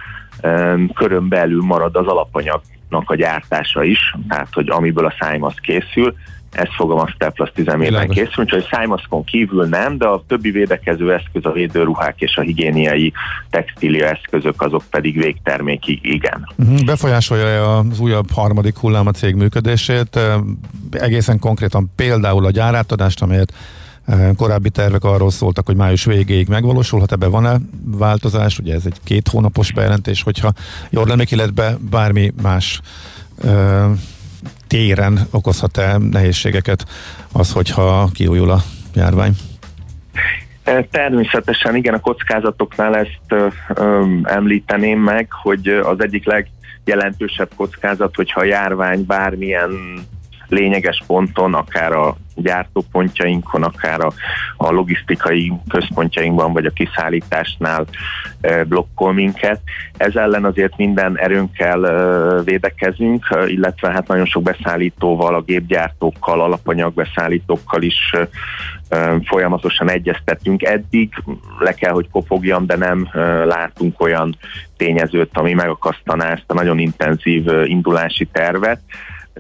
körön 0.95 1.29
belül 1.29 1.63
marad 1.63 1.97
az 1.97 2.07
alapanyagnak 2.07 3.11
a 3.11 3.15
gyártása 3.15 3.83
is, 3.83 4.15
tehát 4.29 4.49
hogy 4.53 4.69
amiből 4.71 5.07
a 5.07 5.15
szájmaszk 5.21 5.61
készül, 5.61 6.15
ez 6.53 6.69
fog 6.77 6.91
a 6.91 7.31
Plus 7.35 7.53
üzemében 7.57 8.09
készülni, 8.09 8.33
úgyhogy 8.37 8.67
szájmaszkon 8.71 9.25
kívül 9.25 9.67
nem, 9.67 9.99
de 9.99 10.07
a 10.07 10.23
többi 10.27 10.51
védekező 10.51 11.13
eszköz, 11.13 11.45
a 11.45 11.53
védőruhák 11.53 12.21
és 12.21 12.37
a 12.37 12.41
higiéniai 12.41 13.13
textília 13.51 14.07
eszközök, 14.07 14.63
azok 14.63 14.83
pedig 14.91 15.19
végtermékig 15.19 15.99
igen. 16.03 16.53
Uh-huh. 16.57 16.85
Befolyásolja 16.85 17.79
az 17.79 18.01
újabb 18.01 18.31
harmadik 18.31 18.77
hullám 18.77 19.07
a 19.07 19.11
cég 19.11 19.35
működését, 19.35 20.21
egészen 20.91 21.39
konkrétan 21.39 21.93
például 21.97 22.45
a 22.45 22.51
gyárátadást, 22.51 23.23
amelyet 23.23 23.53
korábbi 24.37 24.71
tervek 24.71 25.05
arról 25.05 25.31
szóltak, 25.31 25.67
hogy 25.67 25.77
május 25.77 26.05
végéig 26.05 26.49
megvalósulhat, 26.49 27.13
ebben 27.13 27.31
van-e 27.31 27.57
változás? 27.85 28.59
Ugye 28.59 28.75
ez 28.75 28.87
egy 28.87 28.97
két 29.05 29.29
hónapos 29.29 29.73
bejelentés, 29.73 30.23
hogyha 30.23 30.53
jól 30.91 31.07
lennék, 31.07 31.31
illetve 31.31 31.77
bármi 31.91 32.33
más 32.43 32.81
téren 34.67 35.27
okozhat-e 35.31 35.99
nehézségeket 35.99 36.85
az, 37.33 37.53
hogyha 37.53 38.09
kiújul 38.13 38.51
a 38.51 38.63
járvány? 38.95 39.33
E, 40.63 40.85
természetesen 40.91 41.77
igen, 41.77 41.95
a 41.95 42.01
kockázatoknál 42.01 42.97
ezt 42.97 43.53
említeném 44.23 45.01
meg, 45.01 45.33
hogy 45.43 45.69
az 45.69 46.03
egyik 46.03 46.25
legjelentősebb 46.27 47.51
kockázat, 47.57 48.15
hogyha 48.15 48.41
a 48.41 48.45
járvány 48.45 49.05
bármilyen 49.07 49.71
lényeges 50.49 51.03
ponton, 51.07 51.55
akár 51.55 51.93
a 51.93 52.17
gyártópontjainkon, 52.43 53.63
akár 53.63 54.01
a, 54.01 54.13
a 54.57 54.71
logisztikai 54.71 55.53
központjainkban, 55.69 56.53
vagy 56.53 56.65
a 56.65 56.71
kiszállításnál 56.71 57.87
e, 58.41 58.65
blokkol 58.65 59.13
minket. 59.13 59.61
Ez 59.97 60.17
ellen 60.17 60.45
azért 60.45 60.77
minden 60.77 61.19
erőnkkel 61.19 61.87
e, 61.87 62.43
védekezünk, 62.43 63.27
illetve 63.47 63.91
hát 63.91 64.09
nagyon 64.09 64.27
sok 64.27 64.43
beszállítóval, 64.43 65.35
a 65.35 65.43
gépgyártókkal, 65.43 66.41
alapanyagbeszállítókkal 66.41 67.83
is 67.83 68.13
e, 68.13 68.29
folyamatosan 69.25 69.91
egyeztetünk. 69.91 70.63
Eddig 70.63 71.13
le 71.59 71.73
kell, 71.73 71.93
hogy 71.93 72.09
kopogjam, 72.11 72.67
de 72.67 72.77
nem 72.77 73.09
látunk 73.45 74.01
olyan 74.01 74.37
tényezőt, 74.77 75.31
ami 75.33 75.53
megakasztaná 75.53 76.31
ezt 76.31 76.45
a 76.47 76.55
nagyon 76.55 76.79
intenzív 76.79 77.47
indulási 77.65 78.29
tervet 78.33 78.81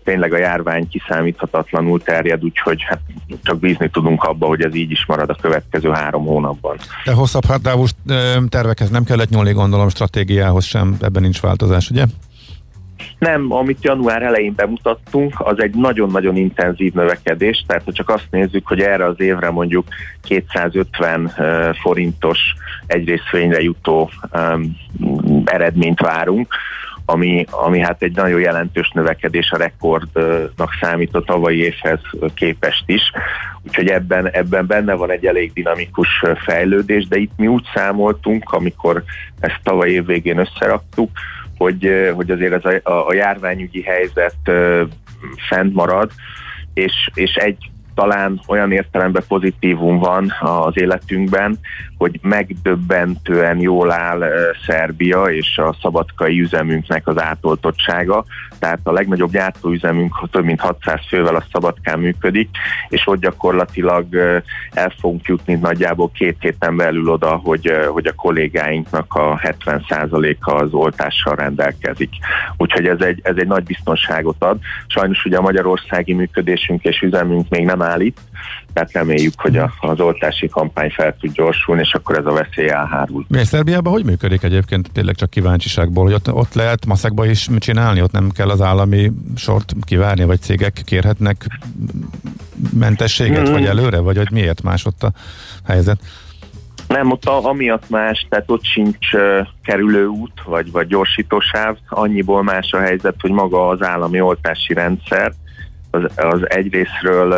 tényleg 0.05 0.33
a 0.33 0.39
járvány 0.39 0.89
kiszámíthatatlanul 0.89 2.03
terjed, 2.03 2.45
úgyhogy 2.45 2.83
hát 2.83 3.01
csak 3.43 3.59
bízni 3.59 3.89
tudunk 3.91 4.23
abba, 4.23 4.47
hogy 4.47 4.63
ez 4.63 4.75
így 4.75 4.91
is 4.91 5.07
marad 5.07 5.31
a 5.31 5.37
következő 5.41 5.91
három 5.91 6.25
hónapban. 6.25 6.77
De 7.05 7.13
hosszabb 7.13 7.45
hátávú 7.45 7.85
tervekhez 8.49 8.91
nem 8.91 9.05
kellett 9.05 9.29
nyúlni, 9.29 9.53
gondolom 9.53 9.89
stratégiához 9.89 10.65
sem, 10.65 10.97
ebben 11.01 11.23
nincs 11.23 11.41
változás, 11.41 11.91
ugye? 11.91 12.05
Nem, 13.19 13.53
amit 13.53 13.85
január 13.85 14.23
elején 14.23 14.55
bemutattunk, 14.57 15.35
az 15.39 15.63
egy 15.63 15.75
nagyon-nagyon 15.75 16.37
intenzív 16.37 16.93
növekedés, 16.93 17.65
tehát 17.67 17.85
ha 17.85 17.93
csak 17.93 18.09
azt 18.09 18.27
nézzük, 18.31 18.67
hogy 18.67 18.81
erre 18.81 19.05
az 19.05 19.21
évre 19.21 19.51
mondjuk 19.51 19.87
250 20.23 21.33
forintos 21.83 22.39
egyrészfényre 22.87 23.61
jutó 23.61 24.11
um, 24.33 24.77
eredményt 25.45 26.01
várunk, 26.01 26.55
ami, 27.11 27.45
ami 27.51 27.81
hát 27.81 28.03
egy 28.03 28.15
nagyon 28.15 28.41
jelentős 28.41 28.91
növekedés 28.91 29.51
a 29.51 29.57
rekordnak 29.57 30.71
számít 30.81 31.15
a 31.15 31.21
tavalyi 31.21 31.59
évhez 31.59 32.01
képest 32.35 32.83
is. 32.87 33.03
Úgyhogy 33.63 33.89
ebben, 33.89 34.31
ebben 34.31 34.67
benne 34.67 34.95
van 34.95 35.11
egy 35.11 35.27
elég 35.27 35.53
dinamikus 35.53 36.09
fejlődés, 36.45 37.07
de 37.07 37.17
itt 37.17 37.33
mi 37.37 37.47
úgy 37.47 37.65
számoltunk, 37.75 38.51
amikor 38.51 39.03
ezt 39.41 39.61
tavaly 39.63 39.91
év 39.91 40.07
végén 40.07 40.39
összeraktuk, 40.39 41.11
hogy, 41.59 42.11
hogy 42.15 42.31
azért 42.31 42.65
ez 42.65 42.81
a, 42.85 43.07
a, 43.09 43.15
járványügyi 43.15 43.83
helyzet 43.83 44.51
fent 45.49 45.75
marad, 45.75 46.11
és, 46.75 47.11
és 47.15 47.35
egy 47.35 47.71
talán 47.99 48.41
olyan 48.47 48.73
értelemben 48.73 49.23
pozitívum 49.29 49.99
van 49.99 50.33
az 50.41 50.73
életünkben, 50.81 51.59
hogy 51.97 52.19
megdöbbentően 52.23 53.61
jól 53.61 53.93
áll 53.93 54.25
Szerbia 54.67 55.25
és 55.25 55.59
a 55.59 55.77
szabadkai 55.83 56.41
üzemünknek 56.41 57.07
az 57.07 57.21
átoltottsága. 57.21 58.25
Tehát 58.59 58.81
a 58.83 58.93
legnagyobb 58.93 59.31
gyártóüzemünk 59.31 60.29
több 60.31 60.45
mint 60.45 60.61
600 60.61 61.01
fővel 61.09 61.35
a 61.35 61.45
Szabadkán 61.53 61.99
működik, 61.99 62.49
és 62.89 63.07
ott 63.07 63.21
gyakorlatilag 63.21 64.15
el 64.71 64.93
fogunk 65.01 65.27
jutni 65.27 65.55
nagyjából 65.55 66.11
két 66.15 66.37
héten 66.41 66.77
belül 66.77 67.11
oda, 67.11 67.37
hogy, 67.37 67.73
hogy 67.89 68.07
a 68.07 68.15
kollégáinknak 68.15 69.15
a 69.15 69.41
70%-a 69.43 70.51
az 70.51 70.73
oltással 70.73 71.35
rendelkezik. 71.35 72.11
Úgyhogy 72.57 72.87
ez 72.87 73.01
egy, 73.01 73.21
ez 73.23 73.35
egy 73.37 73.47
nagy 73.47 73.65
biztonságot 73.65 74.43
ad. 74.43 74.59
Sajnos 74.87 75.25
ugye 75.25 75.37
a 75.37 75.43
magyarországi 75.43 76.13
működésünk 76.13 76.85
és 76.85 77.01
üzemünk 77.01 77.49
még 77.49 77.65
nem 77.65 77.81
áll 77.89 78.01
itt, 78.01 78.19
tehát 78.73 78.93
reméljük, 78.93 79.33
hogy 79.37 79.57
a, 79.57 79.73
az 79.81 80.01
oltási 80.01 80.49
kampány 80.49 80.91
fel 80.91 81.17
tud 81.21 81.33
gyorsulni, 81.33 81.81
és 81.81 81.95
akkor 81.95 82.19
ez 82.19 82.27
a 82.27 82.33
veszély 82.33 82.69
elhárul. 82.69 83.25
Mi 83.29 83.45
Szerbiában 83.45 83.93
hogy 83.93 84.05
működik 84.05 84.43
egyébként 84.43 84.91
tényleg 84.93 85.15
csak 85.15 85.31
kíváncsiságból, 85.31 86.05
hogy 86.05 86.13
ott, 86.13 86.33
ott 86.33 86.55
lehet 86.55 86.87
maszekba 86.87 87.27
is 87.27 87.49
csinálni, 87.59 88.03
ott 88.03 88.13
nem 88.13 88.31
kell 88.31 88.49
az 88.49 88.61
állami 88.61 89.13
sort 89.37 89.73
kivárni, 89.81 90.25
vagy 90.25 90.41
cégek 90.41 90.83
kérhetnek 90.85 91.47
mentességet, 92.79 93.49
mm. 93.49 93.53
vagy 93.53 93.65
előre, 93.65 93.99
vagy 93.99 94.17
hogy 94.17 94.31
miért 94.31 94.63
más 94.63 94.85
ott 94.85 95.03
a 95.03 95.13
helyzet? 95.67 96.01
Nem, 96.89 97.11
ott 97.11 97.25
a, 97.25 97.45
amiatt 97.45 97.89
más, 97.89 98.27
tehát 98.29 98.51
ott 98.51 98.65
sincs 98.65 99.13
uh, 99.13 99.47
kerülőút, 99.65 100.43
vagy, 100.45 100.71
vagy 100.71 100.87
gyorsítósáv, 100.87 101.77
annyiból 101.89 102.43
más 102.43 102.73
a 102.73 102.81
helyzet, 102.81 103.15
hogy 103.21 103.31
maga 103.31 103.69
az 103.69 103.83
állami 103.83 104.21
oltási 104.21 104.73
rendszer, 104.75 105.33
az, 105.91 106.03
az 106.17 106.41
egyrésztről 106.45 107.35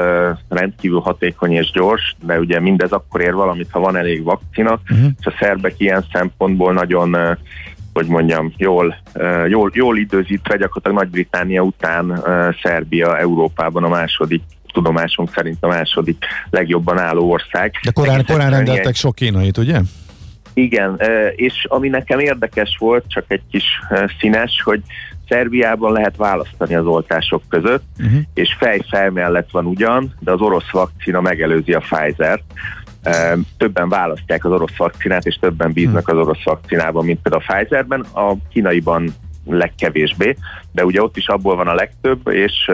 rendkívül 0.48 1.00
hatékony 1.00 1.52
és 1.52 1.70
gyors, 1.70 2.16
de 2.22 2.38
ugye 2.38 2.60
mindez 2.60 2.92
akkor 2.92 3.20
ér 3.20 3.34
valamit, 3.34 3.68
ha 3.70 3.80
van 3.80 3.96
elég 3.96 4.22
vakcina, 4.22 4.80
uh-huh. 4.90 5.10
és 5.20 5.26
a 5.26 5.36
szerbek 5.40 5.74
ilyen 5.76 6.04
szempontból 6.12 6.72
nagyon 6.72 7.38
hogy 7.92 8.06
mondjam, 8.06 8.52
jól, 8.56 8.96
jól, 9.48 9.70
jól 9.74 9.98
időzítve, 9.98 10.56
gyakorlatilag 10.56 10.98
Nagy-Británia 10.98 11.62
után 11.62 12.24
Szerbia 12.62 13.18
Európában 13.18 13.84
a 13.84 13.88
második 13.88 14.42
tudomásunk 14.72 15.32
szerint 15.34 15.56
a 15.60 15.66
második 15.66 16.24
legjobban 16.50 16.98
álló 16.98 17.30
ország. 17.30 17.72
De 17.84 17.90
korán, 17.90 18.24
korán 18.26 18.50
rendeltek 18.50 18.94
sok 18.94 19.14
kínait, 19.14 19.58
ugye? 19.58 19.80
Igen, 20.54 21.00
és 21.34 21.66
ami 21.68 21.88
nekem 21.88 22.18
érdekes 22.18 22.76
volt, 22.78 23.04
csak 23.08 23.24
egy 23.28 23.42
kis 23.50 23.64
színes, 24.20 24.62
hogy 24.64 24.80
Szerbiában 25.30 25.92
lehet 25.92 26.16
választani 26.16 26.74
az 26.74 26.86
oltások 26.86 27.42
között, 27.48 27.84
uh-huh. 27.98 28.20
és 28.34 28.56
fej-fej 28.58 29.10
mellett 29.10 29.50
van 29.50 29.66
ugyan, 29.66 30.14
de 30.20 30.32
az 30.32 30.40
orosz 30.40 30.70
vakcina 30.70 31.20
megelőzi 31.20 31.72
a 31.72 31.78
Pfizer-t, 31.80 32.42
többen 33.56 33.88
választják 33.88 34.44
az 34.44 34.52
orosz 34.52 34.76
vakcinát, 34.76 35.26
és 35.26 35.36
többen 35.40 35.72
bíznak 35.72 36.08
az 36.08 36.16
orosz 36.16 36.44
vakcinában, 36.44 37.04
mint 37.04 37.20
például 37.22 37.42
a 37.46 37.52
Pfizerben. 37.52 38.00
A 38.00 38.34
kínaiban 38.52 39.14
legkevésbé, 39.44 40.36
de 40.72 40.84
ugye 40.84 41.02
ott 41.02 41.16
is 41.16 41.28
abból 41.28 41.56
van 41.56 41.68
a 41.68 41.74
legtöbb, 41.74 42.28
és 42.28 42.70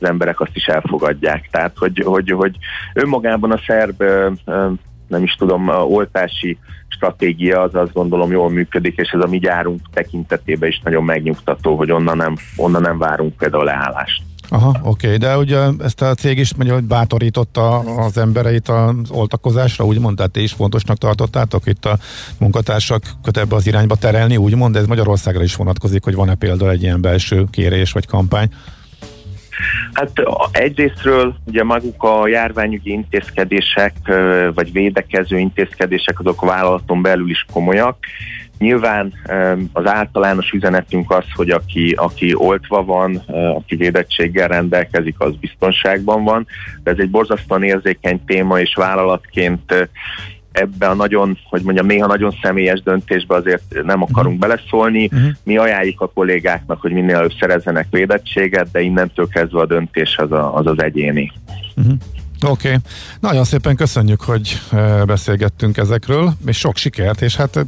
az 0.00 0.08
emberek 0.08 0.40
azt 0.40 0.56
is 0.56 0.66
elfogadják. 0.66 1.48
Tehát, 1.50 1.72
hogy, 1.76 2.02
hogy, 2.04 2.30
hogy 2.30 2.56
önmagában 2.94 3.52
a 3.52 3.60
szerb 3.66 4.02
nem 5.08 5.22
is 5.22 5.32
tudom, 5.32 5.68
oltási 5.68 6.58
stratégia 6.88 7.60
az 7.60 7.74
azt 7.74 7.92
gondolom 7.92 8.30
jól 8.30 8.50
működik, 8.50 8.96
és 8.96 9.10
ez 9.10 9.20
a 9.20 9.26
mi 9.26 9.38
gyárunk 9.38 9.80
tekintetében 9.92 10.68
is 10.68 10.80
nagyon 10.84 11.04
megnyugtató, 11.04 11.76
hogy 11.76 11.90
onnan 11.90 12.16
nem, 12.16 12.36
onnan 12.56 12.82
nem 12.82 12.98
várunk 12.98 13.36
például 13.36 13.64
leállást. 13.64 14.22
Aha, 14.48 14.68
oké, 14.82 15.06
okay. 15.06 15.16
de 15.16 15.36
ugye 15.38 15.58
ezt 15.78 16.02
a 16.02 16.14
cég 16.14 16.38
is 16.38 16.54
mondja, 16.54 16.74
hogy 16.74 16.84
bátorította 16.84 17.78
az 17.78 18.18
embereit 18.18 18.68
az 18.68 19.10
oltakozásra, 19.10 19.84
úgymond, 19.84 20.16
tehát 20.16 20.36
is 20.36 20.52
fontosnak 20.52 20.98
tartottátok 20.98 21.66
itt 21.66 21.84
a 21.84 21.98
munkatársak 22.38 23.02
köt 23.22 23.36
ebbe 23.36 23.56
az 23.56 23.66
irányba 23.66 23.96
terelni, 23.96 24.36
úgymond, 24.36 24.76
ez 24.76 24.86
Magyarországra 24.86 25.42
is 25.42 25.56
vonatkozik, 25.56 26.04
hogy 26.04 26.14
van-e 26.14 26.34
például 26.34 26.70
egy 26.70 26.82
ilyen 26.82 27.00
belső 27.00 27.44
kérés 27.50 27.92
vagy 27.92 28.06
kampány? 28.06 28.48
Hát 29.92 30.10
egyrésztről 30.52 31.34
ugye 31.44 31.64
maguk 31.64 32.02
a 32.02 32.28
járványügyi 32.28 32.90
intézkedések, 32.90 33.94
vagy 34.54 34.72
védekező 34.72 35.38
intézkedések 35.38 36.20
azok 36.20 36.42
a 36.42 36.46
vállalaton 36.46 37.02
belül 37.02 37.30
is 37.30 37.46
komolyak. 37.52 37.96
Nyilván 38.58 39.12
az 39.72 39.86
általános 39.86 40.50
üzenetünk 40.50 41.10
az, 41.10 41.24
hogy 41.34 41.50
aki, 41.50 41.92
aki 41.96 42.34
oltva 42.34 42.84
van, 42.84 43.16
aki 43.54 43.76
védettséggel 43.76 44.48
rendelkezik, 44.48 45.14
az 45.18 45.36
biztonságban 45.36 46.24
van, 46.24 46.46
de 46.82 46.90
ez 46.90 46.98
egy 46.98 47.10
borzasztóan 47.10 47.62
érzékeny 47.62 48.24
téma, 48.24 48.60
és 48.60 48.74
vállalatként 48.74 49.88
ebbe 50.54 50.88
a 50.88 50.94
nagyon, 50.94 51.38
hogy 51.48 51.62
mondjam, 51.62 51.86
néha 51.86 52.06
nagyon 52.06 52.36
személyes 52.42 52.82
döntésbe 52.82 53.34
azért 53.34 53.62
nem 53.84 54.02
akarunk 54.02 54.34
uh-huh. 54.34 54.48
beleszólni. 54.48 55.04
Uh-huh. 55.04 55.30
Mi 55.42 55.56
ajánljuk 55.56 56.00
a 56.00 56.10
kollégáknak, 56.14 56.80
hogy 56.80 56.92
minél 56.92 57.16
előbb 57.16 57.34
szerezzenek 57.40 57.86
védettséget, 57.90 58.70
de 58.72 58.80
innentől 58.80 59.28
kezdve 59.28 59.60
a 59.60 59.66
döntés 59.66 60.16
az 60.16 60.32
a, 60.32 60.56
az, 60.56 60.66
az 60.66 60.82
egyéni. 60.82 61.32
Uh-huh. 61.76 61.94
Oké, 62.46 62.68
okay. 62.68 62.80
nagyon 63.20 63.44
szépen 63.44 63.76
köszönjük, 63.76 64.20
hogy 64.20 64.60
beszélgettünk 65.06 65.76
ezekről, 65.76 66.32
és 66.46 66.58
sok 66.58 66.76
sikert, 66.76 67.22
és 67.22 67.36
hát 67.36 67.66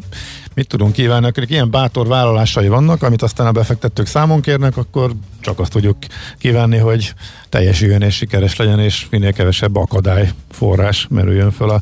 mit 0.54 0.68
tudunk 0.68 0.92
kívánni, 0.92 1.26
akik 1.26 1.50
ilyen 1.50 1.70
bátor 1.70 2.06
vállalásai 2.06 2.68
vannak, 2.68 3.02
amit 3.02 3.22
aztán 3.22 3.46
a 3.46 3.52
befektetők 3.52 4.06
számon 4.06 4.40
kérnek, 4.40 4.76
akkor 4.76 5.10
csak 5.46 5.58
azt 5.58 5.72
tudjuk 5.72 5.96
kívánni, 6.38 6.78
hogy 6.78 7.12
teljesüljön 7.48 8.02
és 8.02 8.14
sikeres 8.14 8.56
legyen, 8.56 8.80
és 8.80 9.06
minél 9.10 9.32
kevesebb 9.32 9.76
akadály 9.76 10.28
forrás 10.50 11.06
merüljön 11.10 11.50
föl 11.50 11.80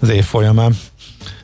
az 0.00 0.08
év 0.08 0.24
folyamán. 0.24 0.72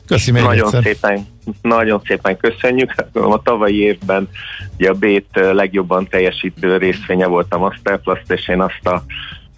Köszi 0.07 0.31
még 0.31 0.43
Nagyon 0.43 0.65
egyszer. 0.65 0.83
szépen, 0.83 1.27
nagyon 1.61 2.01
szépen 2.05 2.37
köszönjük. 2.37 2.93
A 3.13 3.41
tavalyi 3.41 3.81
évben 3.81 4.29
ugye 4.77 4.89
a 4.89 4.93
B-t 4.93 5.53
legjobban 5.53 6.07
teljesítő 6.07 6.77
részvénye 6.77 7.25
volt 7.25 7.53
a 7.53 7.57
Masterplast, 7.57 8.31
és 8.31 8.47
én 8.47 8.61
azt 8.61 8.85
a 8.85 9.03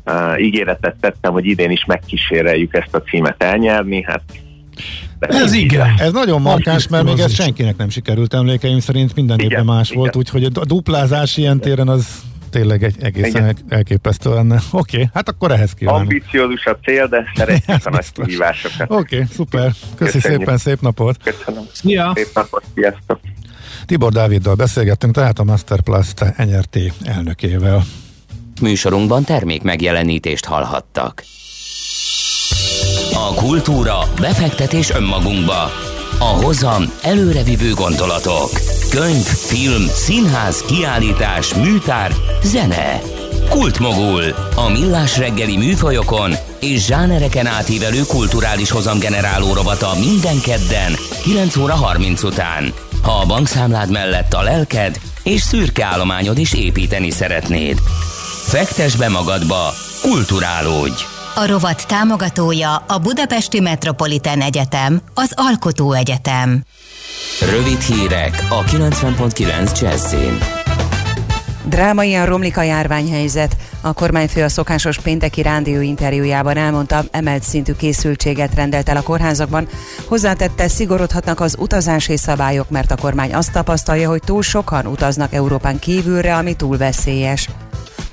uh, 0.06 0.42
ígéretet 0.42 0.96
tettem, 1.00 1.32
hogy 1.32 1.46
idén 1.46 1.72
is 1.72 1.86
megkíséreljük 1.86 2.74
ezt 2.74 2.96
a 2.96 3.02
címet 3.02 3.44
elnyerni. 3.44 4.04
Hát 4.04 4.24
ez 5.30 5.54
igen. 5.54 5.94
Ez 5.98 6.12
nagyon 6.12 6.42
markáns, 6.42 6.88
mert 6.88 7.04
még 7.04 7.20
ez 7.20 7.34
senkinek 7.34 7.78
nem 7.78 7.90
sikerült 7.90 8.34
emlékeim 8.34 8.80
szerint, 8.80 9.16
minden 9.16 9.40
igen, 9.40 9.52
évben 9.52 9.66
más 9.66 9.88
igen. 9.90 10.00
volt, 10.00 10.16
úgyhogy 10.16 10.44
a 10.44 10.66
duplázás 10.66 11.38
ilyen 11.38 11.60
téren 11.60 11.88
az 11.88 12.06
tényleg 12.50 12.84
egy 12.84 12.96
egészen 13.02 13.42
Igen. 13.42 13.58
elképesztő 13.70 14.34
lenne. 14.34 14.56
Oké, 14.72 14.96
okay, 14.98 15.10
hát 15.14 15.30
akkor 15.30 15.52
ehhez 15.52 15.74
kívánok. 15.74 16.02
Ambiciózus 16.02 16.66
a 16.66 16.78
cél, 16.84 17.08
de 17.08 17.24
szeretjük 17.36 17.86
a 17.86 17.90
nagy 17.90 18.12
kihívásokat. 18.12 18.92
Oké, 18.92 19.16
okay, 19.16 19.28
szuper. 19.34 19.72
Köszi 19.96 20.12
Köszönjük. 20.12 20.40
szépen, 20.40 20.58
szép 20.58 20.82
napot. 20.82 21.18
Köszönöm. 21.24 21.64
Szia. 21.74 22.12
Szép 22.16 22.30
napot, 22.34 22.64
sziasztok. 22.76 23.20
Tibor 23.86 24.12
Dáviddal 24.12 24.56
beszélgettünk, 24.56 25.14
tehát 25.14 25.40
a 25.40 25.44
Masterplast 25.44 26.20
NRT 26.38 26.78
elnökével. 27.04 27.84
Műsorunkban 28.62 29.24
termék 29.24 29.62
megjelenítést 29.62 30.46
hallhattak. 30.46 31.24
A 33.14 33.34
kultúra, 33.34 34.00
befektetés 34.20 34.90
önmagunkba. 34.90 35.72
A 36.20 36.24
hozam 36.24 36.84
előrevívő 37.02 37.74
gondolatok. 37.74 38.50
Könyv, 38.90 39.26
film, 39.26 39.88
színház, 39.88 40.62
kiállítás, 40.62 41.54
műtár, 41.54 42.12
zene. 42.44 43.02
Kultmogul. 43.50 44.24
A 44.56 44.70
millás 44.70 45.18
reggeli 45.18 45.58
műfajokon 45.58 46.34
és 46.60 46.86
zsánereken 46.86 47.46
átívelő 47.46 48.02
kulturális 48.08 48.72
hozamgeneráló 48.72 49.54
rovata 49.54 49.92
minden 50.00 50.42
kedden 50.42 50.96
9 51.24 51.56
óra 51.56 51.76
30 51.76 52.24
után. 52.24 52.74
Ha 53.02 53.12
a 53.12 53.26
bankszámlád 53.26 53.92
mellett 53.92 54.34
a 54.34 54.42
lelked 54.42 55.00
és 55.24 55.42
szürke 55.42 55.86
állományod 55.86 56.38
is 56.38 56.54
építeni 56.54 57.10
szeretnéd. 57.10 57.80
Fektes 58.46 58.96
be 58.96 59.10
magadba, 59.10 59.74
kulturálódj! 60.02 61.11
A 61.36 61.46
rovat 61.46 61.88
támogatója 61.88 62.76
a 62.76 62.98
Budapesti 62.98 63.60
Metropolitán 63.60 64.42
Egyetem, 64.42 65.02
az 65.14 65.32
Alkotó 65.36 65.94
Egyetem. 65.94 66.64
Rövid 67.50 67.80
hírek 67.80 68.46
a 68.50 68.64
90.9 68.64 69.82
Jazzin. 69.82 70.38
Drámaian 71.66 72.26
romlik 72.26 72.58
a 72.58 72.62
járványhelyzet. 72.62 73.56
A 73.82 73.94
kormányfő 73.94 74.44
a 74.44 74.50
szokásos 74.50 75.00
pénteki 75.00 75.42
rádió 75.42 75.82
interjújában 75.82 76.58
elmondta, 76.58 77.04
emelt 77.12 77.44
szintű 77.44 77.74
készültséget 77.74 78.56
rendelt 78.56 78.90
el 78.90 78.98
a 78.98 79.02
kórházakban. 79.02 79.68
Hozzátette, 80.08 80.68
szigorodhatnak 80.68 81.40
az 81.40 81.56
utazási 81.60 82.18
szabályok, 82.18 82.70
mert 82.70 82.92
a 82.92 82.96
kormány 82.96 83.34
azt 83.34 83.52
tapasztalja, 83.52 84.10
hogy 84.10 84.22
túl 84.26 84.42
sokan 84.42 84.86
utaznak 84.86 85.34
Európán 85.34 85.80
kívülre, 85.80 86.36
ami 86.36 86.54
túl 86.56 86.78
veszélyes. 86.78 87.48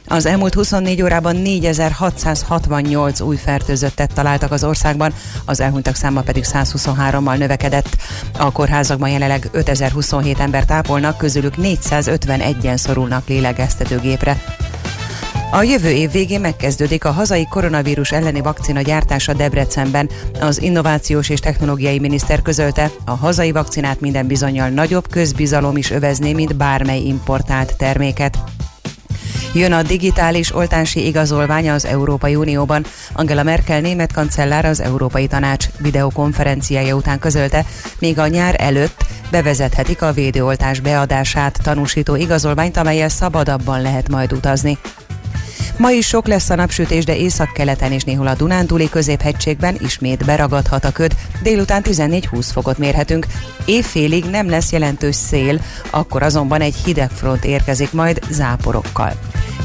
Az 0.08 0.26
elmúlt 0.26 0.54
24 0.54 1.02
órában 1.02 1.36
4668 1.36 3.20
új 3.20 3.36
fertőzöttet 3.36 4.14
találtak 4.14 4.52
az 4.52 4.64
országban, 4.64 5.12
az 5.44 5.60
elhunytak 5.60 5.94
száma 5.94 6.20
pedig 6.20 6.44
123-mal 6.46 7.38
növekedett. 7.38 7.96
A 8.38 8.52
kórházakban 8.52 9.08
jelenleg 9.08 9.48
5027 9.52 10.38
ember 10.38 10.64
tápolnak, 10.64 11.16
közülük 11.16 11.54
451-en 11.62 12.76
szorulnak 12.76 13.28
lélegeztetőgépre. 13.28 14.42
A 15.50 15.62
jövő 15.62 15.90
év 15.90 16.10
végén 16.10 16.40
megkezdődik 16.40 17.04
a 17.04 17.10
hazai 17.10 17.46
koronavírus 17.46 18.12
elleni 18.12 18.40
vakcina 18.40 18.80
gyártása 18.80 19.32
Debrecenben. 19.32 20.08
Az 20.40 20.62
innovációs 20.62 21.28
és 21.28 21.40
technológiai 21.40 21.98
miniszter 21.98 22.42
közölte, 22.42 22.90
a 23.04 23.10
hazai 23.10 23.52
vakcinát 23.52 24.00
minden 24.00 24.26
bizonyal 24.26 24.68
nagyobb 24.68 25.08
közbizalom 25.10 25.76
is 25.76 25.90
övezné, 25.90 26.32
mint 26.32 26.56
bármely 26.56 27.00
importált 27.00 27.76
terméket. 27.76 28.38
Jön 29.54 29.72
a 29.72 29.82
digitális 29.82 30.54
oltási 30.54 31.06
igazolványa 31.06 31.72
az 31.72 31.84
Európai 31.84 32.34
Unióban. 32.34 32.84
Angela 33.12 33.42
Merkel 33.42 33.80
német 33.80 34.12
kancellár 34.12 34.64
az 34.64 34.80
Európai 34.80 35.26
Tanács 35.26 35.66
videokonferenciája 35.78 36.94
után 36.94 37.18
közölte, 37.18 37.64
még 37.98 38.18
a 38.18 38.26
nyár 38.26 38.54
előtt 38.58 39.04
bevezethetik 39.30 40.02
a 40.02 40.12
védőoltás 40.12 40.80
beadását 40.80 41.58
tanúsító 41.62 42.14
igazolványt, 42.14 42.76
amelyel 42.76 43.08
szabadabban 43.08 43.82
lehet 43.82 44.08
majd 44.08 44.32
utazni. 44.32 44.78
Ma 45.76 45.90
is 45.90 46.06
sok 46.06 46.26
lesz 46.26 46.50
a 46.50 46.54
napsütés, 46.54 47.04
de 47.04 47.16
északkeleten 47.16 47.92
és 47.92 48.02
néhol 48.02 48.26
a 48.26 48.34
Dunántúli 48.34 48.88
középhegységben 48.88 49.76
ismét 49.78 50.24
beragadhat 50.24 50.84
a 50.84 50.92
köd. 50.92 51.12
Délután 51.42 51.82
14-20 51.84 52.48
fokot 52.52 52.78
mérhetünk. 52.78 53.26
Évfélig 53.64 54.24
nem 54.24 54.48
lesz 54.50 54.72
jelentős 54.72 55.14
szél, 55.14 55.60
akkor 55.90 56.22
azonban 56.22 56.60
egy 56.60 56.74
hideg 56.84 57.10
front 57.10 57.44
érkezik 57.44 57.92
majd 57.92 58.20
záporokkal. 58.30 59.12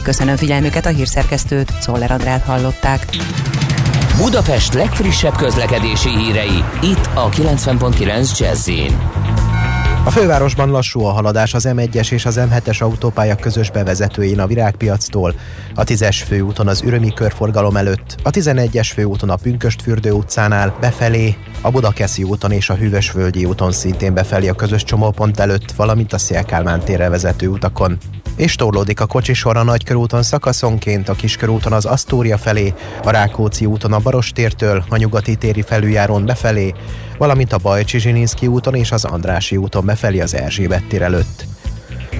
Köszönöm 0.04 0.36
figyelmüket 0.36 0.86
a 0.86 0.90
hírszerkesztőt, 0.90 1.72
Szoller 1.82 2.12
Andrát 2.12 2.44
hallották. 2.44 3.06
Budapest 4.18 4.74
legfrissebb 4.74 5.36
közlekedési 5.36 6.10
hírei, 6.10 6.64
itt 6.82 7.10
a 7.14 7.30
90.9 7.30 8.40
jazz 8.40 8.70
a 10.06 10.10
fővárosban 10.10 10.70
lassú 10.70 11.04
a 11.04 11.12
haladás 11.12 11.54
az 11.54 11.68
M1-es 11.70 12.12
és 12.12 12.26
az 12.26 12.40
M7-es 12.40 12.82
autópálya 12.82 13.36
közös 13.36 13.72
bevezetőjén 13.72 14.40
a 14.40 14.48
Virágpiactól, 14.48 15.36
a 15.76 15.84
10-es 15.84 16.22
főúton 16.28 16.68
az 16.68 16.82
Ürömi 16.82 17.14
körforgalom 17.14 17.78
előtt, 17.78 18.16
a 18.24 18.30
11-es 18.30 18.90
főúton 18.94 19.30
a 19.30 19.36
Pünköstfürdő 19.36 20.12
utcánál 20.12 20.78
befelé, 20.80 21.36
a 21.62 21.72
Budakeszi 21.72 22.24
úton 22.24 22.52
és 22.52 22.70
a 22.70 22.76
Hűvösvölgyi 22.76 23.46
úton 23.46 23.72
szintén 23.72 24.14
befelé 24.14 24.48
a 24.48 24.54
közös 24.54 24.84
csomópont 24.84 25.40
előtt, 25.40 25.72
valamint 25.72 26.14
a 26.14 26.18
Szélkálmán 26.18 26.80
térre 26.80 27.10
vezető 27.10 27.48
utakon. 27.48 27.98
És 28.36 28.56
torlódik 28.56 29.00
a 29.00 29.06
kocsisor 29.06 29.58
a 29.58 29.64
Nagykörúton 29.64 30.24
szakaszonként, 30.24 31.10
a 31.10 31.14
Kiskörúton 31.14 31.74
az 31.74 31.86
Asztória 31.86 32.38
felé, 32.38 32.74
a 33.04 33.10
Rákóczi 33.10 33.66
úton 33.66 33.94
a 33.94 34.00
Barostértől, 34.00 34.84
a 34.90 34.98
Nyugati 34.98 35.36
téri 35.36 35.62
felüljárón 35.62 36.26
befelé, 36.26 36.74
valamint 37.24 37.54
a 37.54 37.58
Bajcsi 37.58 38.00
Zsininszki 38.00 38.48
úton 38.48 38.76
és 38.76 38.92
az 38.92 39.06
Andrási 39.06 39.58
úton 39.58 39.86
befelé 39.86 40.20
az 40.20 40.36
Erzsébet 40.36 40.88
tér 40.88 41.02
előtt. 41.02 41.46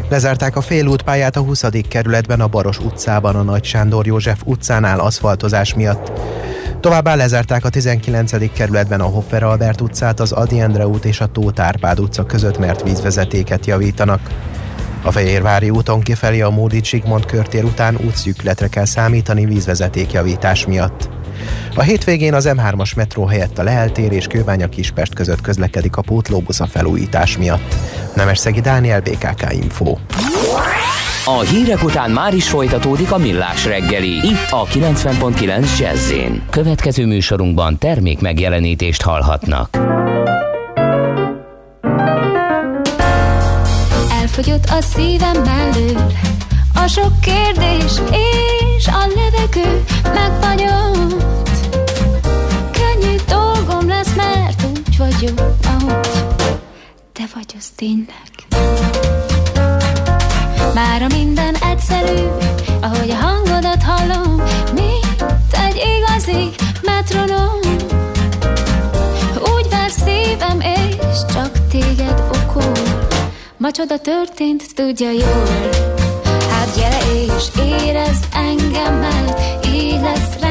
Lezárták 0.10 0.56
a 0.56 0.62
félútpályát 0.62 1.36
a 1.36 1.42
20. 1.42 1.64
kerületben 1.88 2.42
a 2.42 2.48
Baros 2.48 2.80
utcában 2.80 3.36
a 3.36 3.42
Nagy 3.42 3.64
Sándor 3.64 4.06
József 4.06 4.42
utcánál 4.46 5.00
aszfaltozás 5.00 5.74
miatt. 5.74 6.12
Továbbá 6.80 7.16
lezárták 7.16 7.66
a 7.66 7.70
19. 7.70 8.52
kerületben 8.54 9.02
a 9.02 9.06
Hoffer 9.06 9.44
Albert 9.44 9.82
utcát, 9.82 10.20
az 10.20 10.32
Adi 10.32 10.60
Endre 10.60 10.88
út 10.88 11.06
és 11.06 11.22
a 11.22 11.28
Tóth 11.28 11.62
Árpád 11.62 12.00
utca 12.00 12.26
között, 12.26 12.58
mert 12.58 12.84
vízvezetéket 12.84 13.66
javítanak. 13.66 14.30
A 15.02 15.12
Fehérvári 15.12 15.70
úton 15.70 16.02
kifelé 16.02 16.42
a 16.42 16.50
Módi 16.50 16.84
Zsigmond 16.84 17.26
körtér 17.26 17.64
után 17.64 17.98
útszűkületre 18.06 18.68
kell 18.68 18.86
számítani 18.86 19.46
vízvezetékjavítás 19.46 20.66
miatt. 20.66 21.10
A 21.76 21.82
hétvégén 21.82 22.34
az 22.34 22.50
M3-as 22.54 22.96
metró 22.96 23.26
helyett 23.26 23.58
a 23.58 23.64
Lehel 23.64 23.92
tér 23.92 24.12
és 24.12 24.28
Kőbánya 24.28 24.70
Kispest 24.70 25.14
között 25.14 25.42
közlekedik 25.42 25.96
a 25.96 26.02
pótlóbusz 26.02 26.60
a 26.60 26.66
felújítás 26.66 27.38
miatt. 27.38 27.76
Nemesszegi 28.16 28.62
Dániel, 28.62 29.02
BKK 29.02 29.52
Info. 29.52 29.98
A 31.26 31.40
hírek 31.40 31.84
után 31.84 32.12
már 32.12 32.34
is 32.34 32.50
folytatódik 32.50 33.12
a 33.12 33.18
millás 33.18 33.66
reggeli, 33.66 34.10
itt 34.10 34.50
a 34.50 34.66
90.9 34.66 35.80
jazz 35.80 36.12
Következő 36.50 37.06
műsorunkban 37.06 37.78
termék 37.78 38.20
megjelenítést 38.20 39.02
hallhatnak. 39.02 39.78
Elfogyott 44.22 44.66
a 44.66 44.82
szívem 44.82 45.42
mellől, 45.44 46.12
a 46.76 46.88
sok 46.88 47.20
kérdés 47.22 47.92
és 48.78 48.88
a 48.88 49.06
levegő 49.16 49.84
megfagyott. 50.04 50.94
Könnyű 51.04 51.33
vagyok, 55.24 55.56
ahogy 55.66 56.08
te 57.14 57.24
vagy 57.34 57.56
az 57.58 57.66
tényleg. 57.76 58.32
Mára 60.74 61.08
minden 61.08 61.56
egyszerű, 61.56 62.28
ahogy 62.82 63.10
a 63.10 63.16
hangodat 63.16 63.84
hallom, 63.84 64.42
mint 64.74 65.26
egy 65.52 65.82
igazi 65.98 66.50
metronom. 66.82 67.60
Úgy 69.56 69.70
ver 69.70 69.92
szívem, 69.92 70.60
és 70.60 71.34
csak 71.34 71.68
téged 71.68 72.24
okol. 72.32 72.72
Ma 73.58 73.72
csoda 73.72 74.00
történt, 74.00 74.64
tudja 74.76 75.12
jól. 75.12 75.48
Hát 76.50 76.76
gyere 76.76 77.00
és 77.14 77.44
érezd 77.72 78.26
engemmel, 78.34 79.38
így 79.66 80.02
lesz 80.02 80.43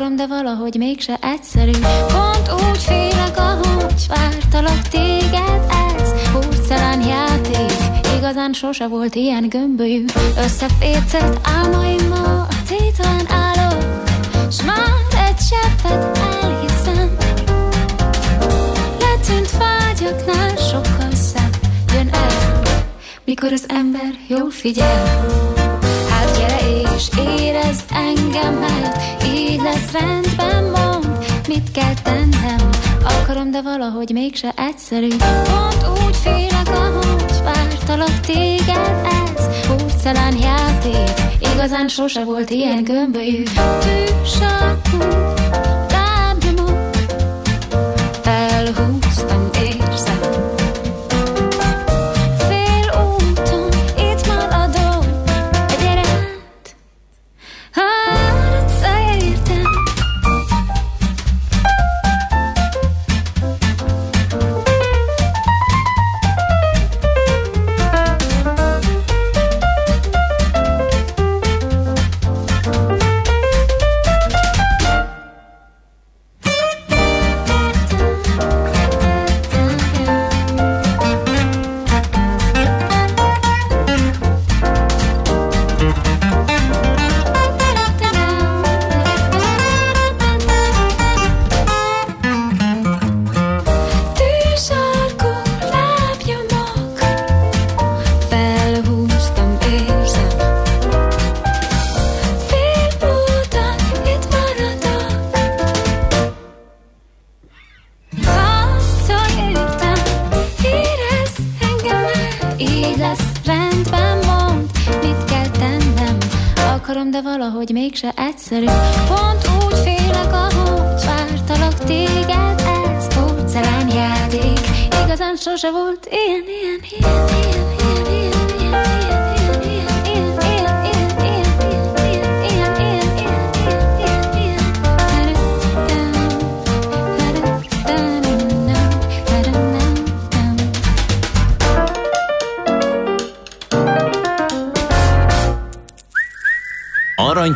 Akarom, 0.00 0.16
de 0.16 0.26
valahogy 0.26 0.74
mégse 0.78 1.18
egyszerű. 1.20 1.70
Pont 2.06 2.52
úgy 2.52 2.78
félek, 2.78 3.36
ahogy 3.36 4.06
vártalak 4.08 4.88
téged, 4.88 5.62
ez 5.98 6.30
porcelán 6.32 7.00
játék. 7.00 7.72
Igazán 8.16 8.52
sose 8.52 8.88
volt 8.88 9.14
ilyen 9.14 9.48
gömbölyű. 9.48 10.04
Összefécett 10.44 11.38
álmaimmal 11.42 12.46
Tétlen 12.68 13.26
állok 13.28 13.84
S 14.50 14.62
már 14.62 15.26
egy 15.28 15.36
cseppet 15.48 16.18
elhiszem. 16.18 17.16
Letűnt 18.98 19.50
vágyaknál 19.50 20.56
sokkal 20.56 21.12
szebb 21.12 21.56
Jön 21.92 22.08
el 22.12 22.62
Mikor 23.24 23.52
az 23.52 23.64
ember 23.68 24.12
jól 24.28 24.50
figyel. 24.50 25.26
Hát 26.08 26.38
gyere 26.38 26.94
és 26.96 27.08
érezd 27.18 27.84
engemmel 27.92 28.92
Így 29.16 29.19
lesz 29.70 29.92
rendben, 29.92 30.64
mond. 30.64 31.06
Mit 31.48 31.70
kell 31.70 31.94
tennem? 32.02 32.70
Akarom, 33.04 33.50
de 33.50 33.62
valahogy 33.62 34.10
mégse 34.12 34.52
egyszerű. 34.56 35.08
Pont 35.08 35.98
úgy 36.04 36.16
félek, 36.16 36.68
ahogy 36.68 37.42
vártalak 37.44 38.20
téged 38.20 39.00
Ez 39.04 39.66
porcelán 39.66 40.36
játék. 40.36 41.10
Igazán 41.54 41.88
sose 41.88 42.24
volt 42.24 42.50
ilyen 42.50 42.84
gömbölyű. 42.84 43.42
Tűsarkú 43.80 44.00
lábnyomok 44.40 44.79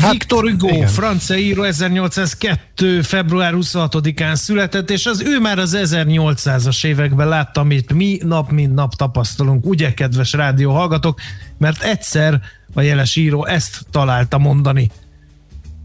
Hát, 0.00 0.12
Victor 0.12 0.50
Hugo, 0.50 0.68
igen. 0.68 0.86
francia 0.88 1.36
író 1.36 1.62
1802. 1.62 3.02
február 3.02 3.52
26-án 3.56 4.34
született, 4.34 4.90
és 4.90 5.06
az 5.06 5.20
ő 5.20 5.40
már 5.40 5.58
az 5.58 5.76
1800-as 5.78 6.84
években 6.84 7.28
látta, 7.28 7.60
amit 7.60 7.92
mi 7.92 8.18
nap 8.24 8.50
mint 8.50 8.74
nap 8.74 8.94
tapasztalunk, 8.94 9.66
ugye, 9.66 9.94
kedves 9.94 10.32
rádió 10.32 10.72
hallgatók, 10.72 11.20
mert 11.58 11.82
egyszer 11.82 12.40
a 12.74 12.80
jeles 12.80 13.16
író 13.16 13.46
ezt 13.46 13.86
találta 13.90 14.38
mondani. 14.38 14.90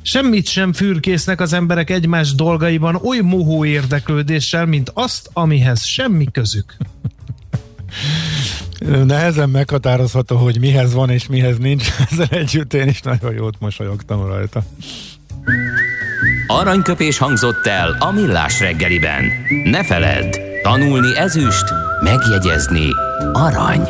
Semmit 0.02 0.48
sem 0.48 0.74
fürkésznek 0.74 1.42
az 1.42 1.54
emberek 1.54 1.90
egymás 1.90 2.36
dolgaiban 2.36 2.96
oly 2.96 3.20
mohó 3.20 3.66
érdeklődéssel, 3.66 4.66
mint 4.66 4.92
azt, 4.94 5.30
amihez 5.34 5.84
semmi 5.84 6.26
közük. 6.32 6.78
Nehezen 9.06 9.50
meghatározható, 9.50 10.36
hogy 10.36 10.60
mihez 10.60 10.94
van 10.94 11.10
és 11.10 11.28
mihez 11.28 11.58
nincs. 11.58 11.88
Ezzel 12.12 12.28
együtt 12.30 12.74
én 12.74 12.88
is 12.88 13.02
nagyon 13.02 13.34
jót 13.34 13.56
mosolyogtam 13.60 14.26
rajta. 14.26 14.64
Aranyköpés 16.48 17.18
hangzott 17.18 17.66
el 17.66 17.96
a 18.00 18.12
millás 18.12 18.60
reggeliben. 18.60 19.24
Ne 19.64 19.84
feledd, 19.84 20.38
tanulni 20.64 21.18
ezüst, 21.18 21.66
megjegyezni 22.02 22.88
arany. 23.34 23.88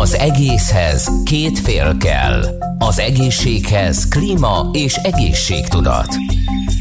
Az 0.00 0.14
egészhez 0.14 1.08
két 1.24 1.58
fél 1.58 1.96
kell. 1.96 2.44
Az 2.78 2.98
egészséghez 2.98 4.08
klíma 4.08 4.68
és 4.72 4.94
egészségtudat. 4.94 6.08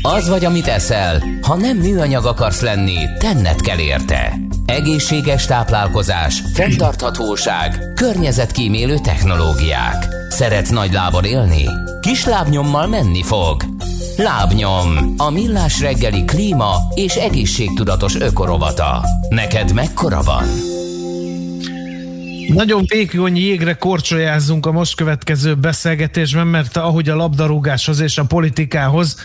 Az 0.02 0.30
vagy, 0.30 0.46
amit 0.46 0.68
eszel, 0.68 1.24
ha 1.42 1.56
nem 1.56 1.78
műanyag 1.78 2.26
akarsz 2.26 2.62
lenni, 2.62 2.98
tenned 3.18 3.62
kell 3.62 3.78
érte. 3.80 4.40
Egészséges 4.66 5.46
táplálkozás, 5.46 6.44
fenntarthatóság, 6.54 7.94
környezetkímélő 7.96 8.98
technológiák. 8.98 10.08
Szeretsz 10.30 10.70
nagy 10.70 10.94
lábon 10.94 11.24
élni? 11.24 11.66
Kis 12.02 12.26
lábnyommal 12.26 12.88
menni 12.88 13.24
fog. 13.24 13.64
Lábnyom, 14.18 15.14
a 15.18 15.30
millás 15.30 15.80
reggeli 15.82 16.26
klíma 16.26 16.76
és 16.94 17.16
egészségtudatos 17.16 18.16
ökorovata. 18.16 19.06
Neked 19.30 19.74
mekkora 19.74 20.22
van? 20.22 20.79
Nagyon 22.54 22.84
vékony 22.88 23.38
jégre 23.38 23.74
korcsolyázunk 23.74 24.66
a 24.66 24.72
most 24.72 24.96
következő 24.96 25.56
beszélgetésben, 25.56 26.48
mert 26.48 26.78
ahogy 26.78 27.10
a 27.10 27.16
labdarúgáshoz 27.16 28.00
és 28.00 28.18
a 28.18 28.26
politikához 28.26 29.16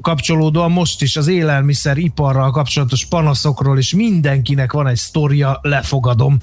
kapcsolódóan 0.00 0.70
most 0.70 1.02
is 1.02 1.16
az 1.16 1.28
élelmiszer 1.28 1.96
iparral 1.96 2.50
kapcsolatos 2.50 3.04
panaszokról 3.04 3.78
is 3.78 3.94
mindenkinek 3.94 4.72
van 4.72 4.86
egy 4.86 4.96
sztoria, 4.96 5.58
lefogadom. 5.62 6.38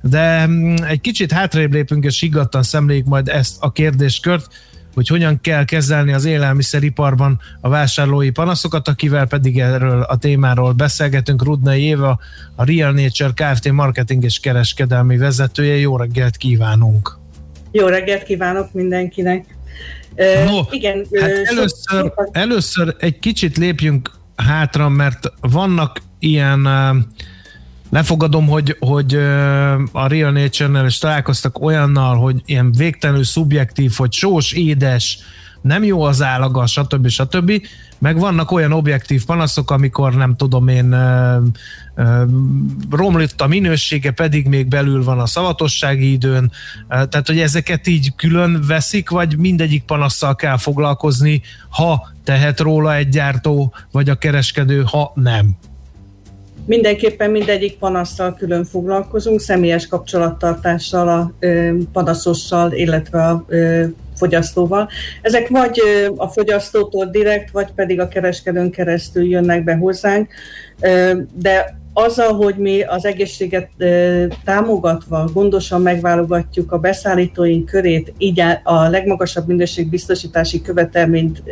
De 0.00 0.46
mm, 0.46 0.74
egy 0.74 1.00
kicsit 1.00 1.32
hátrébb 1.32 1.72
lépünk 1.72 2.04
és 2.04 2.20
higgadtan 2.20 2.62
szemléljük 2.62 3.06
majd 3.06 3.28
ezt 3.28 3.56
a 3.60 3.72
kérdéskört, 3.72 4.46
hogy 4.98 5.08
hogyan 5.08 5.40
kell 5.40 5.64
kezelni 5.64 6.12
az 6.12 6.24
élelmiszeriparban 6.24 7.40
a 7.60 7.68
vásárlói 7.68 8.30
panaszokat, 8.30 8.88
akivel 8.88 9.26
pedig 9.26 9.58
erről 9.58 10.02
a 10.02 10.16
témáról 10.16 10.72
beszélgetünk. 10.72 11.44
Rudnai 11.44 11.82
Éva, 11.82 12.18
a 12.54 12.64
Real 12.64 12.92
Nature 12.92 13.30
Kft. 13.34 13.72
marketing 13.72 14.24
és 14.24 14.40
kereskedelmi 14.40 15.16
vezetője. 15.16 15.76
Jó 15.76 15.96
reggelt 15.96 16.36
kívánunk! 16.36 17.18
Jó 17.72 17.86
reggelt 17.86 18.22
kívánok 18.22 18.72
mindenkinek! 18.72 19.56
No, 20.44 20.60
igen, 20.70 21.06
hát 21.20 21.30
először, 21.30 22.12
először 22.32 22.96
egy 22.98 23.18
kicsit 23.18 23.56
lépjünk 23.56 24.10
hátra, 24.36 24.88
mert 24.88 25.32
vannak 25.40 26.00
ilyen 26.18 26.68
lefogadom, 27.90 28.46
hogy, 28.46 28.76
hogy 28.78 29.14
a 29.92 30.06
Real 30.06 30.30
Nature-nel 30.30 30.86
is 30.86 30.98
találkoztak 30.98 31.62
olyannal, 31.62 32.16
hogy 32.16 32.42
ilyen 32.44 32.72
végtelenül 32.72 33.24
szubjektív, 33.24 33.92
hogy 33.96 34.12
sós, 34.12 34.52
édes, 34.52 35.18
nem 35.62 35.84
jó 35.84 36.02
az 36.02 36.22
állaga, 36.22 36.66
stb. 36.66 37.08
stb. 37.08 37.52
Meg 37.98 38.18
vannak 38.18 38.50
olyan 38.50 38.72
objektív 38.72 39.24
panaszok, 39.24 39.70
amikor 39.70 40.14
nem 40.14 40.36
tudom 40.36 40.68
én 40.68 40.96
romlott 42.90 43.40
a 43.40 43.46
minősége, 43.46 44.10
pedig 44.10 44.46
még 44.46 44.68
belül 44.68 45.04
van 45.04 45.20
a 45.20 45.26
szavatossági 45.26 46.12
időn, 46.12 46.52
tehát 46.88 47.26
hogy 47.26 47.40
ezeket 47.40 47.86
így 47.86 48.14
külön 48.16 48.64
veszik, 48.66 49.10
vagy 49.10 49.38
mindegyik 49.38 49.82
panasszal 49.82 50.34
kell 50.34 50.56
foglalkozni, 50.56 51.42
ha 51.68 52.08
tehet 52.24 52.60
róla 52.60 52.94
egy 52.94 53.08
gyártó, 53.08 53.74
vagy 53.92 54.08
a 54.08 54.14
kereskedő, 54.14 54.82
ha 54.82 55.12
nem. 55.14 55.56
Mindenképpen 56.68 57.30
mindegyik 57.30 57.78
panasszal 57.78 58.34
külön 58.34 58.64
foglalkozunk, 58.64 59.40
személyes 59.40 59.86
kapcsolattartással 59.86 61.08
a 61.08 61.32
panaszossal, 61.92 62.72
illetve 62.72 63.22
a 63.22 63.44
fogyasztóval. 64.16 64.88
Ezek 65.22 65.48
vagy 65.48 65.80
a 66.16 66.28
fogyasztótól 66.28 67.06
direkt, 67.06 67.50
vagy 67.50 67.72
pedig 67.74 68.00
a 68.00 68.08
kereskedőn 68.08 68.70
keresztül 68.70 69.24
jönnek 69.24 69.64
be 69.64 69.74
hozzánk, 69.74 70.30
de 71.32 71.78
azzal, 72.04 72.32
hogy 72.32 72.56
mi 72.56 72.82
az 72.82 73.04
egészséget 73.04 73.70
támogatva 74.44 75.30
gondosan 75.32 75.82
megválogatjuk 75.82 76.72
a 76.72 76.78
beszállítóink 76.78 77.66
körét, 77.66 78.12
így 78.18 78.42
a 78.62 78.88
legmagasabb 78.88 79.46
minőségbiztosítási 79.46 80.62
követelményt 80.62 81.42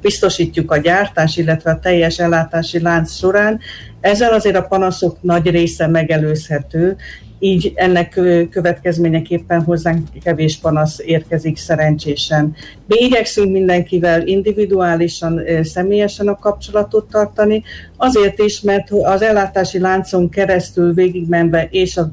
biztosítjuk 0.00 0.70
a 0.70 0.76
gyártás, 0.76 1.36
illetve 1.36 1.70
a 1.70 1.78
teljes 1.78 2.18
ellátási 2.18 2.80
lánc 2.80 3.12
során, 3.12 3.60
ezzel 4.00 4.32
azért 4.32 4.56
a 4.56 4.62
panaszok 4.62 5.22
nagy 5.22 5.50
része 5.50 5.86
megelőzhető, 5.86 6.96
így 7.42 7.72
ennek 7.74 8.20
következményeképpen 8.50 9.62
hozzánk 9.62 10.08
kevés 10.22 10.58
panasz 10.58 10.98
érkezik 11.04 11.56
szerencsésen. 11.56 12.54
Mi 12.86 12.96
igyekszünk 12.98 13.52
mindenkivel 13.52 14.26
individuálisan, 14.26 15.40
személyesen 15.62 16.28
a 16.28 16.38
kapcsolatot 16.38 17.08
tartani, 17.08 17.62
azért 17.96 18.38
is, 18.38 18.60
mert 18.60 18.90
az 18.90 19.22
ellátási 19.22 19.78
láncon 19.78 20.28
keresztül 20.28 20.94
végigmenve 20.94 21.68
és 21.70 21.96
a 21.96 22.10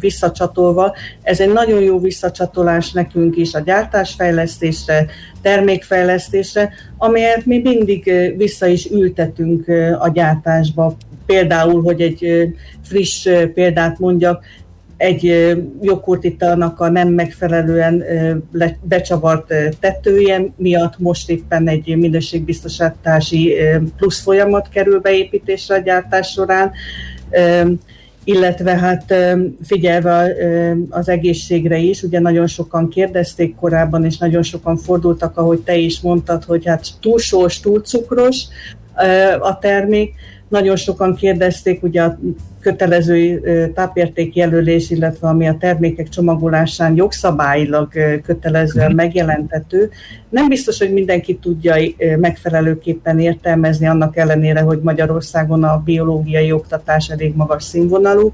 visszacsatolva. 0.00 0.94
Ez 1.22 1.40
egy 1.40 1.52
nagyon 1.52 1.82
jó 1.82 2.00
visszacsatolás 2.00 2.92
nekünk 2.92 3.36
is 3.36 3.54
a 3.54 3.60
gyártásfejlesztésre, 3.60 5.06
termékfejlesztésre, 5.42 6.70
amelyet 6.98 7.46
mi 7.46 7.58
mindig 7.58 8.12
vissza 8.36 8.66
is 8.66 8.90
ültetünk 8.90 9.68
a 9.98 10.10
gyártásba. 10.14 10.96
Például, 11.26 11.82
hogy 11.82 12.00
egy 12.00 12.48
friss 12.82 13.28
példát 13.54 13.98
mondjak, 13.98 14.44
egy 14.98 15.54
joghurtitalnak 15.80 16.80
a 16.80 16.88
nem 16.88 17.08
megfelelően 17.08 18.04
becsavart 18.82 19.54
tetője 19.80 20.44
miatt 20.56 20.98
most 20.98 21.30
éppen 21.30 21.68
egy 21.68 21.96
minőségbiztosítási 21.96 23.54
plusz 23.96 24.20
folyamat 24.20 24.68
kerül 24.68 25.00
beépítésre 25.00 25.74
a 25.74 25.78
gyártás 25.78 26.28
során. 26.28 26.72
Illetve 28.24 28.76
hát 28.76 29.14
figyelve 29.62 30.34
az 30.90 31.08
egészségre 31.08 31.76
is, 31.76 32.02
ugye 32.02 32.20
nagyon 32.20 32.46
sokan 32.46 32.88
kérdezték 32.88 33.54
korábban, 33.54 34.04
és 34.04 34.18
nagyon 34.18 34.42
sokan 34.42 34.76
fordultak, 34.76 35.36
ahogy 35.36 35.60
te 35.60 35.76
is 35.76 36.00
mondtad, 36.00 36.44
hogy 36.44 36.66
hát 36.66 36.86
túl 37.00 37.18
sós, 37.18 37.60
túl 37.60 37.80
cukros 37.80 38.44
a 39.40 39.58
termék, 39.58 40.14
nagyon 40.48 40.76
sokan 40.76 41.14
kérdezték 41.14 41.82
ugye 41.82 42.02
a 42.02 42.18
kötelező 42.60 43.40
tápértékjelölés, 43.74 44.90
illetve 44.90 45.28
ami 45.28 45.48
a 45.48 45.56
termékek 45.60 46.08
csomagolásán 46.08 46.96
jogszabályilag 46.96 47.88
kötelezően 48.22 48.86
mhm. 48.86 48.96
megjelentető. 48.96 49.90
Nem 50.28 50.48
biztos, 50.48 50.78
hogy 50.78 50.92
mindenki 50.92 51.36
tudja 51.36 51.74
megfelelőképpen 52.18 53.18
értelmezni, 53.18 53.86
annak 53.86 54.16
ellenére, 54.16 54.60
hogy 54.60 54.80
Magyarországon 54.82 55.64
a 55.64 55.82
biológiai 55.84 56.52
oktatás 56.52 57.08
elég 57.08 57.34
magas 57.36 57.64
színvonalú. 57.64 58.32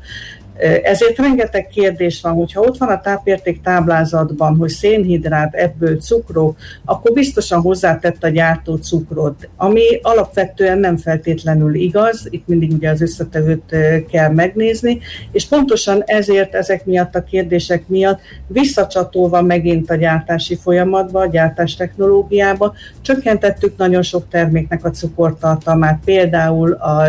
Ezért 0.82 1.18
rengeteg 1.18 1.66
kérdés 1.66 2.20
van, 2.20 2.32
hogyha 2.32 2.60
ott 2.60 2.78
van 2.78 2.88
a 2.88 3.00
tápérték 3.00 3.60
táblázatban, 3.60 4.56
hogy 4.56 4.68
szénhidrát, 4.68 5.54
ebből 5.54 6.00
cukrok, 6.00 6.56
akkor 6.84 7.12
biztosan 7.12 7.60
hozzátett 7.60 8.24
a 8.24 8.28
gyártó 8.28 8.76
cukrot, 8.76 9.48
ami 9.56 9.82
alapvetően 10.02 10.78
nem 10.78 10.96
feltétlenül 10.96 11.74
igaz, 11.74 12.26
itt 12.30 12.46
mindig 12.46 12.72
ugye 12.72 12.90
az 12.90 13.00
összetevőt 13.00 13.76
kell 14.10 14.30
megnézni, 14.30 14.98
és 15.32 15.46
pontosan 15.46 16.02
ezért 16.06 16.54
ezek 16.54 16.84
miatt 16.84 17.14
a 17.14 17.24
kérdések 17.24 17.88
miatt 17.88 18.20
visszacsatolva 18.46 19.42
megint 19.42 19.90
a 19.90 19.94
gyártási 19.94 20.56
folyamatba, 20.56 21.20
a 21.20 21.26
gyártás 21.26 21.76
technológiába, 21.76 22.74
csökkentettük 23.00 23.76
nagyon 23.76 24.02
sok 24.02 24.28
terméknek 24.28 24.84
a 24.84 24.90
cukortartalmát, 24.90 26.00
például 26.04 26.72
a 26.72 27.02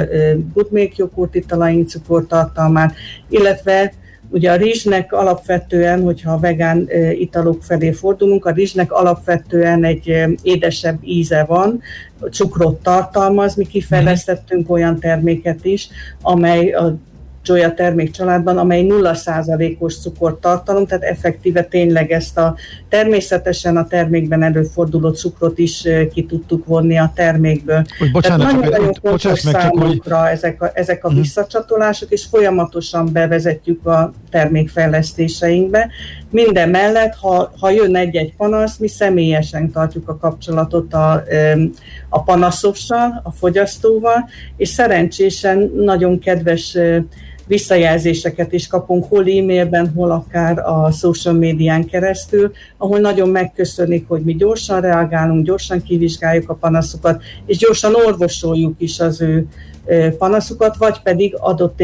good 0.53 0.71
milk 0.71 0.95
joghurt 0.95 1.35
italaink 1.35 1.89
cukortartalmát, 1.89 2.93
illetve 3.39 3.93
ugye 4.29 4.51
a 4.51 4.55
rizsnek 4.55 5.13
alapvetően, 5.13 6.01
hogyha 6.01 6.31
a 6.31 6.39
vegán 6.39 6.89
italok 7.11 7.63
felé 7.63 7.91
fordulunk, 7.91 8.45
a 8.45 8.51
rizsnek 8.51 8.91
alapvetően 8.91 9.83
egy 9.83 10.23
édesebb 10.41 10.97
íze 11.03 11.43
van, 11.43 11.81
cukrot 12.31 12.83
tartalmaz, 12.83 13.55
mi 13.55 13.65
kifejlesztettünk 13.65 14.69
olyan 14.69 14.99
terméket 14.99 15.65
is, 15.65 15.89
amely 16.21 16.71
a 16.71 16.95
Joya 17.45 17.73
termékcsaládban, 17.73 18.57
amely 18.57 18.85
0%-os 18.89 19.99
cukortartalom, 19.99 20.85
tehát 20.85 21.03
effektíve 21.03 21.63
tényleg 21.63 22.11
ezt 22.11 22.37
a 22.37 22.55
természetesen 22.89 23.77
a 23.77 23.87
termékben 23.87 24.43
előforduló 24.43 25.09
cukrot 25.09 25.57
is 25.57 25.87
ki 26.13 26.25
tudtuk 26.25 26.65
vonni 26.65 26.97
a 26.97 27.11
termékből. 27.15 27.85
Hogy 27.97 28.11
bocsánat, 28.11 28.39
tehát 28.39 28.55
nagyon-nagyon 28.55 28.93
fontos 29.01 29.39
számunkra 29.39 30.21
hogy... 30.21 30.31
ezek 30.31 30.61
a, 30.61 30.71
ezek 30.73 31.03
a 31.03 31.07
uh-huh. 31.07 31.21
visszacsatolások, 31.21 32.11
és 32.11 32.25
folyamatosan 32.25 33.09
bevezetjük 33.11 33.85
a 33.85 34.13
termékfejlesztéseinkbe. 34.29 35.89
Minden 36.29 36.69
mellett, 36.69 37.13
ha, 37.13 37.51
ha 37.59 37.69
jön 37.69 37.95
egy-egy 37.95 38.35
panasz, 38.35 38.77
mi 38.77 38.87
személyesen 38.87 39.71
tartjuk 39.71 40.09
a 40.09 40.17
kapcsolatot 40.17 40.93
a, 40.93 41.23
a 42.09 42.23
panaszossal, 42.23 43.21
a 43.23 43.31
fogyasztóval, 43.31 44.29
és 44.57 44.69
szerencsésen 44.69 45.71
nagyon 45.75 46.19
kedves 46.19 46.77
visszajelzéseket 47.45 48.53
is 48.53 48.67
kapunk, 48.67 49.05
hol 49.09 49.21
e-mailben, 49.21 49.91
hol 49.95 50.11
akár 50.11 50.57
a 50.57 50.91
social 50.91 51.33
médián 51.33 51.85
keresztül, 51.85 52.51
ahol 52.77 52.99
nagyon 52.99 53.29
megköszönik, 53.29 54.07
hogy 54.07 54.21
mi 54.21 54.35
gyorsan 54.35 54.81
reagálunk, 54.81 55.45
gyorsan 55.45 55.83
kivizsgáljuk 55.83 56.49
a 56.49 56.53
panaszokat, 56.53 57.23
és 57.45 57.57
gyorsan 57.57 57.95
orvosoljuk 57.95 58.75
is 58.77 58.99
az 58.99 59.21
ő 59.21 59.47
panaszukat, 60.17 60.75
vagy 60.77 61.01
pedig 61.01 61.35
adott 61.39 61.83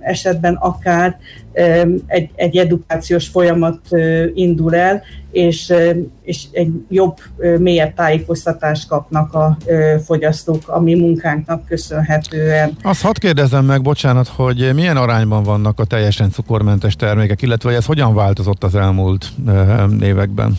esetben 0.00 0.54
akár 0.54 1.18
egy, 2.06 2.30
egy 2.34 2.56
edukációs 2.56 3.26
folyamat 3.26 3.80
indul 4.34 4.74
el, 4.74 5.02
és, 5.30 5.74
és 6.22 6.44
egy 6.52 6.70
jobb, 6.88 7.16
mélyebb 7.58 7.94
tájékoztatást 7.94 8.88
kapnak 8.88 9.34
a 9.34 9.56
fogyasztók 10.04 10.68
a 10.68 10.80
mi 10.80 10.94
munkánknak 10.94 11.66
köszönhetően. 11.66 12.76
Azt 12.82 13.02
hadd 13.02 13.14
kérdezem 13.18 13.64
meg, 13.64 13.82
bocsánat, 13.82 14.28
hogy 14.28 14.70
milyen 14.74 14.96
arányban 14.96 15.42
vannak 15.42 15.80
a 15.80 15.84
teljesen 15.84 16.30
cukormentes 16.30 16.96
termékek, 16.96 17.42
illetve 17.42 17.68
hogy 17.68 17.78
ez 17.78 17.86
hogyan 17.86 18.14
változott 18.14 18.64
az 18.64 18.74
elmúlt 18.74 19.26
években? 20.00 20.58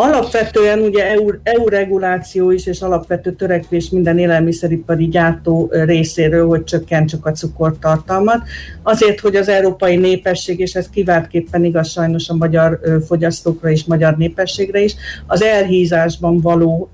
Alapvetően 0.00 0.78
ugye 0.78 1.10
EU, 1.10 1.30
EU 1.42 1.68
reguláció 1.68 2.50
is, 2.50 2.66
és 2.66 2.80
alapvető 2.80 3.32
törekvés 3.32 3.90
minden 3.90 4.18
élelmiszeripari 4.18 5.08
gyártó 5.08 5.68
részéről, 5.70 6.48
hogy 6.48 6.64
csökkentsük 6.64 7.26
a 7.26 7.32
cukortartalmat. 7.32 8.42
Azért, 8.82 9.20
hogy 9.20 9.36
az 9.36 9.48
európai 9.48 9.96
népesség, 9.96 10.58
és 10.58 10.74
ez 10.74 10.88
kiváltképpen 10.88 11.64
igaz 11.64 11.90
sajnos 11.90 12.28
a 12.28 12.34
magyar 12.34 12.80
fogyasztókra 13.06 13.70
és 13.70 13.84
magyar 13.84 14.16
népességre 14.16 14.80
is, 14.80 14.94
az 15.26 15.42
elhízásban 15.42 16.40
való 16.40 16.90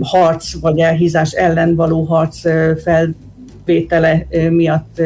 harc, 0.00 0.60
vagy 0.60 0.78
elhízás 0.78 1.30
ellen 1.30 1.74
való 1.74 2.02
harc 2.02 2.40
felvétele 2.82 4.26
miatt 4.50 5.02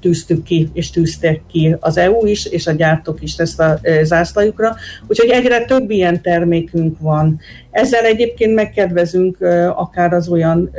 tűztük 0.00 0.42
ki, 0.42 0.68
és 0.72 0.90
tűztek 0.90 1.40
ki 1.50 1.76
az 1.80 1.96
EU 1.96 2.26
is, 2.26 2.46
és 2.46 2.66
a 2.66 2.72
gyártók 2.72 3.22
is 3.22 3.36
ezt 3.36 3.60
a 3.60 3.80
zászlajukra. 4.02 4.76
Úgyhogy 5.06 5.28
egyre 5.28 5.64
több 5.64 5.90
ilyen 5.90 6.22
termékünk 6.22 6.98
van. 7.00 7.40
Ezzel 7.70 8.04
egyébként 8.04 8.54
megkedvezünk 8.54 9.40
akár 9.74 10.12
az 10.12 10.28
olyan 10.28 10.70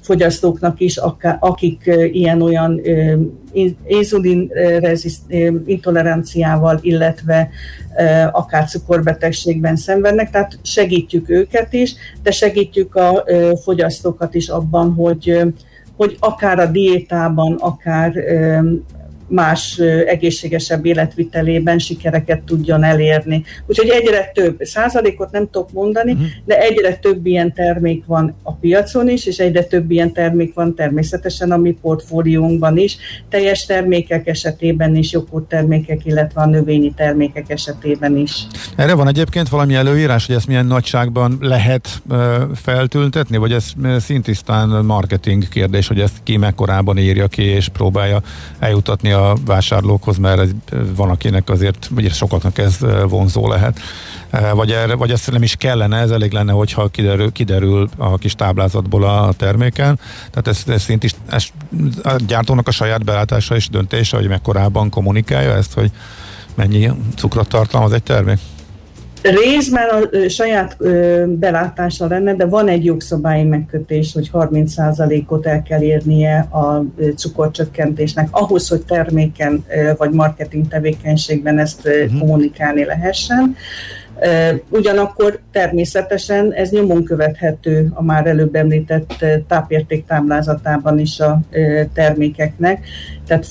fogyasztóknak 0.00 0.80
is, 0.80 0.98
akik 1.40 1.90
ilyen-olyan 2.12 2.80
inzulin 3.86 4.52
intoleranciával, 5.66 6.78
illetve 6.82 7.50
akár 8.32 8.68
cukorbetegségben 8.68 9.76
szenvednek, 9.76 10.30
tehát 10.30 10.58
segítjük 10.62 11.30
őket 11.30 11.72
is, 11.72 11.94
de 12.22 12.30
segítjük 12.30 12.94
a 12.94 13.24
fogyasztókat 13.62 14.34
is 14.34 14.48
abban, 14.48 14.92
hogy 14.92 15.42
hogy 16.02 16.16
akár 16.20 16.58
a 16.58 16.66
diétában, 16.66 17.54
akár 17.54 18.12
más 19.32 19.78
egészségesebb 20.06 20.86
életvitelében 20.86 21.78
sikereket 21.78 22.42
tudjon 22.42 22.84
elérni. 22.84 23.44
Úgyhogy 23.66 23.88
egyre 23.88 24.30
több, 24.34 24.56
százalékot 24.60 25.30
nem 25.30 25.48
tudok 25.50 25.72
mondani, 25.72 26.12
uh-huh. 26.12 26.26
de 26.44 26.60
egyre 26.60 26.96
több 26.96 27.26
ilyen 27.26 27.52
termék 27.52 28.04
van 28.06 28.34
a 28.42 28.52
piacon 28.52 29.08
is, 29.08 29.26
és 29.26 29.38
egyre 29.38 29.62
több 29.64 29.90
ilyen 29.90 30.12
termék 30.12 30.54
van 30.54 30.74
természetesen 30.74 31.50
a 31.50 31.56
mi 31.56 31.78
portfóliónkban 31.80 32.76
is, 32.76 32.96
teljes 33.28 33.66
termékek 33.66 34.26
esetében 34.26 34.96
is, 34.96 35.12
joghurt 35.12 35.44
termékek, 35.44 36.00
illetve 36.04 36.40
a 36.40 36.46
növényi 36.46 36.92
termékek 36.96 37.50
esetében 37.50 38.16
is. 38.16 38.46
Erre 38.76 38.94
van 38.94 39.08
egyébként 39.08 39.48
valami 39.48 39.74
előírás, 39.74 40.26
hogy 40.26 40.34
ezt 40.34 40.46
milyen 40.46 40.66
nagyságban 40.66 41.36
lehet 41.40 42.02
feltültetni, 42.54 43.36
vagy 43.36 43.52
ez 43.52 43.72
szintisztán 43.98 44.84
marketing 44.84 45.48
kérdés, 45.48 45.88
hogy 45.88 46.00
ezt 46.00 46.16
ki 46.22 46.36
mekkorában 46.36 46.98
írja 46.98 47.26
ki, 47.26 47.42
és 47.42 47.68
próbálja 47.68 48.22
eljutatni 48.58 49.12
a 49.12 49.21
a 49.30 49.36
vásárlókhoz, 49.44 50.16
mert 50.16 50.40
ez, 50.40 50.50
van 50.96 51.10
akinek 51.10 51.50
azért, 51.50 51.88
vagy 51.90 52.12
sokaknak 52.12 52.58
ez 52.58 52.78
vonzó 53.08 53.48
lehet. 53.48 53.80
Vagy, 54.54 54.70
erre, 54.70 54.94
vagy 54.94 55.10
ezt 55.10 55.30
nem 55.30 55.42
is 55.42 55.56
kellene, 55.56 55.98
ez 55.98 56.10
elég 56.10 56.32
lenne, 56.32 56.52
hogyha 56.52 56.88
kiderül, 56.88 57.32
kiderül 57.32 57.88
a 57.96 58.18
kis 58.18 58.34
táblázatból 58.34 59.04
a 59.04 59.32
terméken. 59.36 59.98
Tehát 60.30 60.48
ez, 60.48 60.62
ez 60.66 60.82
szint 60.82 61.04
is, 61.04 61.14
ez 61.26 61.44
a 62.02 62.16
gyártónak 62.26 62.68
a 62.68 62.70
saját 62.70 63.04
belátása 63.04 63.54
és 63.54 63.68
döntése, 63.68 64.16
hogy 64.16 64.28
mekkorában 64.28 64.90
kommunikálja 64.90 65.54
ezt, 65.54 65.72
hogy 65.72 65.90
mennyi 66.54 66.90
cukrot 67.16 67.48
tartalmaz 67.48 67.92
egy 67.92 68.02
termék? 68.02 68.38
Részben 69.22 69.88
a 69.88 70.28
saját 70.28 70.76
belátása 71.28 72.06
lenne, 72.06 72.34
de 72.34 72.46
van 72.46 72.68
egy 72.68 72.84
jogszabályi 72.84 73.44
megkötés, 73.44 74.12
hogy 74.12 74.30
30%-ot 74.32 75.46
el 75.46 75.62
kell 75.62 75.80
érnie 75.80 76.38
a 76.38 76.84
cukorcsökkentésnek, 77.16 78.28
ahhoz, 78.30 78.68
hogy 78.68 78.84
terméken 78.84 79.64
vagy 79.96 80.10
marketing 80.10 80.68
tevékenységben 80.68 81.58
ezt 81.58 81.86
uh-huh. 81.86 82.18
kommunikálni 82.18 82.84
lehessen. 82.84 83.56
Ugyanakkor 84.68 85.40
természetesen 85.52 86.52
ez 86.52 86.70
nyomon 86.70 87.04
követhető 87.04 87.90
a 87.94 88.02
már 88.02 88.26
előbb 88.26 88.54
említett 88.54 89.24
tápérték 89.48 90.06
táblázatában 90.06 90.98
is 90.98 91.20
a 91.20 91.40
termékeknek, 91.94 92.86
tehát 93.26 93.46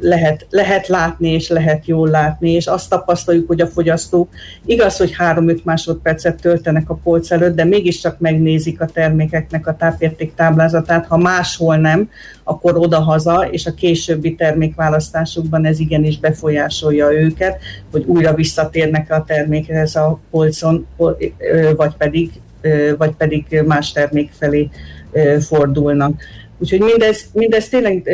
lehet, 0.00 0.46
lehet 0.50 0.86
látni 0.86 1.32
és 1.32 1.48
lehet 1.48 1.86
jól 1.86 2.08
látni, 2.08 2.50
és 2.50 2.66
azt 2.66 2.88
tapasztaljuk, 2.88 3.46
hogy 3.46 3.60
a 3.60 3.66
fogyasztók 3.66 4.28
igaz, 4.64 4.96
hogy 4.96 5.14
3-5 5.18 5.62
másodpercet 5.62 6.40
töltenek 6.40 6.90
a 6.90 6.98
polc 7.02 7.30
előtt, 7.30 7.54
de 7.54 7.64
mégiscsak 7.64 8.18
megnézik 8.18 8.80
a 8.80 8.86
termékeknek 8.86 9.66
a 9.66 9.76
tápérték 9.76 10.34
táblázatát, 10.34 11.06
ha 11.06 11.16
máshol 11.16 11.76
nem, 11.76 12.10
akkor 12.44 12.78
odahaza, 12.78 13.48
és 13.50 13.66
a 13.66 13.74
későbbi 13.74 14.34
termékválasztásukban 14.34 15.66
ez 15.66 15.80
igenis 15.80 16.18
befolyásolja 16.18 17.12
őket, 17.12 17.60
hogy 17.90 18.04
újra 18.06 18.34
visszatérnek 18.34 19.12
a 19.12 19.24
termékhez 19.26 19.96
a 19.96 20.20
polcon, 20.30 20.86
vagy 21.76 21.94
pedig, 21.98 22.30
vagy 22.98 23.10
pedig 23.10 23.62
más 23.66 23.92
termék 23.92 24.30
felé 24.32 24.68
fordulnak. 25.40 26.22
Úgyhogy 26.58 26.80
mindez, 26.80 27.24
mindez 27.32 27.68
tényleg 27.68 28.10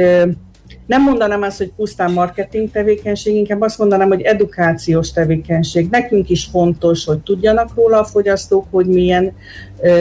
nem 0.90 1.02
mondanám 1.02 1.42
azt, 1.42 1.58
hogy 1.58 1.72
pusztán 1.76 2.12
marketing 2.12 2.70
tevékenység, 2.70 3.34
inkább 3.34 3.60
azt 3.60 3.78
mondanám, 3.78 4.08
hogy 4.08 4.20
edukációs 4.20 5.12
tevékenység. 5.12 5.88
Nekünk 5.90 6.30
is 6.30 6.44
fontos, 6.44 7.04
hogy 7.04 7.18
tudjanak 7.18 7.74
róla 7.74 8.00
a 8.00 8.04
fogyasztók, 8.04 8.66
hogy 8.70 8.86
milyen 8.86 9.32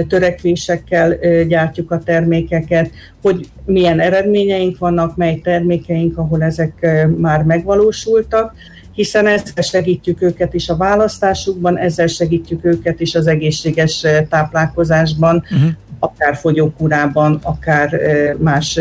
törekvésekkel 0.08 1.18
gyártjuk 1.48 1.92
a 1.92 1.98
termékeket, 1.98 2.92
hogy 3.22 3.50
milyen 3.66 4.00
eredményeink 4.00 4.78
vannak, 4.78 5.16
mely 5.16 5.36
termékeink, 5.36 6.18
ahol 6.18 6.44
ezek 6.44 6.88
már 7.18 7.44
megvalósultak, 7.44 8.54
hiszen 8.94 9.28
ezzel 9.28 9.64
segítjük 9.64 10.22
őket 10.22 10.54
is 10.54 10.70
a 10.70 10.78
választásukban, 10.78 11.78
ezzel 11.78 12.08
segítjük 12.08 12.66
őket 12.66 13.00
is 13.00 13.16
az 13.16 13.28
egészséges 13.28 14.06
táplálkozásban, 14.30 15.44
uh-huh. 15.52 15.70
akár 16.00 16.36
fogyókúrában, 16.36 17.40
akár 17.44 18.00
más 18.40 18.80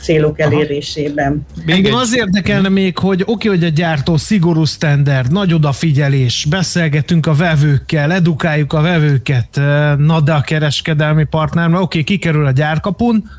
célok 0.00 0.40
elérésében. 0.40 1.46
Engem 1.66 1.94
az 1.94 2.16
érdekelne 2.16 2.68
még, 2.68 2.98
hogy 2.98 3.22
oké, 3.22 3.32
okay, 3.32 3.48
hogy 3.48 3.64
a 3.64 3.72
gyártó 3.74 4.16
szigorú 4.16 4.64
standard, 4.64 5.32
nagy 5.32 5.52
odafigyelés, 5.52 6.46
beszélgetünk 6.50 7.26
a 7.26 7.34
vevőkkel, 7.34 8.12
edukáljuk 8.12 8.72
a 8.72 8.80
vevőket, 8.80 9.60
na 9.98 10.20
de 10.20 10.32
a 10.32 10.40
kereskedelmi 10.40 11.24
partner, 11.24 11.66
oké, 11.66 11.76
okay, 11.76 12.04
kikerül 12.04 12.46
a 12.46 12.50
gyárkapun, 12.50 13.30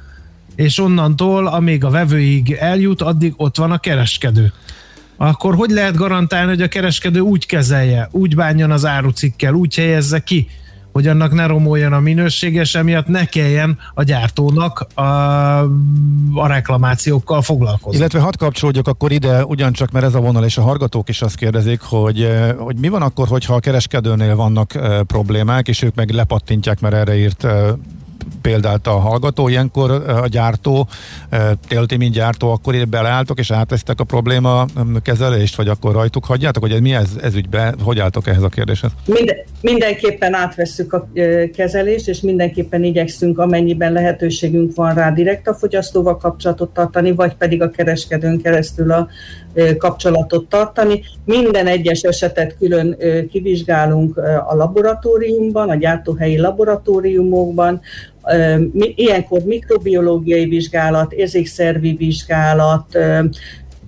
és 0.55 0.79
onnantól, 0.79 1.47
amíg 1.47 1.83
a 1.83 1.89
vevőig 1.89 2.51
eljut, 2.59 3.01
addig 3.01 3.33
ott 3.37 3.57
van 3.57 3.71
a 3.71 3.77
kereskedő. 3.77 4.53
Akkor 5.17 5.55
hogy 5.55 5.69
lehet 5.69 5.95
garantálni, 5.95 6.49
hogy 6.49 6.61
a 6.61 6.67
kereskedő 6.67 7.19
úgy 7.19 7.45
kezelje, 7.45 8.07
úgy 8.11 8.35
bánjon 8.35 8.71
az 8.71 8.85
árucikkel, 8.85 9.53
úgy 9.53 9.75
helyezze 9.75 10.19
ki, 10.19 10.47
hogy 10.97 11.07
annak 11.07 11.33
ne 11.33 11.45
romoljon 11.45 11.93
a 11.93 11.99
minőséges, 11.99 12.75
emiatt 12.75 13.07
ne 13.07 13.25
kelljen 13.25 13.77
a 13.93 14.03
gyártónak 14.03 14.87
a, 14.93 15.01
a 16.33 16.47
reklamációkkal 16.47 17.41
foglalkozni. 17.41 17.97
Illetve 17.99 18.19
hadd 18.19 18.37
kapcsolódjak 18.37 18.87
akkor 18.87 19.11
ide, 19.11 19.45
ugyancsak 19.45 19.91
mert 19.91 20.05
ez 20.05 20.15
a 20.15 20.19
vonal, 20.19 20.43
és 20.43 20.57
a 20.57 20.61
hargatók 20.61 21.09
is 21.09 21.21
azt 21.21 21.35
kérdezik, 21.35 21.81
hogy, 21.81 22.21
eh, 22.21 22.53
hogy 22.57 22.77
mi 22.77 22.87
van 22.87 23.01
akkor, 23.01 23.27
hogyha 23.27 23.53
a 23.53 23.59
kereskedőnél 23.59 24.35
vannak 24.35 24.75
e, 24.75 25.03
problémák, 25.03 25.67
és 25.67 25.81
ők 25.81 25.95
meg 25.95 26.09
lepattintják, 26.09 26.79
mert 26.79 26.95
erre 26.95 27.17
írt 27.17 27.43
e, 27.43 27.77
példát 28.41 28.87
a 28.87 28.91
hallgató, 28.91 29.47
ilyenkor 29.47 29.91
a 29.91 30.27
gyártó, 30.27 30.87
télti 31.67 31.97
mint 31.97 32.13
gyártó, 32.13 32.51
akkor 32.51 32.75
ide 32.75 32.85
beleálltok 32.85 33.39
és 33.39 33.51
átvesztek 33.51 33.99
a 33.99 34.03
probléma 34.03 34.65
kezelést, 35.01 35.55
vagy 35.55 35.67
akkor 35.67 35.93
rajtuk 35.93 36.25
hagyjátok, 36.25 36.63
hogy 36.63 36.81
mi 36.81 36.93
ez, 36.93 37.09
ez 37.21 37.35
ügybe, 37.35 37.73
hogy 37.83 37.99
álltok 37.99 38.27
ehhez 38.27 38.43
a 38.43 38.49
kérdéshez? 38.49 38.91
Minden, 39.05 39.35
mindenképpen 39.61 40.33
átvesszük 40.33 40.93
a 40.93 41.09
kezelést, 41.55 42.07
és 42.07 42.21
mindenképpen 42.21 42.83
igyekszünk, 42.83 43.39
amennyiben 43.39 43.91
lehetőségünk 43.91 44.75
van 44.75 44.93
rá 44.93 45.11
direkt 45.11 45.47
a 45.47 45.53
fogyasztóval 45.53 46.17
kapcsolatot 46.17 46.73
tartani, 46.73 47.11
vagy 47.11 47.35
pedig 47.35 47.61
a 47.61 47.69
kereskedőn 47.69 48.41
keresztül 48.41 48.91
a 48.91 49.07
kapcsolatot 49.77 50.49
tartani. 50.49 51.03
Minden 51.25 51.67
egyes 51.67 52.01
esetet 52.01 52.57
külön 52.57 52.97
kivizsgálunk 53.31 54.17
a 54.47 54.55
laboratóriumban, 54.55 55.69
a 55.69 55.75
gyártóhelyi 55.75 56.37
laboratóriumokban, 56.37 57.81
ilyenkor 58.95 59.41
mikrobiológiai 59.43 60.45
vizsgálat, 60.45 61.11
érzékszervi 61.11 61.95
vizsgálat, 61.95 62.97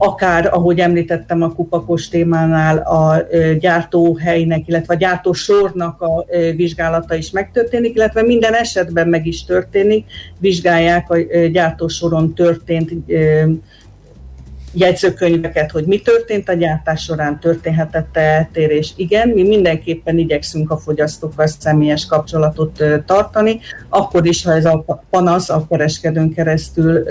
akár, 0.02 0.50
ahogy 0.54 0.80
említettem 0.80 1.42
a 1.42 1.54
kupakos 1.54 2.08
témánál, 2.08 2.78
a 2.78 3.28
gyártóhelynek, 3.60 4.68
illetve 4.68 4.94
a 4.94 4.98
gyártósornak 4.98 6.02
a 6.02 6.26
vizsgálata 6.56 7.16
is 7.16 7.32
megtörténik, 7.32 7.96
illetve 7.96 8.24
minden 8.24 8.54
esetben 8.54 9.08
meg 9.08 9.26
is 9.26 9.44
történik, 9.44 10.06
vizsgálják 10.38 11.10
a 11.10 11.18
gyártósoron 11.52 12.34
történt 12.34 12.92
jegyzőkönyveket, 14.74 15.72
hogy 15.72 15.86
mi 15.86 16.00
történt 16.00 16.50
a 16.50 16.54
gyártás 16.54 17.04
során, 17.04 17.40
történhetett-e 17.40 18.20
eltérés. 18.20 18.94
Igen, 18.96 19.30
mi 19.30 19.44
mindenképpen 19.44 20.18
igyekszünk 20.18 20.72
a 20.72 20.78
fogyasztókkal 20.78 21.48
személyes 21.48 22.06
kapcsolatot 22.06 22.84
tartani, 23.06 23.60
akkor 23.90 24.26
is, 24.26 24.44
ha 24.44 24.52
ez 24.52 24.66
a 24.66 24.86
panasz 25.10 25.50
a 25.50 25.66
kereskedőn 25.70 26.34
keresztül 26.34 27.04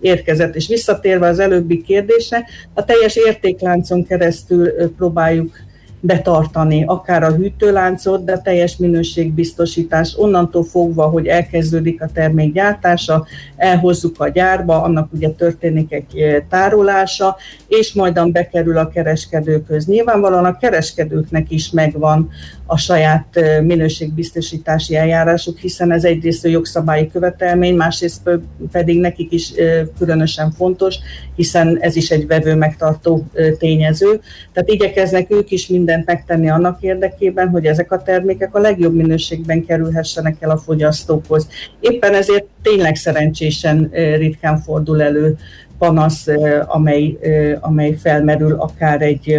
érkezett. 0.00 0.54
És 0.54 0.68
visszatérve 0.68 1.26
az 1.26 1.38
előbbi 1.38 1.82
kérdése, 1.82 2.44
a 2.74 2.84
teljes 2.84 3.16
értékláncon 3.16 4.06
keresztül 4.06 4.92
próbáljuk 4.96 5.56
betartani, 6.00 6.84
akár 6.86 7.22
a 7.22 7.32
hűtőláncot, 7.32 8.24
de 8.24 8.38
teljes 8.38 8.76
minőségbiztosítás 8.76 10.14
onnantól 10.16 10.64
fogva, 10.64 11.06
hogy 11.06 11.26
elkezdődik 11.26 12.02
a 12.02 12.08
termék 12.14 12.52
gyártása, 12.52 13.26
elhozzuk 13.56 14.20
a 14.20 14.28
gyárba, 14.28 14.82
annak 14.82 15.12
ugye 15.12 15.28
történik 15.28 15.92
egy 15.92 16.16
eh, 16.16 16.42
tárolása, 16.48 17.36
és 17.68 17.92
majdan 17.92 18.32
bekerül 18.32 18.78
a 18.78 18.88
kereskedőköz. 18.88 19.86
Nyilvánvalóan 19.86 20.44
a 20.44 20.56
kereskedőknek 20.56 21.50
is 21.50 21.70
megvan 21.70 22.30
a 22.66 22.76
saját 22.76 23.36
eh, 23.36 23.60
minőségbiztosítási 23.60 24.96
eljárásuk, 24.96 25.58
hiszen 25.58 25.92
ez 25.92 26.04
egyrészt 26.04 26.44
a 26.44 26.48
jogszabályi 26.48 27.08
követelmény, 27.08 27.76
másrészt 27.76 28.30
pedig 28.72 29.00
nekik 29.00 29.32
is 29.32 29.50
eh, 29.50 29.86
különösen 29.98 30.50
fontos, 30.50 30.96
hiszen 31.36 31.78
ez 31.80 31.96
is 31.96 32.10
egy 32.10 32.26
vevő 32.26 32.54
megtartó 32.54 33.26
tényező. 33.58 34.20
Tehát 34.52 34.68
igyekeznek 34.68 35.30
ők 35.30 35.50
is 35.50 35.66
mind 35.68 35.87
mindent 35.88 36.06
megtenni 36.06 36.50
annak 36.50 36.82
érdekében, 36.82 37.48
hogy 37.48 37.66
ezek 37.66 37.92
a 37.92 38.02
termékek 38.02 38.54
a 38.54 38.58
legjobb 38.58 38.94
minőségben 38.94 39.64
kerülhessenek 39.64 40.36
el 40.40 40.50
a 40.50 40.56
fogyasztókhoz. 40.56 41.48
Éppen 41.80 42.14
ezért 42.14 42.44
tényleg 42.62 42.96
szerencsésen 42.96 43.90
ritkán 44.16 44.58
fordul 44.58 45.02
elő 45.02 45.36
panasz, 45.78 46.26
amely, 46.66 47.18
amely 47.60 47.92
felmerül 47.92 48.52
akár 48.52 49.02
egy 49.02 49.38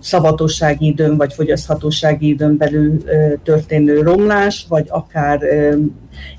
szavatossági 0.00 0.86
időn 0.86 1.16
vagy 1.16 1.32
fogyaszthatósági 1.32 2.28
időn 2.28 2.56
belül 2.56 3.02
történő 3.42 4.00
romlás, 4.00 4.66
vagy 4.68 4.86
akár 4.88 5.40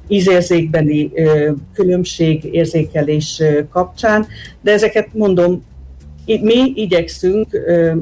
ízérzékbeli 0.08 1.12
különbség 1.74 2.44
érzékelés 2.44 3.42
kapcsán, 3.72 4.26
de 4.62 4.72
ezeket 4.72 5.08
mondom, 5.14 5.64
mi 6.26 6.72
igyekszünk 6.76 7.48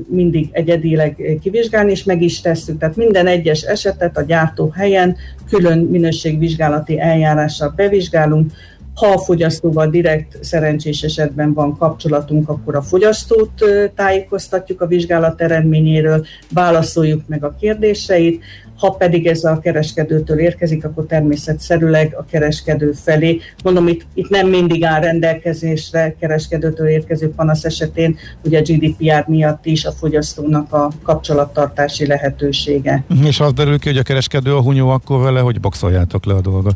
mindig 0.08 0.50
egyedileg 0.52 1.38
kivizsgálni, 1.42 1.92
és 1.92 2.04
meg 2.04 2.22
is 2.22 2.42
tesszük. 2.42 2.80
Tehát 2.80 2.96
minden 2.96 3.28
egyes 3.28 3.62
esetet 3.62 4.18
a 4.18 4.22
gyártó 4.22 4.70
helyen 4.70 5.16
külön 5.50 5.78
minőségvizsgálati 5.78 7.00
eljárással 7.00 7.74
bevizsgálunk, 7.76 8.52
ha 8.96 9.08
a 9.08 9.18
fogyasztóval 9.18 9.88
direkt 9.88 10.44
szerencsés 10.44 11.02
esetben 11.02 11.54
van 11.54 11.78
kapcsolatunk, 11.78 12.50
akkor 12.50 12.76
a 12.76 12.82
fogyasztót 12.82 13.64
tájékoztatjuk 13.96 14.82
a 14.82 14.88
vizsgálat 14.88 15.42
eredményéről, 15.42 16.26
válaszoljuk 16.50 17.22
meg 17.28 17.44
a 17.44 17.56
kérdéseit, 17.60 18.44
ha 18.84 18.90
pedig 18.90 19.28
ez 19.28 19.44
a 19.44 19.60
kereskedőtől 19.60 20.40
érkezik, 20.40 20.86
akkor 20.86 21.06
természetszerűleg 21.06 22.16
a 22.18 22.26
kereskedő 22.26 22.92
felé. 22.92 23.40
Mondom, 23.64 23.88
itt, 23.88 24.06
itt 24.14 24.30
nem 24.30 24.48
mindig 24.48 24.84
áll 24.84 25.02
rendelkezésre 25.02 26.16
kereskedőtől 26.20 26.88
érkező 26.88 27.30
panasz 27.30 27.64
esetén, 27.64 28.18
ugye 28.46 28.60
a 28.60 28.62
GDPR 28.62 29.26
miatt 29.28 29.66
is 29.66 29.86
a 29.86 29.92
fogyasztónak 29.92 30.74
a 30.74 30.92
kapcsolattartási 31.04 32.08
lehetősége. 32.08 33.04
És 33.26 33.40
az 33.40 33.54
derül 33.54 33.80
ki, 33.80 33.90
hogy 33.90 33.98
a 33.98 34.04
kereskedő 34.04 34.56
a 34.56 34.62
hunyó, 34.62 34.90
akkor 34.90 35.24
vele, 35.24 35.40
hogy 35.40 35.60
boxoljátok 35.60 36.26
le 36.26 36.34
a 36.34 36.42
dolgot. 36.42 36.76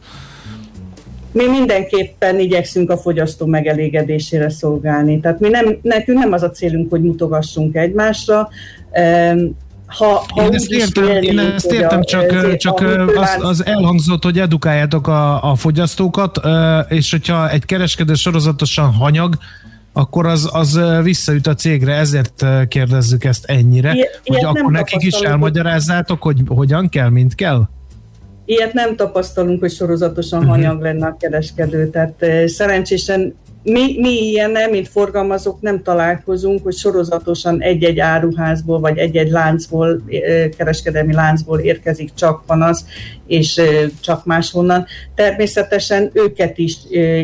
Mi 1.32 1.48
mindenképpen 1.48 2.40
igyekszünk 2.40 2.90
a 2.90 2.98
fogyasztó 2.98 3.46
megelégedésére 3.46 4.50
szolgálni. 4.50 5.20
Tehát 5.20 5.40
mi 5.40 5.50
nem, 5.50 5.78
nekünk 5.82 6.20
nem 6.20 6.32
az 6.32 6.44
a 6.44 6.50
célunk, 6.50 6.90
hogy 6.90 7.02
mutogassunk 7.02 7.76
egymásra, 7.76 8.50
ha, 9.88 10.26
ha 10.28 10.44
én 10.44 10.54
ezt 10.54 10.72
értem, 10.72 11.22
én 11.22 11.40
ezt 11.40 11.72
értem 11.72 12.04
csak, 12.04 12.32
a, 12.32 12.58
csak 12.58 12.80
az, 13.16 13.38
az 13.42 13.66
elhangzott, 13.66 14.24
hogy 14.24 14.40
edukáljátok 14.40 15.08
a, 15.08 15.52
a 15.52 15.56
fogyasztókat, 15.56 16.40
és 16.88 17.12
hogyha 17.12 17.50
egy 17.50 17.66
kereskedő 17.66 18.14
sorozatosan 18.14 18.94
hanyag, 18.94 19.38
akkor 19.94 20.26
az, 20.26 20.50
az 20.54 20.80
visszaüt 21.04 21.48
a 21.48 21.54
cégre, 21.54 21.94
ezért 21.94 22.46
kérdezzük 22.68 23.24
ezt 23.24 23.46
ennyire, 23.46 23.94
Ilyet, 23.94 24.22
hogy 24.26 24.44
akkor 24.44 24.72
nekik 24.72 25.04
is 25.04 25.14
elmagyarázzátok, 25.14 26.22
hogy 26.22 26.42
hogyan 26.48 26.90
kell, 26.90 27.10
mint 27.10 27.36
kell? 27.36 27.68
Ilyet 28.46 28.74
nem 28.74 28.96
tapasztalunk, 28.96 29.60
hogy 29.60 29.72
sorozatosan 29.72 30.40
uh-huh. 30.40 30.54
hanyag 30.54 30.82
lenne 30.82 31.08
a 31.08 31.18
kereskedő, 31.20 31.90
tehát 31.90 32.26
szerencsésen 32.46 33.36
mi, 33.64 34.00
mi 34.00 34.10
ilyennel, 34.10 34.70
mint 34.70 34.88
forgalmazók 34.88 35.62
nem 35.62 35.82
találkozunk, 35.84 36.64
hogy 36.64 36.76
sorozatosan 36.76 37.62
egy-egy 37.62 38.00
áruházból, 38.00 38.80
vagy 38.80 38.98
egy-egy 38.98 39.30
láncból, 39.30 40.02
kereskedelmi 40.58 41.14
láncból 41.14 41.60
érkezik 41.60 42.14
csak 42.14 42.46
panasz, 42.46 42.86
és 43.28 43.62
csak 44.00 44.26
máshonnan. 44.26 44.86
Természetesen 45.16 46.10
őket 46.14 46.58
is 46.58 46.78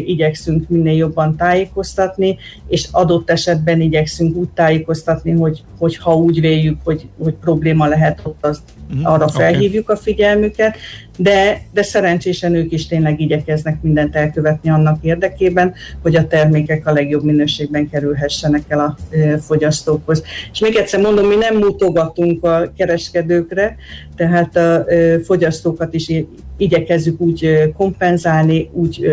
igyekszünk 0.06 0.70
minél 0.70 0.95
jobban 0.95 1.36
tájékoztatni, 1.36 2.38
és 2.68 2.88
adott 2.91 3.30
esetben 3.30 3.82
igyekszünk 3.82 4.36
úgy 4.36 4.49
tájékoztatni, 4.49 5.32
hogy, 5.32 5.64
hogy 5.78 5.97
ha 5.97 6.16
úgy 6.16 6.41
véljük, 6.41 6.78
hogy, 6.84 7.08
hogy 7.24 7.34
probléma 7.34 7.88
lehet 7.88 8.20
ott, 8.24 8.45
azt 8.45 8.62
mm, 8.95 9.04
arra 9.04 9.28
felhívjuk 9.28 9.84
okay. 9.84 9.95
a 9.95 9.99
figyelmüket, 9.99 10.78
de, 11.18 11.62
de 11.72 11.84
szerencsésen 11.84 12.56
ők 12.56 12.72
is 12.72 12.88
tényleg 12.88 13.20
igyekeznek 13.20 13.82
mindent 13.82 14.16
elkövetni 14.16 14.70
annak 14.70 15.04
érdekében, 15.04 15.74
hogy 16.01 16.16
a 16.16 16.28
termékek 16.28 16.88
a 16.88 16.91
legjobb 16.91 17.24
minőségben 17.24 17.89
kerülhessenek 17.89 18.64
el 18.68 18.80
a 18.80 19.18
fogyasztókhoz. 19.39 20.24
És 20.51 20.60
még 20.60 20.76
egyszer 20.76 21.01
mondom, 21.01 21.28
mi 21.28 21.36
nem 21.36 21.58
mutogatunk 21.58 22.43
a 22.43 22.72
kereskedőkre, 22.78 23.76
tehát 24.16 24.55
a 24.55 24.86
fogyasztókat 25.24 25.93
is 25.93 26.11
igyekezzük 26.57 27.22
úgy 27.22 27.72
kompenzálni, 27.78 28.70
úgy 28.74 29.05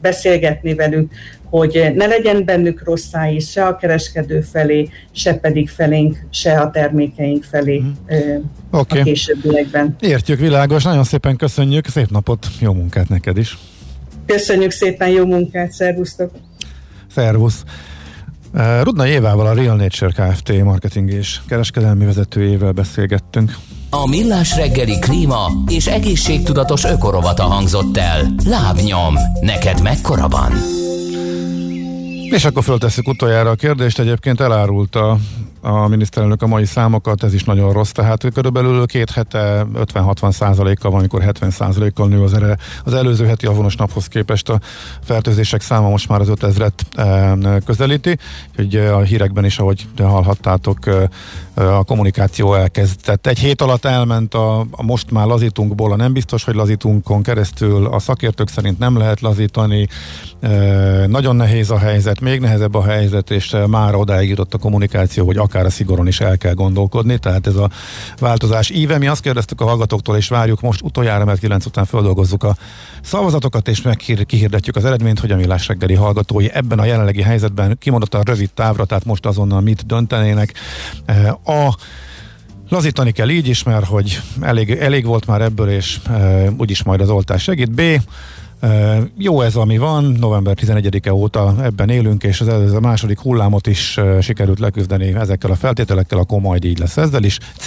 beszélgetni 0.00 0.74
velük, 0.74 1.12
hogy 1.54 1.92
ne 1.94 2.06
legyen 2.06 2.44
bennük 2.44 2.84
rossz 2.84 3.06
szájíz 3.06 3.48
se 3.48 3.66
a 3.66 3.76
kereskedő 3.76 4.40
felé, 4.40 4.88
se 5.12 5.34
pedig 5.34 5.68
felénk, 5.68 6.26
se 6.30 6.60
a 6.60 6.70
termékeink 6.70 7.44
felé 7.44 7.78
mm. 7.78 7.90
okay. 8.70 9.00
a 9.00 9.04
későbbiekben. 9.04 9.96
Értjük, 10.00 10.38
világos. 10.38 10.84
Nagyon 10.84 11.04
szépen 11.04 11.36
köszönjük, 11.36 11.86
szép 11.86 12.10
napot, 12.10 12.46
jó 12.60 12.72
munkát 12.72 13.08
neked 13.08 13.36
is. 13.36 13.58
Köszönjük 14.26 14.70
szépen, 14.70 15.08
jó 15.08 15.26
munkát, 15.26 15.72
szervusztok! 15.72 16.30
Szervusz! 17.14 17.64
Rudna 18.82 19.06
Évával, 19.06 19.46
a 19.46 19.54
Real 19.54 19.76
Nature 19.76 20.10
Kft. 20.10 20.62
marketing 20.62 21.10
és 21.10 21.40
kereskedelmi 21.48 22.04
vezetőjével 22.04 22.72
beszélgettünk. 22.72 23.56
A 24.02 24.06
Millás 24.06 24.56
reggeli 24.56 24.98
klíma 24.98 25.50
és 25.68 25.86
egészségtudatos 25.86 26.84
ökorovata 26.84 27.42
hangzott 27.42 27.96
el. 27.96 28.34
Lábnyom, 28.44 29.14
neked 29.40 29.82
mekkora 29.82 30.28
van? 30.28 30.52
És 32.30 32.44
akkor 32.44 32.62
föltesszük 32.62 33.08
utoljára 33.08 33.50
a 33.50 33.54
kérdést, 33.54 33.98
egyébként 33.98 34.40
elárulta 34.40 35.18
a 35.60 35.88
miniszterelnök 35.88 36.42
a 36.42 36.46
mai 36.46 36.64
számokat, 36.64 37.22
ez 37.22 37.34
is 37.34 37.44
nagyon 37.44 37.72
rossz, 37.72 37.90
tehát 37.90 38.26
körülbelül 38.34 38.86
két 38.86 39.10
hete 39.10 39.66
50-60 39.74 40.32
százalékkal 40.32 40.90
van, 40.90 40.98
amikor 41.00 41.22
70 41.22 41.50
százalékkal 41.50 42.08
nő 42.08 42.22
az, 42.22 42.34
ere, 42.34 42.56
az 42.84 42.94
előző 42.94 43.26
heti 43.26 43.46
avonos 43.46 43.76
naphoz 43.76 44.06
képest 44.06 44.48
a 44.48 44.60
fertőzések 45.04 45.60
száma. 45.60 45.88
Most 45.88 46.08
már 46.08 46.20
az 46.20 46.28
5000-et 46.30 46.70
e, 46.96 47.60
közelíti, 47.64 48.18
hogy 48.56 48.76
a 48.76 49.00
hírekben 49.00 49.44
is, 49.44 49.58
ahogy 49.58 49.86
hallhattátok, 49.98 50.78
a 51.54 51.84
kommunikáció 51.84 52.54
elkezdett. 52.54 53.26
Egy 53.26 53.38
hét 53.38 53.60
alatt 53.60 53.84
elment 53.84 54.34
a, 54.34 54.60
a 54.70 54.82
most 54.82 55.10
már 55.10 55.26
lazítunkból 55.26 55.92
a 55.92 55.96
nem 55.96 56.12
biztos, 56.12 56.44
hogy 56.44 56.54
lazítunkon 56.54 57.22
keresztül, 57.22 57.86
a 57.86 57.98
szakértők 57.98 58.48
szerint 58.48 58.78
nem 58.78 58.96
lehet 58.96 59.20
lazítani, 59.20 59.88
nagyon 61.06 61.36
nehéz 61.36 61.70
a 61.70 61.78
helyzet, 61.78 62.20
még 62.20 62.40
nehezebb 62.40 62.74
a 62.74 62.84
helyzet, 62.84 63.30
és 63.30 63.56
már 63.66 63.94
odáig 63.94 64.28
jutott 64.28 64.54
a 64.54 64.58
kommunikáció, 64.58 65.24
hogy 65.24 65.36
akár 65.36 65.64
a 65.64 65.70
szigoron 65.70 66.06
is 66.06 66.20
el 66.20 66.38
kell 66.38 66.54
gondolkodni, 66.54 67.18
tehát 67.18 67.46
ez 67.46 67.56
a 67.56 67.70
változás 68.18 68.70
íve. 68.70 68.98
Mi 68.98 69.06
azt 69.06 69.22
kérdeztük 69.22 69.60
a 69.60 69.64
hallgatóktól, 69.64 70.16
és 70.16 70.28
várjuk 70.28 70.60
most 70.60 70.82
utoljára, 70.82 71.24
mert 71.24 71.40
9 71.40 71.66
után 71.66 71.84
földolgozzuk 71.84 72.44
a 72.44 72.56
szavazatokat, 73.02 73.68
és 73.68 73.82
meg 73.82 73.96
kihirdetjük 74.26 74.76
az 74.76 74.84
eredményt, 74.84 75.20
hogy 75.20 75.30
a 75.30 75.36
millás 75.36 75.66
reggeli 75.66 75.94
hallgatói 75.94 76.50
ebben 76.52 76.78
a 76.78 76.84
jelenlegi 76.84 77.22
helyzetben 77.22 77.76
kimondottan 77.78 78.22
rövid 78.22 78.50
távra, 78.54 78.84
tehát 78.84 79.04
most 79.04 79.26
azonnal 79.26 79.60
mit 79.60 79.86
döntenének. 79.86 80.54
A 81.44 81.74
Lazítani 82.68 83.10
kell 83.10 83.28
így 83.28 83.48
is, 83.48 83.62
mert 83.62 83.86
hogy 83.86 84.20
elég, 84.40 84.70
elég 84.70 85.04
volt 85.04 85.26
már 85.26 85.40
ebből, 85.40 85.68
és 85.68 86.00
e, 86.08 86.50
úgyis 86.58 86.82
majd 86.82 87.00
az 87.00 87.08
oltás 87.10 87.42
segít. 87.42 87.70
B 87.70 87.80
Jó 89.18 89.40
ez, 89.40 89.54
ami 89.54 89.78
van, 89.78 90.04
november 90.04 90.56
11-e 90.60 91.14
óta 91.14 91.54
ebben 91.62 91.88
élünk, 91.88 92.22
és 92.22 92.40
ez, 92.40 92.46
ez 92.46 92.72
a 92.72 92.80
második 92.80 93.20
hullámot 93.20 93.66
is 93.66 94.00
sikerült 94.20 94.58
leküzdeni 94.58 95.14
ezekkel 95.14 95.50
a 95.50 95.54
feltételekkel, 95.54 96.18
akkor 96.18 96.40
majd 96.40 96.64
így 96.64 96.78
lesz 96.78 96.96
ezzel 96.96 97.22
is. 97.22 97.38
C. 97.56 97.66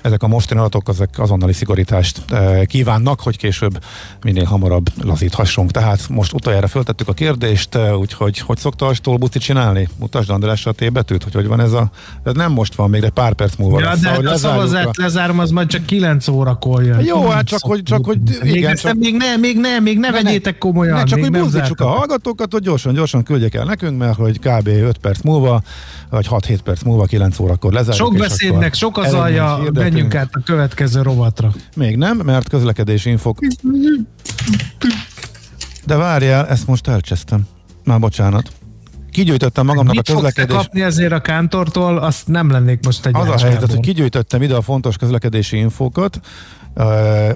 Ezek 0.00 0.22
a 0.22 0.26
mostani 0.26 0.60
adatok 0.60 0.88
ezek 0.88 1.18
azonnali 1.18 1.52
szigorítást 1.52 2.22
kívánnak, 2.66 3.20
hogy 3.20 3.36
később 3.36 3.84
minél 4.22 4.44
hamarabb 4.44 4.86
lazíthassunk. 5.02 5.70
Tehát 5.70 6.08
most 6.08 6.32
utoljára 6.32 6.66
föltettük 6.66 7.08
a 7.08 7.12
kérdést, 7.12 7.78
úgyhogy 7.98 8.38
hogy 8.38 8.58
szokta 8.58 8.86
a 8.86 8.94
stolbuci 8.94 9.38
csinálni? 9.38 9.88
Mutasd 9.98 10.30
Andrásra 10.30 10.70
a 10.70 10.74
T-betűt, 10.74 11.22
hogy 11.22 11.34
hogy 11.34 11.46
van 11.46 11.60
ez 11.60 11.72
a... 11.72 11.90
Ez 12.24 12.34
nem 12.34 12.52
most 12.52 12.74
van, 12.74 12.90
még 12.90 13.00
de 13.00 13.10
pár 13.10 13.32
perc 13.32 13.56
múlva 13.56 13.80
ja, 13.80 13.86
lesz. 13.86 14.00
de 14.00 14.08
hát 14.08 14.26
a 14.26 14.36
szavazát 14.36 14.86
a... 14.86 14.90
lezárom, 14.96 15.38
az 15.38 15.50
majd 15.50 15.68
csak 15.68 15.86
9 15.86 16.28
órakor 16.28 16.84
jön. 16.84 17.04
Jó, 17.04 17.28
hát 17.28 17.44
csak 17.44 17.60
hogy, 17.62 17.82
csak 17.82 18.04
hogy 18.04 18.18
igen, 18.42 18.70
még, 18.70 18.78
csak... 18.78 18.94
még 18.94 19.16
ne, 19.16 19.36
még 19.36 19.58
ne, 19.58 19.78
még 19.78 19.98
ne 19.98 20.10
vegyétek 20.32 20.58
komolyan. 20.58 20.96
Ne, 20.96 21.04
csak 21.04 21.20
hogy 21.20 21.30
buzdítsuk 21.30 21.80
a 21.80 21.86
hallgatókat, 21.86 22.52
hogy 22.52 22.62
gyorsan, 22.62 22.94
gyorsan 22.94 23.22
küldjék 23.22 23.54
el 23.54 23.64
nekünk, 23.64 23.98
mert 23.98 24.16
hogy 24.16 24.38
kb. 24.38 24.66
5 24.66 24.98
perc 24.98 25.20
múlva, 25.20 25.62
vagy 26.10 26.26
6-7 26.30 26.58
perc 26.64 26.82
múlva, 26.82 27.04
9 27.04 27.38
órakor 27.38 27.72
lezárjuk. 27.72 28.06
Sok 28.06 28.18
beszédnek, 28.18 28.74
sok 28.74 28.98
az 28.98 29.12
alja, 29.12 29.62
menjünk 29.72 30.14
át 30.14 30.28
a 30.32 30.40
következő 30.44 31.02
rovatra. 31.02 31.52
Még 31.76 31.96
nem, 31.96 32.16
mert 32.16 32.48
közlekedési 32.48 33.10
infok. 33.10 33.38
De 35.86 35.96
várjál, 35.96 36.46
ezt 36.46 36.66
most 36.66 36.88
elcsesztem. 36.88 37.42
Már 37.84 37.98
bocsánat 37.98 38.52
kigyűjtöttem 39.12 39.66
magamnak 39.66 39.94
Mit 39.94 40.08
a 40.08 40.12
közlekedés... 40.12 40.56
kapni 40.56 40.82
ezért 40.82 41.12
a 41.12 41.20
kántortól, 41.20 41.98
azt 41.98 42.26
nem 42.28 42.50
lennék 42.50 42.84
most 42.84 43.06
egy 43.06 43.16
Az 43.16 43.28
a 43.28 43.46
helyzet, 43.46 43.70
hogy 43.70 43.80
kigyűjtöttem 43.80 44.42
ide 44.42 44.54
a 44.54 44.62
fontos 44.62 44.96
közlekedési 44.96 45.56
infókat, 45.56 46.20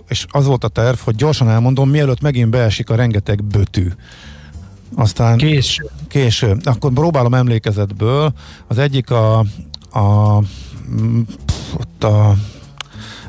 és 0.09 0.27
az 0.29 0.47
volt 0.47 0.65
a 0.65 0.69
terv, 0.69 0.99
hogy 0.99 1.15
gyorsan 1.15 1.49
elmondom, 1.49 1.91
mielőtt 1.91 2.21
megint 2.21 2.51
beesik 2.51 2.91
a 2.91 2.95
rengeteg 2.95 3.45
bötű. 3.45 3.89
Aztán 4.95 5.37
késő. 5.37 5.91
Késő. 6.09 6.57
Akkor 6.65 6.93
próbálom 6.93 7.35
emlékezetből. 7.35 8.33
Az 8.67 8.79
egyik 8.79 9.11
a, 9.11 9.39
a, 9.91 10.37
ott 11.77 12.05
a 12.05 12.35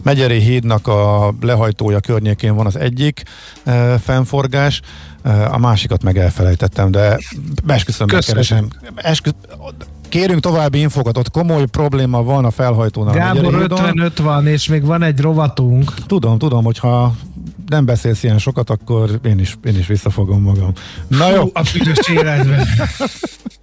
Megyeri 0.08 0.39
hídnak 0.39 0.88
a 0.88 1.34
lehajtója 1.41 1.99
környékén 1.99 2.55
van 2.55 2.66
az 2.66 2.76
egyik 2.76 3.24
e, 3.64 3.97
fennforgás, 3.97 4.82
e, 5.24 5.49
a 5.51 5.58
másikat 5.58 6.03
meg 6.03 6.18
elfelejtettem, 6.18 6.91
de 6.91 7.18
esküszöm, 7.68 8.08
keresem. 8.08 8.68
Eskü, 8.95 9.30
kérünk 10.10 10.39
további 10.39 10.80
infokat, 10.80 11.18
ott 11.18 11.32
komoly 11.32 11.66
probléma 11.66 12.24
van 12.24 12.45
a 12.45 12.51
felhajtónál. 12.51 13.14
Gábor 13.14 13.53
55 13.53 14.20
van, 14.20 14.47
és 14.47 14.68
még 14.68 14.86
van 14.86 15.03
egy 15.03 15.20
rovatunk. 15.20 15.93
Tudom, 15.93 16.38
tudom, 16.38 16.64
hogyha 16.64 17.16
nem 17.68 17.86
beszélsz 17.86 18.24
ilyen 18.24 18.38
sokat, 18.39 18.70
akkor 18.70 19.20
én 19.24 19.39
is, 19.39 19.58
én 19.64 19.78
is 19.78 19.88
visszafogom 19.88 20.41
magam. 20.41 20.72
Na 21.08 21.30
jó. 21.30 21.49
a 21.53 21.62
büdös 21.74 22.10
életben. 22.10 22.68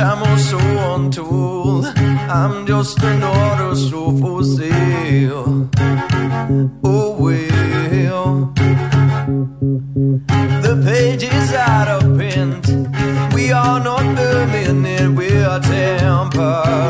time 0.00 0.22
or 0.22 0.38
so 0.38 0.58
untold. 0.94 1.84
I'm 2.38 2.66
just 2.66 3.02
an 3.02 3.22
order 3.22 3.74
so 3.76 4.16
for 4.20 4.42
sale. 4.42 5.68
Oh 6.82 7.10
well, 7.24 8.52
the 10.66 10.74
page 10.86 11.24
is 11.24 11.52
out 11.52 11.88
of 11.96 12.02
print. 12.16 12.64
We 13.34 13.52
are 13.52 13.80
not 13.88 14.04
permanent, 14.16 15.18
we 15.18 15.28
are 15.42 15.60
temporary. 15.60 16.89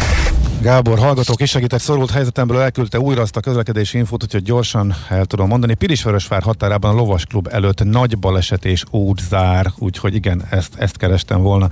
Gábor, 0.61 0.99
hallgatók 0.99 1.41
is 1.41 1.49
segített 1.49 1.79
szorult 1.79 2.11
helyzetemből 2.11 2.59
elküldte 2.59 2.99
újra 2.99 3.21
azt 3.21 3.35
a 3.35 3.39
közlekedési 3.39 3.97
infót, 3.97 4.23
úgyhogy 4.23 4.43
gyorsan 4.43 4.95
el 5.09 5.25
tudom 5.25 5.47
mondani. 5.47 5.73
Pirisvörösvár 5.73 6.41
határában 6.41 6.91
a 6.91 6.93
lovasklub 6.93 7.47
előtt 7.51 7.83
nagy 7.83 8.17
baleset 8.17 8.65
és 8.65 8.83
út 8.89 9.19
zár, 9.29 9.71
úgyhogy 9.77 10.15
igen, 10.15 10.43
ezt, 10.49 10.75
ezt 10.75 10.97
kerestem 10.97 11.41
volna. 11.41 11.69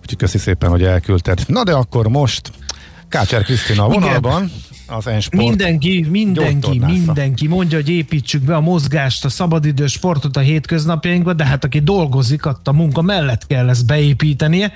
Úgyhogy 0.00 0.16
köszi 0.16 0.38
szépen, 0.38 0.70
hogy 0.70 0.82
elküldted. 0.82 1.44
Na 1.46 1.64
de 1.64 1.72
akkor 1.72 2.08
most 2.08 2.50
Kácser 3.08 3.42
Krisztina 3.42 3.84
a 3.84 3.88
vonalban. 3.88 4.50
Az 4.86 5.06
Ensport 5.06 5.48
mindenki, 5.48 6.06
mindenki, 6.10 6.78
mindenki 6.78 7.46
mondja, 7.46 7.76
hogy 7.76 7.88
építsük 7.88 8.42
be 8.42 8.56
a 8.56 8.60
mozgást, 8.60 9.24
a 9.24 9.28
szabadidős 9.28 9.92
sportot 9.92 10.36
a 10.36 10.40
hétköznapjainkba, 10.40 11.32
de 11.32 11.44
hát 11.44 11.64
aki 11.64 11.78
dolgozik, 11.80 12.46
ott 12.46 12.68
a 12.68 12.72
munka 12.72 13.02
mellett 13.02 13.46
kell 13.46 13.68
ezt 13.68 13.86
beépítenie. 13.86 14.72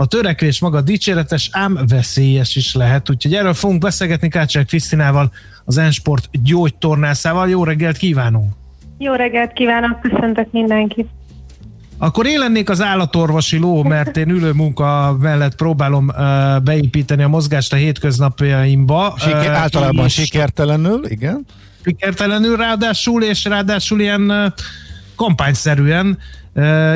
A 0.00 0.06
törekvés 0.06 0.60
maga 0.60 0.80
dicséretes, 0.80 1.48
ám 1.52 1.78
veszélyes 1.88 2.56
is 2.56 2.74
lehet, 2.74 3.10
úgyhogy 3.10 3.34
erről 3.34 3.54
fogunk 3.54 3.80
beszélgetni 3.80 4.28
Kácsák 4.28 4.66
Krisztinával, 4.66 5.32
az 5.64 5.78
Ensport 5.78 6.28
gyógytornászával. 6.42 7.48
Jó 7.48 7.64
reggelt 7.64 7.96
kívánunk! 7.96 8.52
Jó 8.98 9.12
reggelt 9.12 9.52
kívánok, 9.52 10.00
köszöntök 10.00 10.52
mindenkit! 10.52 11.08
Akkor 11.98 12.26
én 12.26 12.38
lennék 12.38 12.70
az 12.70 12.82
állatorvosi 12.82 13.58
ló, 13.58 13.82
mert 13.82 14.16
én 14.16 14.28
ülő 14.28 14.52
munka 14.52 15.16
mellett 15.20 15.54
próbálom 15.54 16.08
uh, 16.08 16.62
beépíteni 16.62 17.22
a 17.22 17.28
mozgást 17.28 17.72
a 17.72 17.76
hétköznapjaimba. 17.76 19.14
Siker, 19.18 19.50
uh, 19.50 19.56
általában 19.56 20.04
és 20.04 20.12
sikertelenül, 20.12 21.06
igen. 21.08 21.46
Sikertelenül 21.84 22.56
ráadásul, 22.56 23.22
és 23.22 23.44
ráadásul 23.44 24.00
ilyen 24.00 24.30
uh, 24.30 24.52
kampányszerűen, 25.20 26.18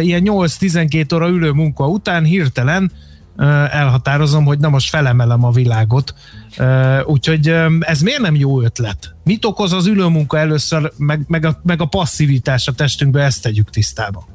ilyen 0.00 0.22
8-12 0.24 1.14
óra 1.14 1.28
ülő 1.28 1.50
munka 1.50 1.88
után 1.88 2.24
hirtelen 2.24 2.92
elhatározom, 3.70 4.44
hogy 4.44 4.58
na 4.58 4.68
most 4.68 4.88
felemelem 4.88 5.44
a 5.44 5.50
világot. 5.50 6.14
Úgyhogy 7.04 7.48
ez 7.80 8.00
miért 8.00 8.20
nem 8.20 8.34
jó 8.34 8.62
ötlet? 8.62 9.14
Mit 9.24 9.44
okoz 9.44 9.72
az 9.72 9.86
ülőmunka 9.86 10.38
először, 10.38 10.92
meg, 10.96 11.24
meg, 11.26 11.44
a, 11.44 11.60
meg 11.62 11.80
a 11.80 11.84
passzivitás 11.84 12.68
a 12.68 12.72
testünkbe, 12.72 13.22
ezt 13.22 13.42
tegyük 13.42 13.70
tisztába. 13.70 14.33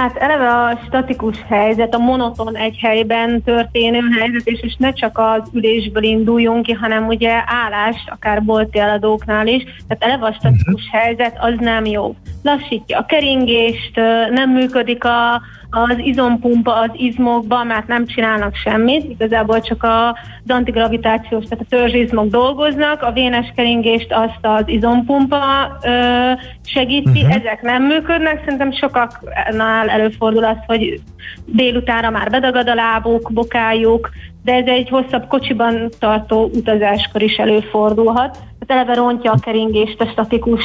Hát 0.00 0.16
eleve 0.16 0.48
a 0.48 0.80
statikus 0.86 1.36
helyzet, 1.48 1.94
a 1.94 1.98
monoton 1.98 2.56
egy 2.56 2.78
helyben 2.80 3.42
történő 3.42 4.00
helyzet, 4.18 4.46
és, 4.46 4.60
és 4.62 4.76
ne 4.78 4.92
csak 4.92 5.18
az 5.18 5.48
ülésből 5.52 6.02
induljunk 6.02 6.62
ki, 6.62 6.72
hanem 6.72 7.06
ugye 7.06 7.42
állás, 7.46 7.96
akár 8.06 8.42
bolti 8.42 8.78
eladóknál 8.78 9.46
is, 9.46 9.62
tehát 9.62 10.04
eleve 10.04 10.26
a 10.26 10.32
statikus 10.32 10.84
uh-huh. 10.84 11.00
helyzet 11.00 11.36
az 11.40 11.54
nem 11.58 11.84
jó. 11.84 12.14
Lassítja 12.42 12.98
a 12.98 13.06
keringést, 13.06 13.96
nem 14.30 14.50
működik 14.50 15.04
a, 15.04 15.40
az 15.70 15.98
izompumpa 15.98 16.74
az 16.74 16.90
izmokba, 16.92 17.64
mert 17.64 17.86
nem 17.86 18.06
csinálnak 18.06 18.54
semmit, 18.54 19.10
igazából 19.10 19.60
csak 19.60 19.82
a, 19.82 20.08
az 20.08 20.48
antigravitációs, 20.48 21.44
tehát 21.44 21.64
a 21.64 21.68
törzsizmok 21.68 22.28
dolgoznak, 22.28 23.02
a 23.02 23.12
vénes 23.12 23.52
keringést 23.56 24.12
azt 24.12 24.38
az 24.42 24.62
izompumpa 24.66 25.78
ö, 25.82 26.32
segíti, 26.64 27.20
uh-huh. 27.22 27.34
ezek 27.34 27.62
nem 27.62 27.82
működnek, 27.82 28.40
szerintem 28.44 28.72
sokaknál 28.72 29.88
előfordul 29.88 30.44
az, 30.44 30.56
hogy 30.66 31.00
délutára 31.44 32.10
már 32.10 32.30
bedagad 32.30 32.68
a 32.68 32.74
lábuk, 32.74 33.32
bokájuk, 33.32 34.10
de 34.44 34.54
ez 34.54 34.66
egy 34.66 34.88
hosszabb 34.88 35.26
kocsiban 35.26 35.88
tartó 35.98 36.50
utazáskor 36.54 37.22
is 37.22 37.36
előfordulhat. 37.36 38.38
Tehát 38.58 38.86
eleve 38.86 38.94
rontja 38.94 39.32
a 39.32 39.40
keringést 39.40 40.00
a 40.00 40.06
statikus 40.06 40.64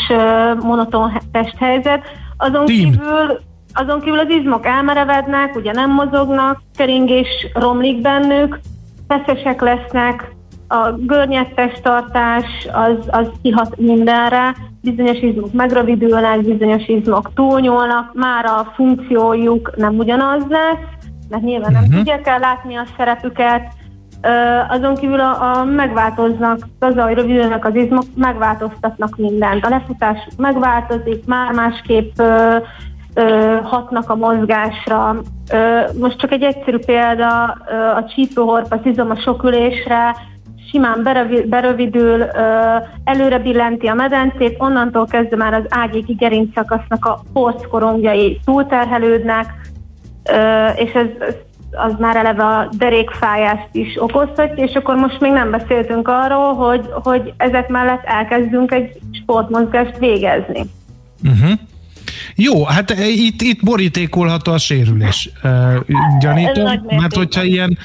monoton 0.61 1.11
testhelyzet. 1.31 2.03
Azon 2.37 2.65
kívül 2.65 3.39
azon 3.75 3.99
kívül 3.99 4.19
az 4.19 4.29
izmok 4.29 4.65
elmerevednek, 4.65 5.55
ugye 5.55 5.71
nem 5.71 5.91
mozognak, 5.91 6.61
keringés 6.75 7.27
romlik 7.53 8.01
bennük, 8.01 8.59
feszesek 9.07 9.61
lesznek, 9.61 10.33
a 10.67 10.91
görnyettes 10.91 11.79
tartás 11.81 12.45
az, 12.73 12.97
az 13.07 13.27
kihat 13.41 13.77
mindenre, 13.77 14.55
bizonyos 14.81 15.19
izmok 15.19 15.53
megrövidülnek, 15.53 16.41
bizonyos 16.41 16.87
izmok 16.87 17.33
túlnyúlnak, 17.33 18.13
már 18.13 18.45
a 18.45 18.71
funkciójuk 18.75 19.75
nem 19.75 19.97
ugyanaz 19.97 20.43
lesz, 20.49 21.07
mert 21.29 21.43
nyilván 21.43 21.71
nem 21.71 21.81
uh-huh. 21.81 21.97
tudják 21.97 22.27
el 22.27 22.39
látni 22.39 22.75
a 22.75 22.85
szerepüket, 22.97 23.73
azon 24.69 24.95
kívül 24.95 25.19
a, 25.19 25.57
a 25.57 25.63
megváltoznak, 25.63 26.67
azzal, 26.79 27.05
hogy 27.05 27.15
rövidülnek 27.15 27.65
az 27.65 27.75
izmok, 27.75 28.03
megváltoztatnak 28.15 29.17
mindent. 29.17 29.65
A 29.65 29.69
lefutás 29.69 30.27
megváltozik, 30.37 31.25
már 31.25 31.51
másképp 31.53 32.21
ö, 33.15 33.57
hatnak 33.63 34.09
a 34.09 34.15
mozgásra. 34.15 35.15
Ö, 35.51 35.79
most 35.99 36.17
csak 36.17 36.31
egy 36.31 36.43
egyszerű 36.43 36.77
példa, 36.77 37.57
ö, 37.69 37.73
a 37.73 38.05
csípőhorp, 38.15 38.79
izom 38.83 39.09
a 39.09 39.19
sok 39.21 39.43
ülésre, 39.43 40.15
simán 40.71 41.03
berövidül, 41.45 42.19
ö, 42.19 42.75
előre 43.03 43.39
billenti 43.39 43.87
a 43.87 43.93
medencét, 43.93 44.55
onnantól 44.57 45.05
kezdve 45.05 45.35
már 45.35 45.53
az 45.53 45.65
ágyéki 45.69 46.13
gerincszakasznak 46.13 47.05
a 47.05 47.21
porckorongjai 47.33 48.39
túlterhelődnek, 48.45 49.45
ö, 50.31 50.67
és 50.67 50.91
ez, 50.91 51.07
ez 51.19 51.35
az 51.77 51.93
már 51.99 52.15
eleve 52.15 52.43
a 52.43 52.69
derékfájást 52.77 53.69
is 53.71 54.01
okozhatja, 54.01 54.63
és 54.63 54.73
akkor 54.73 54.95
most 54.95 55.19
még 55.19 55.31
nem 55.31 55.51
beszéltünk 55.51 56.07
arról, 56.07 56.53
hogy, 56.53 56.89
hogy 57.03 57.33
ezek 57.37 57.67
mellett 57.67 58.03
elkezdünk 58.03 58.71
egy 58.71 58.99
sportmozgást 59.21 59.97
végezni. 59.97 60.65
Uh-huh. 61.23 61.59
Jó, 62.35 62.63
hát 62.63 62.91
e, 62.91 63.07
itt, 63.07 63.41
itt 63.41 63.63
borítékolható 63.63 64.51
a 64.51 64.57
sérülés, 64.57 65.29
uh, 65.43 65.75
gyanítom, 66.19 66.63
mert 66.87 67.15
hogyha 67.15 67.43
ilyen 67.43 67.77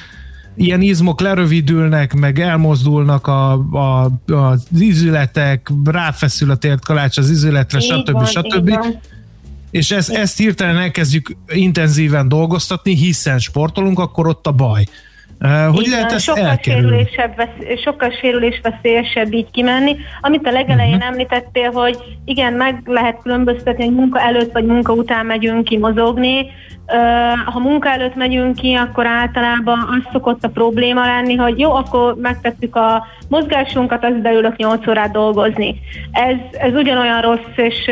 ilyen 0.55 0.81
izmok 0.81 1.21
lerövidülnek, 1.21 2.13
meg 2.13 2.39
elmozdulnak 2.39 3.27
a, 3.27 3.51
a, 3.53 4.11
az 4.33 4.65
izületek, 4.79 5.69
ráfeszül 5.83 6.51
a 6.51 6.55
tért 6.55 6.85
kalács 6.85 7.17
az 7.17 7.29
izületre, 7.29 7.79
így 7.79 7.85
stb. 7.85 8.11
Van, 8.11 8.25
stb. 8.25 8.77
És 9.71 9.91
ezt, 9.91 10.09
ezt 10.09 10.37
hirtelen 10.37 10.77
elkezdjük 10.77 11.35
intenzíven 11.47 12.27
dolgoztatni, 12.27 12.95
hiszen 12.95 13.39
sportolunk, 13.39 13.99
akkor 13.99 14.27
ott 14.27 14.47
a 14.47 14.51
baj. 14.51 14.85
Hogy 15.41 15.85
Igen, 15.85 15.91
lehet 15.91 16.11
ezt 16.11 16.23
sokkal 16.23 16.57
sérülésebb, 16.61 17.49
sokkal 17.83 18.09
sérülésveszélyesebb 18.09 19.33
így 19.33 19.51
kimenni. 19.51 19.95
Amit 20.21 20.47
a 20.47 20.51
legelején 20.51 20.93
uh-huh. 20.93 21.09
említettél, 21.09 21.71
hogy 21.71 21.97
igen, 22.25 22.53
meg 22.53 22.81
lehet 22.85 23.19
különböztetni, 23.23 23.85
hogy 23.85 23.95
munka 23.95 24.19
előtt 24.19 24.51
vagy 24.51 24.65
munka 24.65 24.93
után 24.93 25.25
megyünk 25.25 25.63
ki 25.63 25.77
mozogni. 25.77 26.47
Ha 27.45 27.59
munka 27.59 27.89
előtt 27.89 28.15
megyünk 28.15 28.55
ki, 28.55 28.73
akkor 28.73 29.05
általában 29.05 29.79
az 29.79 30.11
szokott 30.11 30.43
a 30.43 30.49
probléma 30.49 31.05
lenni, 31.05 31.35
hogy 31.35 31.59
jó, 31.59 31.73
akkor 31.73 32.15
megtettük 32.15 32.75
a 32.75 33.05
mozgásunkat, 33.29 34.03
az 34.03 34.13
beülök 34.21 34.55
8 34.55 34.87
órát 34.87 35.11
dolgozni. 35.11 35.79
Ez, 36.11 36.35
ez 36.51 36.73
ugyanolyan 36.73 37.21
rossz 37.21 37.55
és 37.55 37.91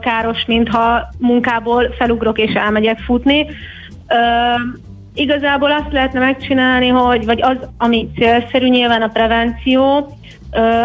káros, 0.00 0.44
mintha 0.46 1.08
munkából 1.18 1.94
felugrok 1.98 2.38
és 2.38 2.52
elmegyek 2.52 2.98
futni 2.98 3.46
Igazából 5.14 5.72
azt 5.72 5.92
lehetne 5.92 6.18
megcsinálni, 6.18 6.88
hogy, 6.88 7.24
vagy 7.24 7.42
az, 7.42 7.56
ami 7.78 8.08
célszerű 8.16 8.68
nyilván 8.68 9.02
a 9.02 9.08
prevenció, 9.08 10.14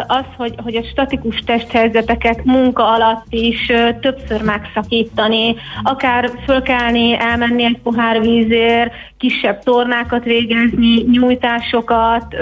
az, 0.07 0.25
hogy, 0.37 0.53
hogy 0.63 0.75
a 0.75 0.83
statikus 0.83 1.39
testhelyzeteket 1.45 2.43
munka 2.43 2.87
alatt 2.87 3.25
is 3.29 3.71
többször 4.01 4.41
megszakítani, 4.41 5.55
akár 5.83 6.31
fölkelni, 6.45 7.17
elmenni 7.19 7.63
egy 7.63 7.79
pohár 7.83 8.21
vízért, 8.21 8.91
kisebb 9.17 9.63
tornákat 9.63 10.23
végezni, 10.23 11.01
nyújtásokat, 11.11 12.35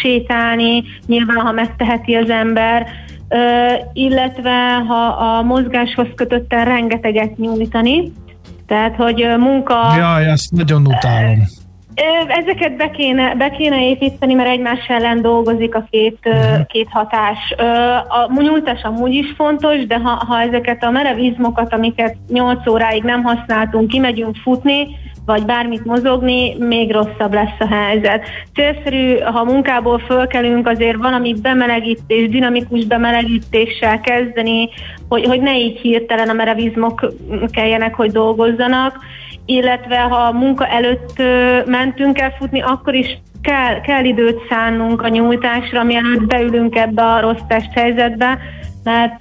sétálni, 0.00 0.84
nyilván 1.06 1.36
ha 1.36 1.52
megteheti 1.52 2.14
az 2.14 2.30
ember, 2.30 2.86
illetve 3.92 4.84
ha 4.88 5.06
a 5.06 5.42
mozgáshoz 5.42 6.06
kötötten 6.14 6.64
rengeteget 6.64 7.36
nyújtani, 7.36 8.12
tehát, 8.70 8.96
hogy 8.96 9.26
munka... 9.38 9.74
Jaj, 9.96 10.26
ezt 10.28 10.50
nagyon 10.50 10.86
utálom. 10.86 11.46
Ezeket 12.28 12.76
be 12.76 12.90
kéne, 12.90 13.34
be 13.34 13.50
kéne 13.50 13.88
építeni, 13.88 14.34
mert 14.34 14.48
egymás 14.48 14.86
ellen 14.88 15.22
dolgozik 15.22 15.74
a 15.74 15.86
két, 15.90 16.18
uh-huh. 16.24 16.66
két 16.66 16.88
hatás. 16.90 17.54
A 18.08 18.42
nyújtás 18.42 18.82
amúgy 18.82 19.14
is 19.14 19.32
fontos, 19.36 19.86
de 19.86 19.98
ha, 19.98 20.24
ha 20.28 20.40
ezeket 20.40 20.84
a 20.84 20.90
merev 20.90 21.18
izmokat, 21.18 21.72
amiket 21.72 22.16
8 22.28 22.66
óráig 22.66 23.02
nem 23.02 23.22
használtunk, 23.22 23.88
kimegyünk 23.88 24.36
futni, 24.36 24.86
vagy 25.26 25.44
bármit 25.44 25.84
mozogni, 25.84 26.56
még 26.58 26.92
rosszabb 26.92 27.32
lesz 27.32 27.58
a 27.58 27.66
helyzet. 27.66 28.26
Célszerű, 28.54 29.18
ha 29.18 29.44
munkából 29.44 29.98
fölkelünk, 29.98 30.66
azért 30.66 30.96
valami 30.96 31.34
bemelegítés, 31.42 32.28
dinamikus 32.28 32.84
bemelegítéssel 32.84 34.00
kezdeni, 34.00 34.68
hogy, 35.08 35.24
hogy 35.24 35.40
ne 35.40 35.58
így 35.58 35.78
hirtelen 35.78 36.28
a 36.28 36.32
merevizmok 36.32 37.12
kelljenek, 37.50 37.94
hogy 37.94 38.10
dolgozzanak, 38.10 38.98
illetve 39.50 39.98
ha 39.98 40.32
munka 40.32 40.66
előtt 40.66 41.22
mentünk 41.66 42.18
el 42.18 42.34
futni, 42.38 42.60
akkor 42.62 42.94
is 42.94 43.18
kell, 43.42 43.80
kell 43.80 44.04
időt 44.04 44.40
szánnunk 44.48 45.02
a 45.02 45.08
nyújtásra, 45.08 45.82
mielőtt 45.82 46.26
beülünk 46.26 46.76
ebbe 46.76 47.02
a 47.02 47.20
rossz 47.20 47.42
testhelyzetbe, 47.48 48.38
mert, 48.84 49.20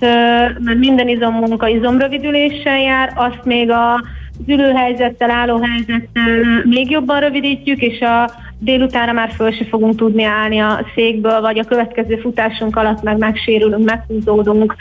mert 0.60 0.78
minden 0.78 1.08
izommunka 1.08 1.68
izomrövidüléssel 1.68 2.80
jár, 2.80 3.14
azt 3.16 3.44
még 3.44 3.72
a 3.72 4.04
ülőhelyzettel, 4.48 5.30
állóhelyzettel 5.30 6.64
még 6.64 6.90
jobban 6.90 7.20
rövidítjük, 7.20 7.82
és 7.82 8.00
a 8.00 8.32
délutánra 8.60 9.14
már 9.14 9.32
föl 9.32 9.52
se 9.52 9.66
fogunk 9.66 9.96
tudni 9.96 10.24
állni 10.24 10.60
a 10.60 10.86
székből, 10.96 11.42
vagy 11.42 11.60
a 11.60 11.64
következő 11.64 12.18
futásunk 12.18 12.76
alatt 12.76 13.04
meg 13.04 13.18
megsérülünk, 13.18 13.86
meghúzódunk, 13.86 14.76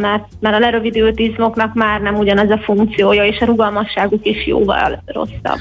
mert, 0.00 0.24
mert 0.40 0.56
a 0.56 0.58
lerövidült 0.58 1.18
izmoknak 1.18 1.74
már 1.74 2.00
nem 2.00 2.14
ugyanaz 2.14 2.50
a 2.50 2.58
funkciója, 2.58 3.24
és 3.24 3.40
a 3.40 3.44
rugalmasságuk 3.44 4.26
is 4.26 4.46
jóval 4.46 5.02
rosszabb. 5.06 5.58